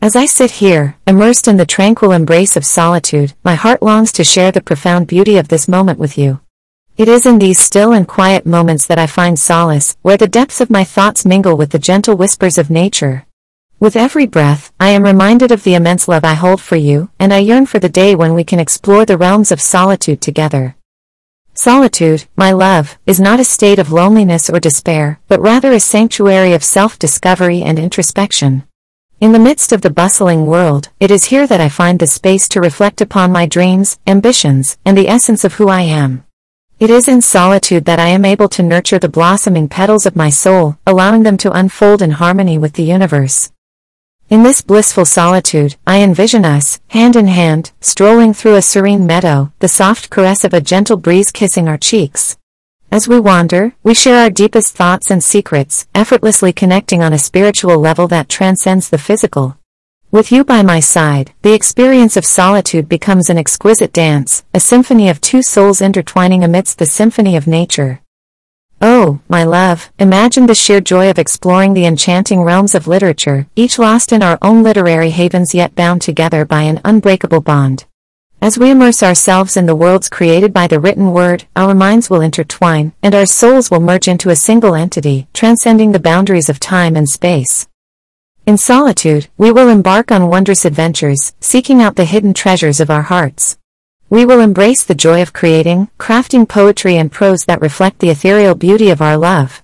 As 0.00 0.14
I 0.14 0.26
sit 0.26 0.52
here, 0.52 0.96
immersed 1.04 1.48
in 1.48 1.56
the 1.56 1.66
tranquil 1.66 2.12
embrace 2.12 2.56
of 2.56 2.64
solitude, 2.64 3.34
my 3.42 3.56
heart 3.56 3.82
longs 3.82 4.12
to 4.12 4.22
share 4.22 4.52
the 4.52 4.62
profound 4.62 5.08
beauty 5.08 5.36
of 5.36 5.48
this 5.48 5.66
moment 5.66 5.98
with 5.98 6.16
you. 6.16 6.40
It 6.96 7.08
is 7.08 7.26
in 7.26 7.40
these 7.40 7.58
still 7.58 7.92
and 7.92 8.06
quiet 8.06 8.46
moments 8.46 8.86
that 8.86 9.00
I 9.00 9.08
find 9.08 9.36
solace, 9.36 9.96
where 10.02 10.16
the 10.16 10.28
depths 10.28 10.60
of 10.60 10.70
my 10.70 10.84
thoughts 10.84 11.24
mingle 11.24 11.56
with 11.56 11.70
the 11.70 11.78
gentle 11.80 12.16
whispers 12.16 12.56
of 12.56 12.70
nature. 12.70 13.26
With 13.80 13.96
every 13.96 14.26
breath, 14.26 14.72
I 14.78 14.90
am 14.90 15.02
reminded 15.02 15.50
of 15.50 15.64
the 15.64 15.74
immense 15.74 16.06
love 16.06 16.24
I 16.24 16.34
hold 16.34 16.60
for 16.60 16.76
you, 16.76 17.10
and 17.18 17.34
I 17.34 17.38
yearn 17.38 17.66
for 17.66 17.80
the 17.80 17.88
day 17.88 18.14
when 18.14 18.32
we 18.32 18.44
can 18.44 18.60
explore 18.60 19.04
the 19.04 19.18
realms 19.18 19.50
of 19.50 19.60
solitude 19.60 20.20
together. 20.20 20.76
Solitude, 21.52 22.26
my 22.36 22.52
love, 22.52 22.96
is 23.06 23.18
not 23.18 23.40
a 23.40 23.44
state 23.44 23.80
of 23.80 23.90
loneliness 23.90 24.48
or 24.48 24.60
despair, 24.60 25.18
but 25.26 25.40
rather 25.40 25.72
a 25.72 25.80
sanctuary 25.80 26.52
of 26.52 26.62
self-discovery 26.62 27.60
and 27.60 27.80
introspection. 27.80 28.62
In 29.20 29.32
the 29.32 29.40
midst 29.40 29.72
of 29.72 29.82
the 29.82 29.90
bustling 29.90 30.46
world, 30.46 30.90
it 31.00 31.10
is 31.10 31.24
here 31.24 31.48
that 31.48 31.60
I 31.60 31.68
find 31.68 31.98
the 31.98 32.06
space 32.06 32.48
to 32.50 32.60
reflect 32.60 33.00
upon 33.00 33.32
my 33.32 33.46
dreams, 33.46 33.98
ambitions, 34.06 34.78
and 34.84 34.96
the 34.96 35.08
essence 35.08 35.44
of 35.44 35.54
who 35.54 35.68
I 35.68 35.82
am. 35.82 36.23
It 36.80 36.90
is 36.90 37.06
in 37.06 37.22
solitude 37.22 37.84
that 37.84 38.00
I 38.00 38.08
am 38.08 38.24
able 38.24 38.48
to 38.48 38.62
nurture 38.62 38.98
the 38.98 39.08
blossoming 39.08 39.68
petals 39.68 40.06
of 40.06 40.16
my 40.16 40.28
soul, 40.28 40.76
allowing 40.84 41.22
them 41.22 41.36
to 41.38 41.52
unfold 41.52 42.02
in 42.02 42.10
harmony 42.10 42.58
with 42.58 42.72
the 42.72 42.82
universe. 42.82 43.52
In 44.28 44.42
this 44.42 44.60
blissful 44.60 45.04
solitude, 45.04 45.76
I 45.86 46.00
envision 46.02 46.44
us, 46.44 46.80
hand 46.88 47.14
in 47.14 47.28
hand, 47.28 47.70
strolling 47.80 48.34
through 48.34 48.56
a 48.56 48.62
serene 48.62 49.06
meadow, 49.06 49.52
the 49.60 49.68
soft 49.68 50.10
caress 50.10 50.44
of 50.44 50.52
a 50.52 50.60
gentle 50.60 50.96
breeze 50.96 51.30
kissing 51.30 51.68
our 51.68 51.78
cheeks. 51.78 52.36
As 52.90 53.06
we 53.06 53.20
wander, 53.20 53.74
we 53.84 53.94
share 53.94 54.24
our 54.24 54.30
deepest 54.30 54.74
thoughts 54.74 55.12
and 55.12 55.22
secrets, 55.22 55.86
effortlessly 55.94 56.52
connecting 56.52 57.02
on 57.02 57.12
a 57.12 57.18
spiritual 57.18 57.78
level 57.78 58.08
that 58.08 58.28
transcends 58.28 58.90
the 58.90 58.98
physical. 58.98 59.56
With 60.14 60.30
you 60.30 60.44
by 60.44 60.62
my 60.62 60.78
side, 60.78 61.32
the 61.42 61.54
experience 61.54 62.16
of 62.16 62.24
solitude 62.24 62.88
becomes 62.88 63.30
an 63.30 63.36
exquisite 63.36 63.92
dance, 63.92 64.44
a 64.54 64.60
symphony 64.60 65.08
of 65.08 65.20
two 65.20 65.42
souls 65.42 65.80
intertwining 65.80 66.44
amidst 66.44 66.78
the 66.78 66.86
symphony 66.86 67.34
of 67.34 67.48
nature. 67.48 68.00
Oh, 68.80 69.18
my 69.28 69.42
love, 69.42 69.90
imagine 69.98 70.46
the 70.46 70.54
sheer 70.54 70.80
joy 70.80 71.10
of 71.10 71.18
exploring 71.18 71.74
the 71.74 71.84
enchanting 71.84 72.44
realms 72.44 72.76
of 72.76 72.86
literature, 72.86 73.48
each 73.56 73.76
lost 73.76 74.12
in 74.12 74.22
our 74.22 74.38
own 74.40 74.62
literary 74.62 75.10
havens 75.10 75.52
yet 75.52 75.74
bound 75.74 76.00
together 76.00 76.44
by 76.44 76.62
an 76.62 76.80
unbreakable 76.84 77.40
bond. 77.40 77.86
As 78.40 78.56
we 78.56 78.70
immerse 78.70 79.02
ourselves 79.02 79.56
in 79.56 79.66
the 79.66 79.74
worlds 79.74 80.08
created 80.08 80.52
by 80.52 80.68
the 80.68 80.78
written 80.78 81.10
word, 81.10 81.46
our 81.56 81.74
minds 81.74 82.08
will 82.08 82.20
intertwine, 82.20 82.92
and 83.02 83.16
our 83.16 83.26
souls 83.26 83.68
will 83.68 83.80
merge 83.80 84.06
into 84.06 84.30
a 84.30 84.36
single 84.36 84.76
entity, 84.76 85.26
transcending 85.34 85.90
the 85.90 85.98
boundaries 85.98 86.48
of 86.48 86.60
time 86.60 86.94
and 86.94 87.08
space. 87.08 87.66
In 88.46 88.58
solitude, 88.58 89.28
we 89.38 89.50
will 89.50 89.70
embark 89.70 90.12
on 90.12 90.28
wondrous 90.28 90.66
adventures, 90.66 91.32
seeking 91.40 91.80
out 91.80 91.96
the 91.96 92.04
hidden 92.04 92.34
treasures 92.34 92.78
of 92.78 92.90
our 92.90 93.00
hearts. 93.00 93.56
We 94.10 94.26
will 94.26 94.40
embrace 94.40 94.84
the 94.84 94.94
joy 94.94 95.22
of 95.22 95.32
creating, 95.32 95.88
crafting 95.98 96.46
poetry 96.46 96.98
and 96.98 97.10
prose 97.10 97.46
that 97.46 97.62
reflect 97.62 98.00
the 98.00 98.10
ethereal 98.10 98.54
beauty 98.54 98.90
of 98.90 99.00
our 99.00 99.16
love. 99.16 99.62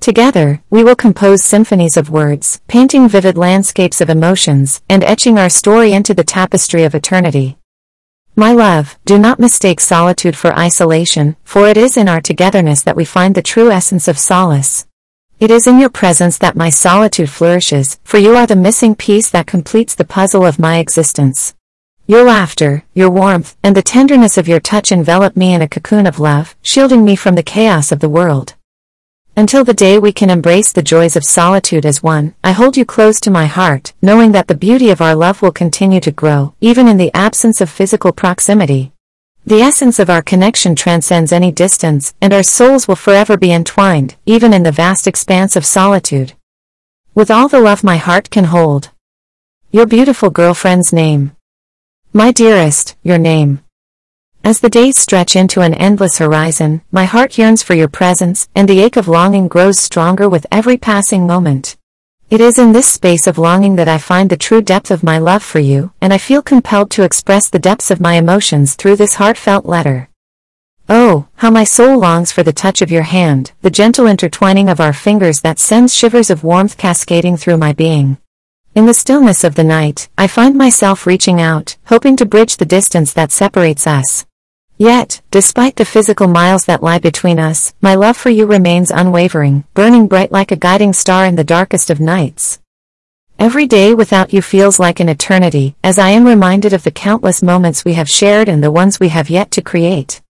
Together, 0.00 0.62
we 0.68 0.84
will 0.84 0.94
compose 0.94 1.42
symphonies 1.42 1.96
of 1.96 2.10
words, 2.10 2.60
painting 2.68 3.08
vivid 3.08 3.38
landscapes 3.38 4.02
of 4.02 4.10
emotions, 4.10 4.82
and 4.90 5.02
etching 5.04 5.38
our 5.38 5.48
story 5.48 5.94
into 5.94 6.12
the 6.12 6.22
tapestry 6.22 6.84
of 6.84 6.94
eternity. 6.94 7.56
My 8.36 8.52
love, 8.52 8.98
do 9.06 9.18
not 9.18 9.40
mistake 9.40 9.80
solitude 9.80 10.36
for 10.36 10.52
isolation, 10.52 11.36
for 11.44 11.66
it 11.66 11.78
is 11.78 11.96
in 11.96 12.08
our 12.08 12.20
togetherness 12.20 12.82
that 12.82 12.94
we 12.94 13.06
find 13.06 13.34
the 13.34 13.42
true 13.42 13.70
essence 13.70 14.06
of 14.06 14.18
solace. 14.18 14.87
It 15.40 15.52
is 15.52 15.68
in 15.68 15.78
your 15.78 15.88
presence 15.88 16.36
that 16.38 16.56
my 16.56 16.68
solitude 16.68 17.30
flourishes, 17.30 18.00
for 18.02 18.18
you 18.18 18.34
are 18.34 18.48
the 18.48 18.56
missing 18.56 18.96
piece 18.96 19.30
that 19.30 19.46
completes 19.46 19.94
the 19.94 20.04
puzzle 20.04 20.44
of 20.44 20.58
my 20.58 20.78
existence. 20.78 21.54
Your 22.08 22.24
laughter, 22.24 22.82
your 22.92 23.08
warmth, 23.08 23.56
and 23.62 23.76
the 23.76 23.82
tenderness 23.82 24.36
of 24.36 24.48
your 24.48 24.58
touch 24.58 24.90
envelop 24.90 25.36
me 25.36 25.54
in 25.54 25.62
a 25.62 25.68
cocoon 25.68 26.08
of 26.08 26.18
love, 26.18 26.56
shielding 26.62 27.04
me 27.04 27.14
from 27.14 27.36
the 27.36 27.44
chaos 27.44 27.92
of 27.92 28.00
the 28.00 28.08
world. 28.08 28.56
Until 29.36 29.62
the 29.62 29.74
day 29.74 30.00
we 30.00 30.10
can 30.10 30.28
embrace 30.28 30.72
the 30.72 30.82
joys 30.82 31.14
of 31.14 31.22
solitude 31.22 31.86
as 31.86 32.02
one, 32.02 32.34
I 32.42 32.50
hold 32.50 32.76
you 32.76 32.84
close 32.84 33.20
to 33.20 33.30
my 33.30 33.46
heart, 33.46 33.92
knowing 34.02 34.32
that 34.32 34.48
the 34.48 34.56
beauty 34.56 34.90
of 34.90 35.00
our 35.00 35.14
love 35.14 35.40
will 35.40 35.52
continue 35.52 36.00
to 36.00 36.10
grow, 36.10 36.54
even 36.60 36.88
in 36.88 36.96
the 36.96 37.14
absence 37.14 37.60
of 37.60 37.70
physical 37.70 38.10
proximity. 38.10 38.90
The 39.48 39.62
essence 39.62 39.98
of 39.98 40.10
our 40.10 40.20
connection 40.20 40.76
transcends 40.76 41.32
any 41.32 41.50
distance, 41.50 42.12
and 42.20 42.34
our 42.34 42.42
souls 42.42 42.86
will 42.86 42.96
forever 42.96 43.38
be 43.38 43.50
entwined, 43.50 44.14
even 44.26 44.52
in 44.52 44.62
the 44.62 44.70
vast 44.70 45.06
expanse 45.06 45.56
of 45.56 45.64
solitude. 45.64 46.34
With 47.14 47.30
all 47.30 47.48
the 47.48 47.58
love 47.58 47.82
my 47.82 47.96
heart 47.96 48.28
can 48.28 48.44
hold. 48.44 48.90
Your 49.70 49.86
beautiful 49.86 50.28
girlfriend's 50.28 50.92
name. 50.92 51.32
My 52.12 52.30
dearest, 52.30 52.96
your 53.02 53.16
name. 53.16 53.60
As 54.44 54.60
the 54.60 54.68
days 54.68 54.98
stretch 54.98 55.34
into 55.34 55.62
an 55.62 55.72
endless 55.72 56.18
horizon, 56.18 56.82
my 56.92 57.06
heart 57.06 57.38
yearns 57.38 57.62
for 57.62 57.72
your 57.72 57.88
presence, 57.88 58.50
and 58.54 58.68
the 58.68 58.80
ache 58.80 58.98
of 58.98 59.08
longing 59.08 59.48
grows 59.48 59.80
stronger 59.80 60.28
with 60.28 60.46
every 60.52 60.76
passing 60.76 61.26
moment. 61.26 61.77
It 62.30 62.42
is 62.42 62.58
in 62.58 62.72
this 62.72 62.86
space 62.86 63.26
of 63.26 63.38
longing 63.38 63.76
that 63.76 63.88
I 63.88 63.96
find 63.96 64.28
the 64.28 64.36
true 64.36 64.60
depth 64.60 64.90
of 64.90 65.02
my 65.02 65.16
love 65.16 65.42
for 65.42 65.60
you, 65.60 65.92
and 66.02 66.12
I 66.12 66.18
feel 66.18 66.42
compelled 66.42 66.90
to 66.90 67.02
express 67.02 67.48
the 67.48 67.58
depths 67.58 67.90
of 67.90 68.02
my 68.02 68.16
emotions 68.16 68.74
through 68.74 68.96
this 68.96 69.14
heartfelt 69.14 69.64
letter. 69.64 70.10
Oh, 70.90 71.28
how 71.36 71.48
my 71.48 71.64
soul 71.64 71.98
longs 71.98 72.30
for 72.30 72.42
the 72.42 72.52
touch 72.52 72.82
of 72.82 72.90
your 72.90 73.04
hand, 73.04 73.52
the 73.62 73.70
gentle 73.70 74.06
intertwining 74.06 74.68
of 74.68 74.78
our 74.78 74.92
fingers 74.92 75.40
that 75.40 75.58
sends 75.58 75.94
shivers 75.94 76.28
of 76.28 76.44
warmth 76.44 76.76
cascading 76.76 77.38
through 77.38 77.56
my 77.56 77.72
being. 77.72 78.18
In 78.74 78.84
the 78.84 78.92
stillness 78.92 79.42
of 79.42 79.54
the 79.54 79.64
night, 79.64 80.10
I 80.18 80.26
find 80.26 80.54
myself 80.54 81.06
reaching 81.06 81.40
out, 81.40 81.78
hoping 81.86 82.14
to 82.16 82.26
bridge 82.26 82.58
the 82.58 82.66
distance 82.66 83.14
that 83.14 83.32
separates 83.32 83.86
us. 83.86 84.26
Yet, 84.80 85.22
despite 85.32 85.74
the 85.74 85.84
physical 85.84 86.28
miles 86.28 86.66
that 86.66 86.84
lie 86.84 87.00
between 87.00 87.40
us, 87.40 87.74
my 87.80 87.96
love 87.96 88.16
for 88.16 88.30
you 88.30 88.46
remains 88.46 88.92
unwavering, 88.92 89.64
burning 89.74 90.06
bright 90.06 90.30
like 90.30 90.52
a 90.52 90.56
guiding 90.56 90.92
star 90.92 91.26
in 91.26 91.34
the 91.34 91.42
darkest 91.42 91.90
of 91.90 91.98
nights. 91.98 92.60
Every 93.40 93.66
day 93.66 93.92
without 93.92 94.32
you 94.32 94.40
feels 94.40 94.78
like 94.78 95.00
an 95.00 95.08
eternity, 95.08 95.74
as 95.82 95.98
I 95.98 96.10
am 96.10 96.24
reminded 96.24 96.72
of 96.72 96.84
the 96.84 96.92
countless 96.92 97.42
moments 97.42 97.84
we 97.84 97.94
have 97.94 98.08
shared 98.08 98.48
and 98.48 98.62
the 98.62 98.70
ones 98.70 99.00
we 99.00 99.08
have 99.08 99.28
yet 99.28 99.50
to 99.52 99.62
create. 99.62 100.22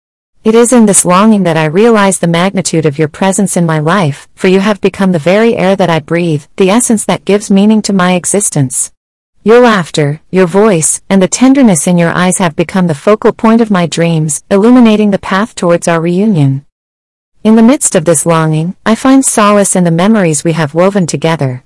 It 0.45 0.55
is 0.55 0.71
in 0.71 0.85
this 0.85 1.03
longing 1.03 1.43
that 1.43 1.57
I 1.57 1.65
realize 1.65 2.19
the 2.19 2.27
magnitude 2.27 2.85
of 2.85 2.97
your 2.97 3.09
presence 3.09 3.57
in 3.57 3.65
my 3.65 3.79
life, 3.79 4.29
for 4.33 4.47
you 4.47 4.61
have 4.61 4.79
become 4.79 5.11
the 5.11 5.19
very 5.19 5.57
air 5.57 5.75
that 5.75 5.89
I 5.89 5.99
breathe, 5.99 6.45
the 6.55 6.69
essence 6.69 7.03
that 7.03 7.25
gives 7.25 7.51
meaning 7.51 7.81
to 7.81 7.91
my 7.91 8.13
existence. 8.13 8.93
Your 9.47 9.61
laughter, 9.61 10.19
your 10.29 10.45
voice, 10.45 11.01
and 11.09 11.21
the 11.21 11.27
tenderness 11.29 11.87
in 11.87 11.97
your 11.97 12.09
eyes 12.09 12.37
have 12.39 12.57
become 12.57 12.87
the 12.87 12.93
focal 12.93 13.31
point 13.31 13.61
of 13.61 13.71
my 13.71 13.85
dreams, 13.87 14.43
illuminating 14.51 15.11
the 15.11 15.19
path 15.19 15.55
towards 15.55 15.87
our 15.87 16.01
reunion. 16.01 16.65
In 17.45 17.55
the 17.55 17.63
midst 17.63 17.95
of 17.95 18.03
this 18.03 18.25
longing, 18.25 18.75
I 18.85 18.93
find 18.93 19.23
solace 19.23 19.73
in 19.73 19.85
the 19.85 19.99
memories 20.03 20.43
we 20.43 20.51
have 20.51 20.75
woven 20.75 21.07
together. 21.07 21.63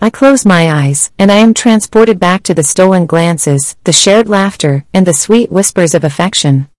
I 0.00 0.08
close 0.08 0.46
my 0.46 0.72
eyes, 0.72 1.12
and 1.18 1.30
I 1.30 1.34
am 1.34 1.52
transported 1.52 2.18
back 2.18 2.44
to 2.44 2.54
the 2.54 2.62
stolen 2.62 3.04
glances, 3.04 3.76
the 3.84 3.92
shared 3.92 4.30
laughter, 4.30 4.86
and 4.94 5.06
the 5.06 5.12
sweet 5.12 5.52
whispers 5.52 5.94
of 5.94 6.04
affection. 6.04 6.70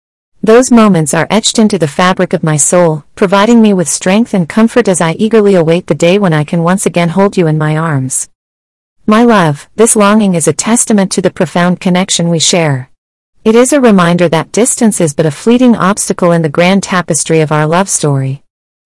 Those 0.43 0.71
moments 0.71 1.13
are 1.13 1.27
etched 1.29 1.59
into 1.59 1.77
the 1.79 1.95
fabric 2.01 2.33
of 2.33 2.43
my 2.43 2.57
soul, 2.57 3.05
providing 3.17 3.61
me 3.61 3.75
with 3.75 3.87
strength 3.87 4.33
and 4.33 4.49
comfort 4.49 4.89
as 4.89 5.03
I 5.03 5.13
eagerly 5.19 5.57
await 5.57 5.89
the 5.89 5.95
day 5.95 6.19
when 6.19 6.33
I 6.33 6.45
can 6.45 6.63
once 6.63 6.87
again 6.87 7.11
hold 7.11 7.37
you 7.37 7.47
in 7.47 7.59
my 7.59 7.77
arms. 7.77 8.31
My 9.11 9.25
love, 9.25 9.71
this 9.75 9.97
longing 9.97 10.35
is 10.35 10.47
a 10.47 10.53
testament 10.53 11.11
to 11.13 11.23
the 11.23 11.31
profound 11.31 11.81
connection 11.81 12.29
we 12.29 12.39
share. 12.39 12.91
It 13.43 13.55
is 13.55 13.73
a 13.73 13.81
reminder 13.81 14.29
that 14.29 14.53
distance 14.53 15.01
is 15.01 15.15
but 15.15 15.25
a 15.25 15.31
fleeting 15.31 15.75
obstacle 15.75 16.31
in 16.31 16.43
the 16.43 16.51
grand 16.51 16.83
tapestry 16.83 17.41
of 17.41 17.51
our 17.51 17.67
love 17.67 17.89
story. 17.89 18.43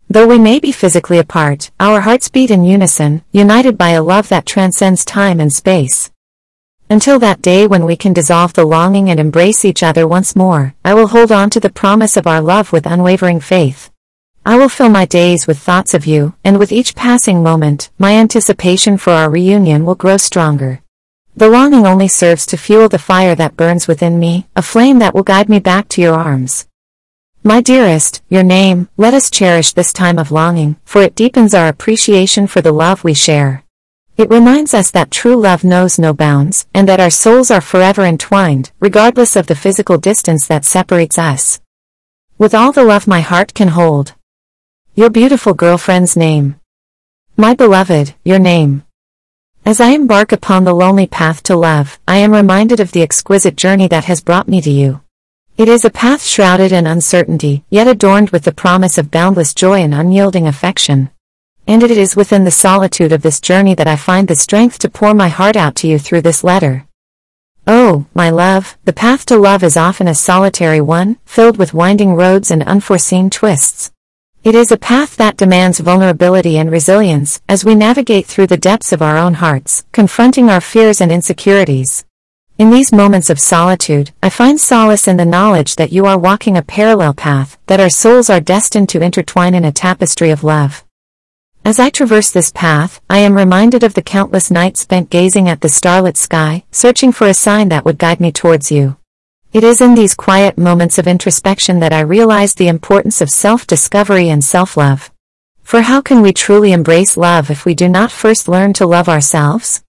Though 0.08 0.28
we 0.28 0.38
may 0.38 0.60
be 0.60 0.70
physically 0.70 1.18
apart, 1.18 1.72
our 1.80 2.02
hearts 2.02 2.28
beat 2.28 2.52
in 2.52 2.62
unison, 2.62 3.24
united 3.32 3.76
by 3.76 3.90
a 3.90 4.02
love 4.02 4.28
that 4.28 4.46
transcends 4.46 5.04
time 5.04 5.40
and 5.40 5.52
space. 5.52 6.12
Until 6.88 7.18
that 7.18 7.42
day 7.42 7.66
when 7.66 7.84
we 7.84 7.96
can 7.96 8.12
dissolve 8.12 8.52
the 8.52 8.64
longing 8.64 9.10
and 9.10 9.18
embrace 9.18 9.64
each 9.64 9.82
other 9.82 10.06
once 10.06 10.36
more, 10.36 10.76
I 10.84 10.94
will 10.94 11.08
hold 11.08 11.32
on 11.32 11.50
to 11.50 11.58
the 11.58 11.68
promise 11.68 12.16
of 12.16 12.28
our 12.28 12.40
love 12.40 12.70
with 12.70 12.86
unwavering 12.86 13.40
faith. 13.40 13.91
I 14.44 14.58
will 14.58 14.68
fill 14.68 14.88
my 14.88 15.04
days 15.04 15.46
with 15.46 15.60
thoughts 15.60 15.94
of 15.94 16.04
you, 16.04 16.34
and 16.44 16.58
with 16.58 16.72
each 16.72 16.96
passing 16.96 17.44
moment, 17.44 17.90
my 17.96 18.14
anticipation 18.14 18.98
for 18.98 19.12
our 19.12 19.30
reunion 19.30 19.84
will 19.86 19.94
grow 19.94 20.16
stronger. 20.16 20.82
The 21.36 21.48
longing 21.48 21.86
only 21.86 22.08
serves 22.08 22.44
to 22.46 22.56
fuel 22.56 22.88
the 22.88 22.98
fire 22.98 23.36
that 23.36 23.56
burns 23.56 23.86
within 23.86 24.18
me, 24.18 24.48
a 24.56 24.62
flame 24.62 24.98
that 24.98 25.14
will 25.14 25.22
guide 25.22 25.48
me 25.48 25.60
back 25.60 25.86
to 25.90 26.00
your 26.00 26.14
arms. 26.14 26.66
My 27.44 27.60
dearest, 27.60 28.20
your 28.28 28.42
name, 28.42 28.88
let 28.96 29.14
us 29.14 29.30
cherish 29.30 29.74
this 29.74 29.92
time 29.92 30.18
of 30.18 30.32
longing, 30.32 30.74
for 30.84 31.02
it 31.02 31.14
deepens 31.14 31.54
our 31.54 31.68
appreciation 31.68 32.48
for 32.48 32.60
the 32.60 32.72
love 32.72 33.04
we 33.04 33.14
share. 33.14 33.62
It 34.16 34.28
reminds 34.28 34.74
us 34.74 34.90
that 34.90 35.12
true 35.12 35.36
love 35.36 35.62
knows 35.62 36.00
no 36.00 36.12
bounds, 36.12 36.66
and 36.74 36.88
that 36.88 37.00
our 37.00 37.10
souls 37.10 37.52
are 37.52 37.60
forever 37.60 38.02
entwined, 38.02 38.72
regardless 38.80 39.36
of 39.36 39.46
the 39.46 39.54
physical 39.54 39.98
distance 39.98 40.48
that 40.48 40.64
separates 40.64 41.16
us. 41.16 41.60
With 42.38 42.56
all 42.56 42.72
the 42.72 42.82
love 42.82 43.06
my 43.06 43.20
heart 43.20 43.54
can 43.54 43.68
hold, 43.68 44.14
your 44.94 45.08
beautiful 45.08 45.54
girlfriend's 45.54 46.18
name. 46.18 46.54
My 47.34 47.54
beloved, 47.54 48.14
your 48.24 48.38
name. 48.38 48.82
As 49.64 49.80
I 49.80 49.92
embark 49.92 50.32
upon 50.32 50.64
the 50.64 50.74
lonely 50.74 51.06
path 51.06 51.42
to 51.44 51.56
love, 51.56 51.98
I 52.06 52.18
am 52.18 52.32
reminded 52.32 52.78
of 52.78 52.92
the 52.92 53.00
exquisite 53.00 53.56
journey 53.56 53.88
that 53.88 54.04
has 54.04 54.20
brought 54.20 54.48
me 54.48 54.60
to 54.60 54.70
you. 54.70 55.00
It 55.56 55.66
is 55.66 55.86
a 55.86 55.90
path 55.90 56.22
shrouded 56.22 56.72
in 56.72 56.86
uncertainty, 56.86 57.64
yet 57.70 57.88
adorned 57.88 58.30
with 58.30 58.44
the 58.44 58.52
promise 58.52 58.98
of 58.98 59.10
boundless 59.10 59.54
joy 59.54 59.80
and 59.80 59.94
unyielding 59.94 60.46
affection. 60.46 61.08
And 61.66 61.82
it 61.82 61.90
is 61.90 62.14
within 62.14 62.44
the 62.44 62.50
solitude 62.50 63.12
of 63.12 63.22
this 63.22 63.40
journey 63.40 63.74
that 63.76 63.88
I 63.88 63.96
find 63.96 64.28
the 64.28 64.34
strength 64.34 64.78
to 64.80 64.90
pour 64.90 65.14
my 65.14 65.28
heart 65.28 65.56
out 65.56 65.74
to 65.76 65.88
you 65.88 65.98
through 65.98 66.20
this 66.20 66.44
letter. 66.44 66.86
Oh, 67.66 68.04
my 68.12 68.28
love, 68.28 68.76
the 68.84 68.92
path 68.92 69.24
to 69.26 69.38
love 69.38 69.62
is 69.62 69.78
often 69.78 70.06
a 70.06 70.14
solitary 70.14 70.82
one, 70.82 71.16
filled 71.24 71.56
with 71.56 71.72
winding 71.72 72.14
roads 72.14 72.50
and 72.50 72.62
unforeseen 72.64 73.30
twists. 73.30 73.90
It 74.44 74.56
is 74.56 74.72
a 74.72 74.76
path 74.76 75.14
that 75.18 75.36
demands 75.36 75.78
vulnerability 75.78 76.58
and 76.58 76.68
resilience 76.68 77.40
as 77.48 77.64
we 77.64 77.76
navigate 77.76 78.26
through 78.26 78.48
the 78.48 78.56
depths 78.56 78.92
of 78.92 79.00
our 79.00 79.16
own 79.16 79.34
hearts, 79.34 79.84
confronting 79.92 80.50
our 80.50 80.60
fears 80.60 81.00
and 81.00 81.12
insecurities. 81.12 82.04
In 82.58 82.70
these 82.70 82.90
moments 82.90 83.30
of 83.30 83.38
solitude, 83.38 84.10
I 84.20 84.30
find 84.30 84.60
solace 84.60 85.06
in 85.06 85.16
the 85.16 85.24
knowledge 85.24 85.76
that 85.76 85.92
you 85.92 86.06
are 86.06 86.18
walking 86.18 86.56
a 86.56 86.62
parallel 86.62 87.14
path, 87.14 87.56
that 87.68 87.78
our 87.78 87.88
souls 87.88 88.28
are 88.28 88.40
destined 88.40 88.88
to 88.88 89.00
intertwine 89.00 89.54
in 89.54 89.64
a 89.64 89.70
tapestry 89.70 90.30
of 90.30 90.42
love. 90.42 90.84
As 91.64 91.78
I 91.78 91.90
traverse 91.90 92.32
this 92.32 92.50
path, 92.50 93.00
I 93.08 93.18
am 93.18 93.36
reminded 93.36 93.84
of 93.84 93.94
the 93.94 94.02
countless 94.02 94.50
nights 94.50 94.80
spent 94.80 95.08
gazing 95.08 95.48
at 95.48 95.60
the 95.60 95.68
starlit 95.68 96.16
sky, 96.16 96.64
searching 96.72 97.12
for 97.12 97.28
a 97.28 97.34
sign 97.34 97.68
that 97.68 97.84
would 97.84 97.96
guide 97.96 98.18
me 98.18 98.32
towards 98.32 98.72
you. 98.72 98.96
It 99.52 99.64
is 99.64 99.82
in 99.82 99.94
these 99.94 100.14
quiet 100.14 100.56
moments 100.56 100.96
of 100.96 101.06
introspection 101.06 101.80
that 101.80 101.92
I 101.92 102.00
realize 102.00 102.54
the 102.54 102.68
importance 102.68 103.20
of 103.20 103.28
self-discovery 103.28 104.30
and 104.30 104.42
self-love. 104.42 105.10
For 105.62 105.82
how 105.82 106.00
can 106.00 106.22
we 106.22 106.32
truly 106.32 106.72
embrace 106.72 107.18
love 107.18 107.50
if 107.50 107.66
we 107.66 107.74
do 107.74 107.86
not 107.86 108.10
first 108.10 108.48
learn 108.48 108.72
to 108.72 108.86
love 108.86 109.10
ourselves? 109.10 109.84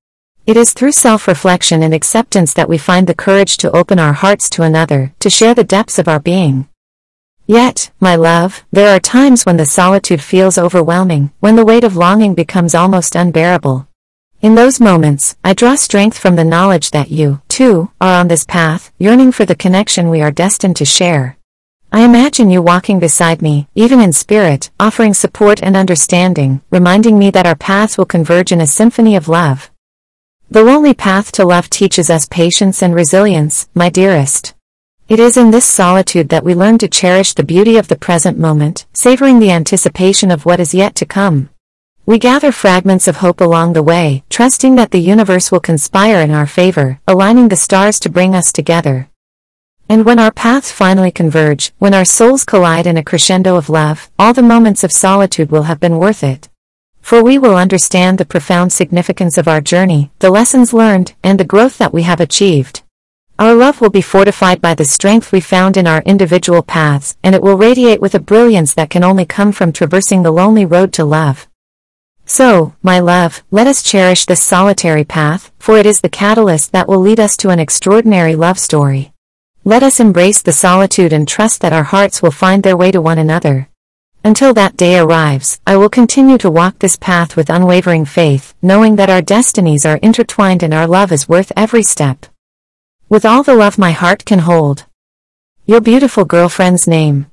It 0.45 0.57
is 0.57 0.73
through 0.73 0.91
self-reflection 0.91 1.81
and 1.81 1.93
acceptance 1.93 2.53
that 2.55 2.67
we 2.67 2.77
find 2.77 3.07
the 3.07 3.15
courage 3.15 3.55
to 3.59 3.71
open 3.71 3.99
our 3.99 4.11
hearts 4.11 4.49
to 4.49 4.63
another, 4.63 5.13
to 5.19 5.29
share 5.29 5.55
the 5.55 5.63
depths 5.63 5.97
of 5.97 6.09
our 6.09 6.19
being. 6.19 6.67
Yet, 7.47 7.89
my 8.01 8.17
love, 8.17 8.65
there 8.73 8.93
are 8.93 8.99
times 8.99 9.45
when 9.45 9.55
the 9.55 9.65
solitude 9.65 10.21
feels 10.21 10.57
overwhelming, 10.57 11.31
when 11.39 11.55
the 11.55 11.63
weight 11.63 11.85
of 11.85 11.95
longing 11.95 12.33
becomes 12.35 12.75
almost 12.75 13.15
unbearable. 13.15 13.87
In 14.43 14.55
those 14.55 14.81
moments, 14.81 15.37
I 15.41 15.53
draw 15.53 15.75
strength 15.75 16.17
from 16.17 16.35
the 16.35 16.43
knowledge 16.43 16.91
that 16.91 17.09
you, 17.09 17.41
too, 17.47 17.91
are 18.01 18.19
on 18.19 18.27
this 18.27 18.43
path, 18.43 18.91
yearning 18.99 19.31
for 19.31 19.45
the 19.45 19.55
connection 19.55 20.09
we 20.09 20.21
are 20.21 20.31
destined 20.31 20.75
to 20.75 20.85
share. 20.85 21.37
I 21.93 22.01
imagine 22.01 22.49
you 22.49 22.61
walking 22.61 22.99
beside 22.99 23.41
me, 23.41 23.69
even 23.73 24.01
in 24.01 24.11
spirit, 24.11 24.69
offering 24.81 25.13
support 25.13 25.63
and 25.63 25.77
understanding, 25.77 26.61
reminding 26.71 27.17
me 27.17 27.31
that 27.31 27.45
our 27.45 27.55
paths 27.55 27.97
will 27.97 28.03
converge 28.03 28.51
in 28.51 28.59
a 28.59 28.67
symphony 28.67 29.15
of 29.15 29.29
love. 29.29 29.71
The 30.51 30.61
lonely 30.61 30.93
path 30.93 31.31
to 31.33 31.45
love 31.45 31.69
teaches 31.69 32.09
us 32.09 32.27
patience 32.29 32.83
and 32.83 32.93
resilience, 32.93 33.69
my 33.73 33.87
dearest. 33.87 34.55
It 35.07 35.21
is 35.21 35.37
in 35.37 35.51
this 35.51 35.63
solitude 35.63 36.27
that 36.29 36.43
we 36.43 36.53
learn 36.53 36.79
to 36.79 36.89
cherish 36.89 37.33
the 37.33 37.45
beauty 37.45 37.77
of 37.77 37.87
the 37.87 37.95
present 37.95 38.37
moment, 38.37 38.87
savoring 38.91 39.39
the 39.39 39.51
anticipation 39.51 40.31
of 40.31 40.45
what 40.45 40.59
is 40.59 40.73
yet 40.73 40.95
to 40.95 41.05
come. 41.05 41.49
We 42.05 42.19
gather 42.19 42.51
fragments 42.51 43.07
of 43.07 43.17
hope 43.17 43.39
along 43.39 43.71
the 43.71 43.81
way, 43.81 44.25
trusting 44.29 44.75
that 44.75 44.91
the 44.91 44.99
universe 44.99 45.53
will 45.53 45.61
conspire 45.61 46.19
in 46.19 46.31
our 46.31 46.45
favor, 46.45 46.99
aligning 47.07 47.47
the 47.47 47.55
stars 47.55 47.97
to 48.01 48.09
bring 48.09 48.35
us 48.35 48.51
together. 48.51 49.07
And 49.87 50.03
when 50.03 50.19
our 50.19 50.31
paths 50.31 50.69
finally 50.69 51.11
converge, 51.11 51.71
when 51.79 51.93
our 51.93 52.03
souls 52.03 52.43
collide 52.43 52.87
in 52.87 52.97
a 52.97 53.03
crescendo 53.05 53.55
of 53.55 53.69
love, 53.69 54.11
all 54.19 54.33
the 54.33 54.41
moments 54.41 54.83
of 54.83 54.91
solitude 54.91 55.49
will 55.49 55.63
have 55.63 55.79
been 55.79 55.97
worth 55.97 56.25
it. 56.25 56.49
For 56.99 57.23
we 57.23 57.37
will 57.37 57.55
understand 57.55 58.17
the 58.17 58.25
profound 58.25 58.73
significance 58.73 59.37
of 59.37 59.47
our 59.47 59.61
journey, 59.61 60.11
the 60.19 60.29
lessons 60.29 60.73
learned, 60.73 61.13
and 61.23 61.39
the 61.39 61.45
growth 61.45 61.77
that 61.77 61.93
we 61.93 62.01
have 62.01 62.19
achieved. 62.19 62.83
Our 63.39 63.53
love 63.53 63.79
will 63.79 63.89
be 63.89 64.01
fortified 64.01 64.59
by 64.59 64.75
the 64.75 64.83
strength 64.83 65.31
we 65.31 65.39
found 65.39 65.77
in 65.77 65.87
our 65.87 66.01
individual 66.01 66.63
paths, 66.63 67.15
and 67.23 67.33
it 67.33 67.41
will 67.41 67.57
radiate 67.57 68.01
with 68.01 68.13
a 68.13 68.19
brilliance 68.19 68.73
that 68.73 68.89
can 68.89 69.05
only 69.05 69.25
come 69.25 69.53
from 69.53 69.71
traversing 69.71 70.23
the 70.23 70.31
lonely 70.31 70.65
road 70.65 70.91
to 70.93 71.05
love. 71.05 71.47
So, 72.25 72.73
my 72.81 72.99
love, 72.99 73.43
let 73.51 73.67
us 73.67 73.83
cherish 73.83 74.25
this 74.25 74.41
solitary 74.41 75.03
path, 75.03 75.51
for 75.59 75.77
it 75.77 75.85
is 75.85 76.01
the 76.01 76.09
catalyst 76.09 76.71
that 76.71 76.87
will 76.87 76.99
lead 76.99 77.19
us 77.19 77.37
to 77.37 77.49
an 77.49 77.59
extraordinary 77.59 78.35
love 78.35 78.57
story. 78.57 79.13
Let 79.65 79.83
us 79.83 79.99
embrace 79.99 80.41
the 80.41 80.51
solitude 80.51 81.13
and 81.13 81.27
trust 81.27 81.61
that 81.61 81.73
our 81.73 81.83
hearts 81.83 82.21
will 82.21 82.31
find 82.31 82.63
their 82.63 82.77
way 82.77 82.91
to 82.91 83.01
one 83.01 83.19
another. 83.19 83.69
Until 84.23 84.53
that 84.53 84.77
day 84.77 84.97
arrives, 84.97 85.59
I 85.67 85.77
will 85.77 85.89
continue 85.89 86.37
to 86.37 86.51
walk 86.51 86.79
this 86.79 86.95
path 86.95 87.35
with 87.35 87.49
unwavering 87.49 88.05
faith, 88.05 88.53
knowing 88.61 88.95
that 88.95 89.09
our 89.09 89.21
destinies 89.21 89.85
are 89.85 89.97
intertwined 89.97 90.63
and 90.63 90.73
our 90.73 90.87
love 90.87 91.11
is 91.11 91.27
worth 91.27 91.51
every 91.57 91.83
step 91.83 92.25
with 93.13 93.25
all 93.25 93.43
the 93.43 93.53
love 93.53 93.77
my 93.77 93.91
heart 93.91 94.25
can 94.25 94.39
hold. 94.39 94.87
Your 95.67 95.81
beautiful 95.81 96.25
girlfriend's 96.25 96.87
name. 96.87 97.27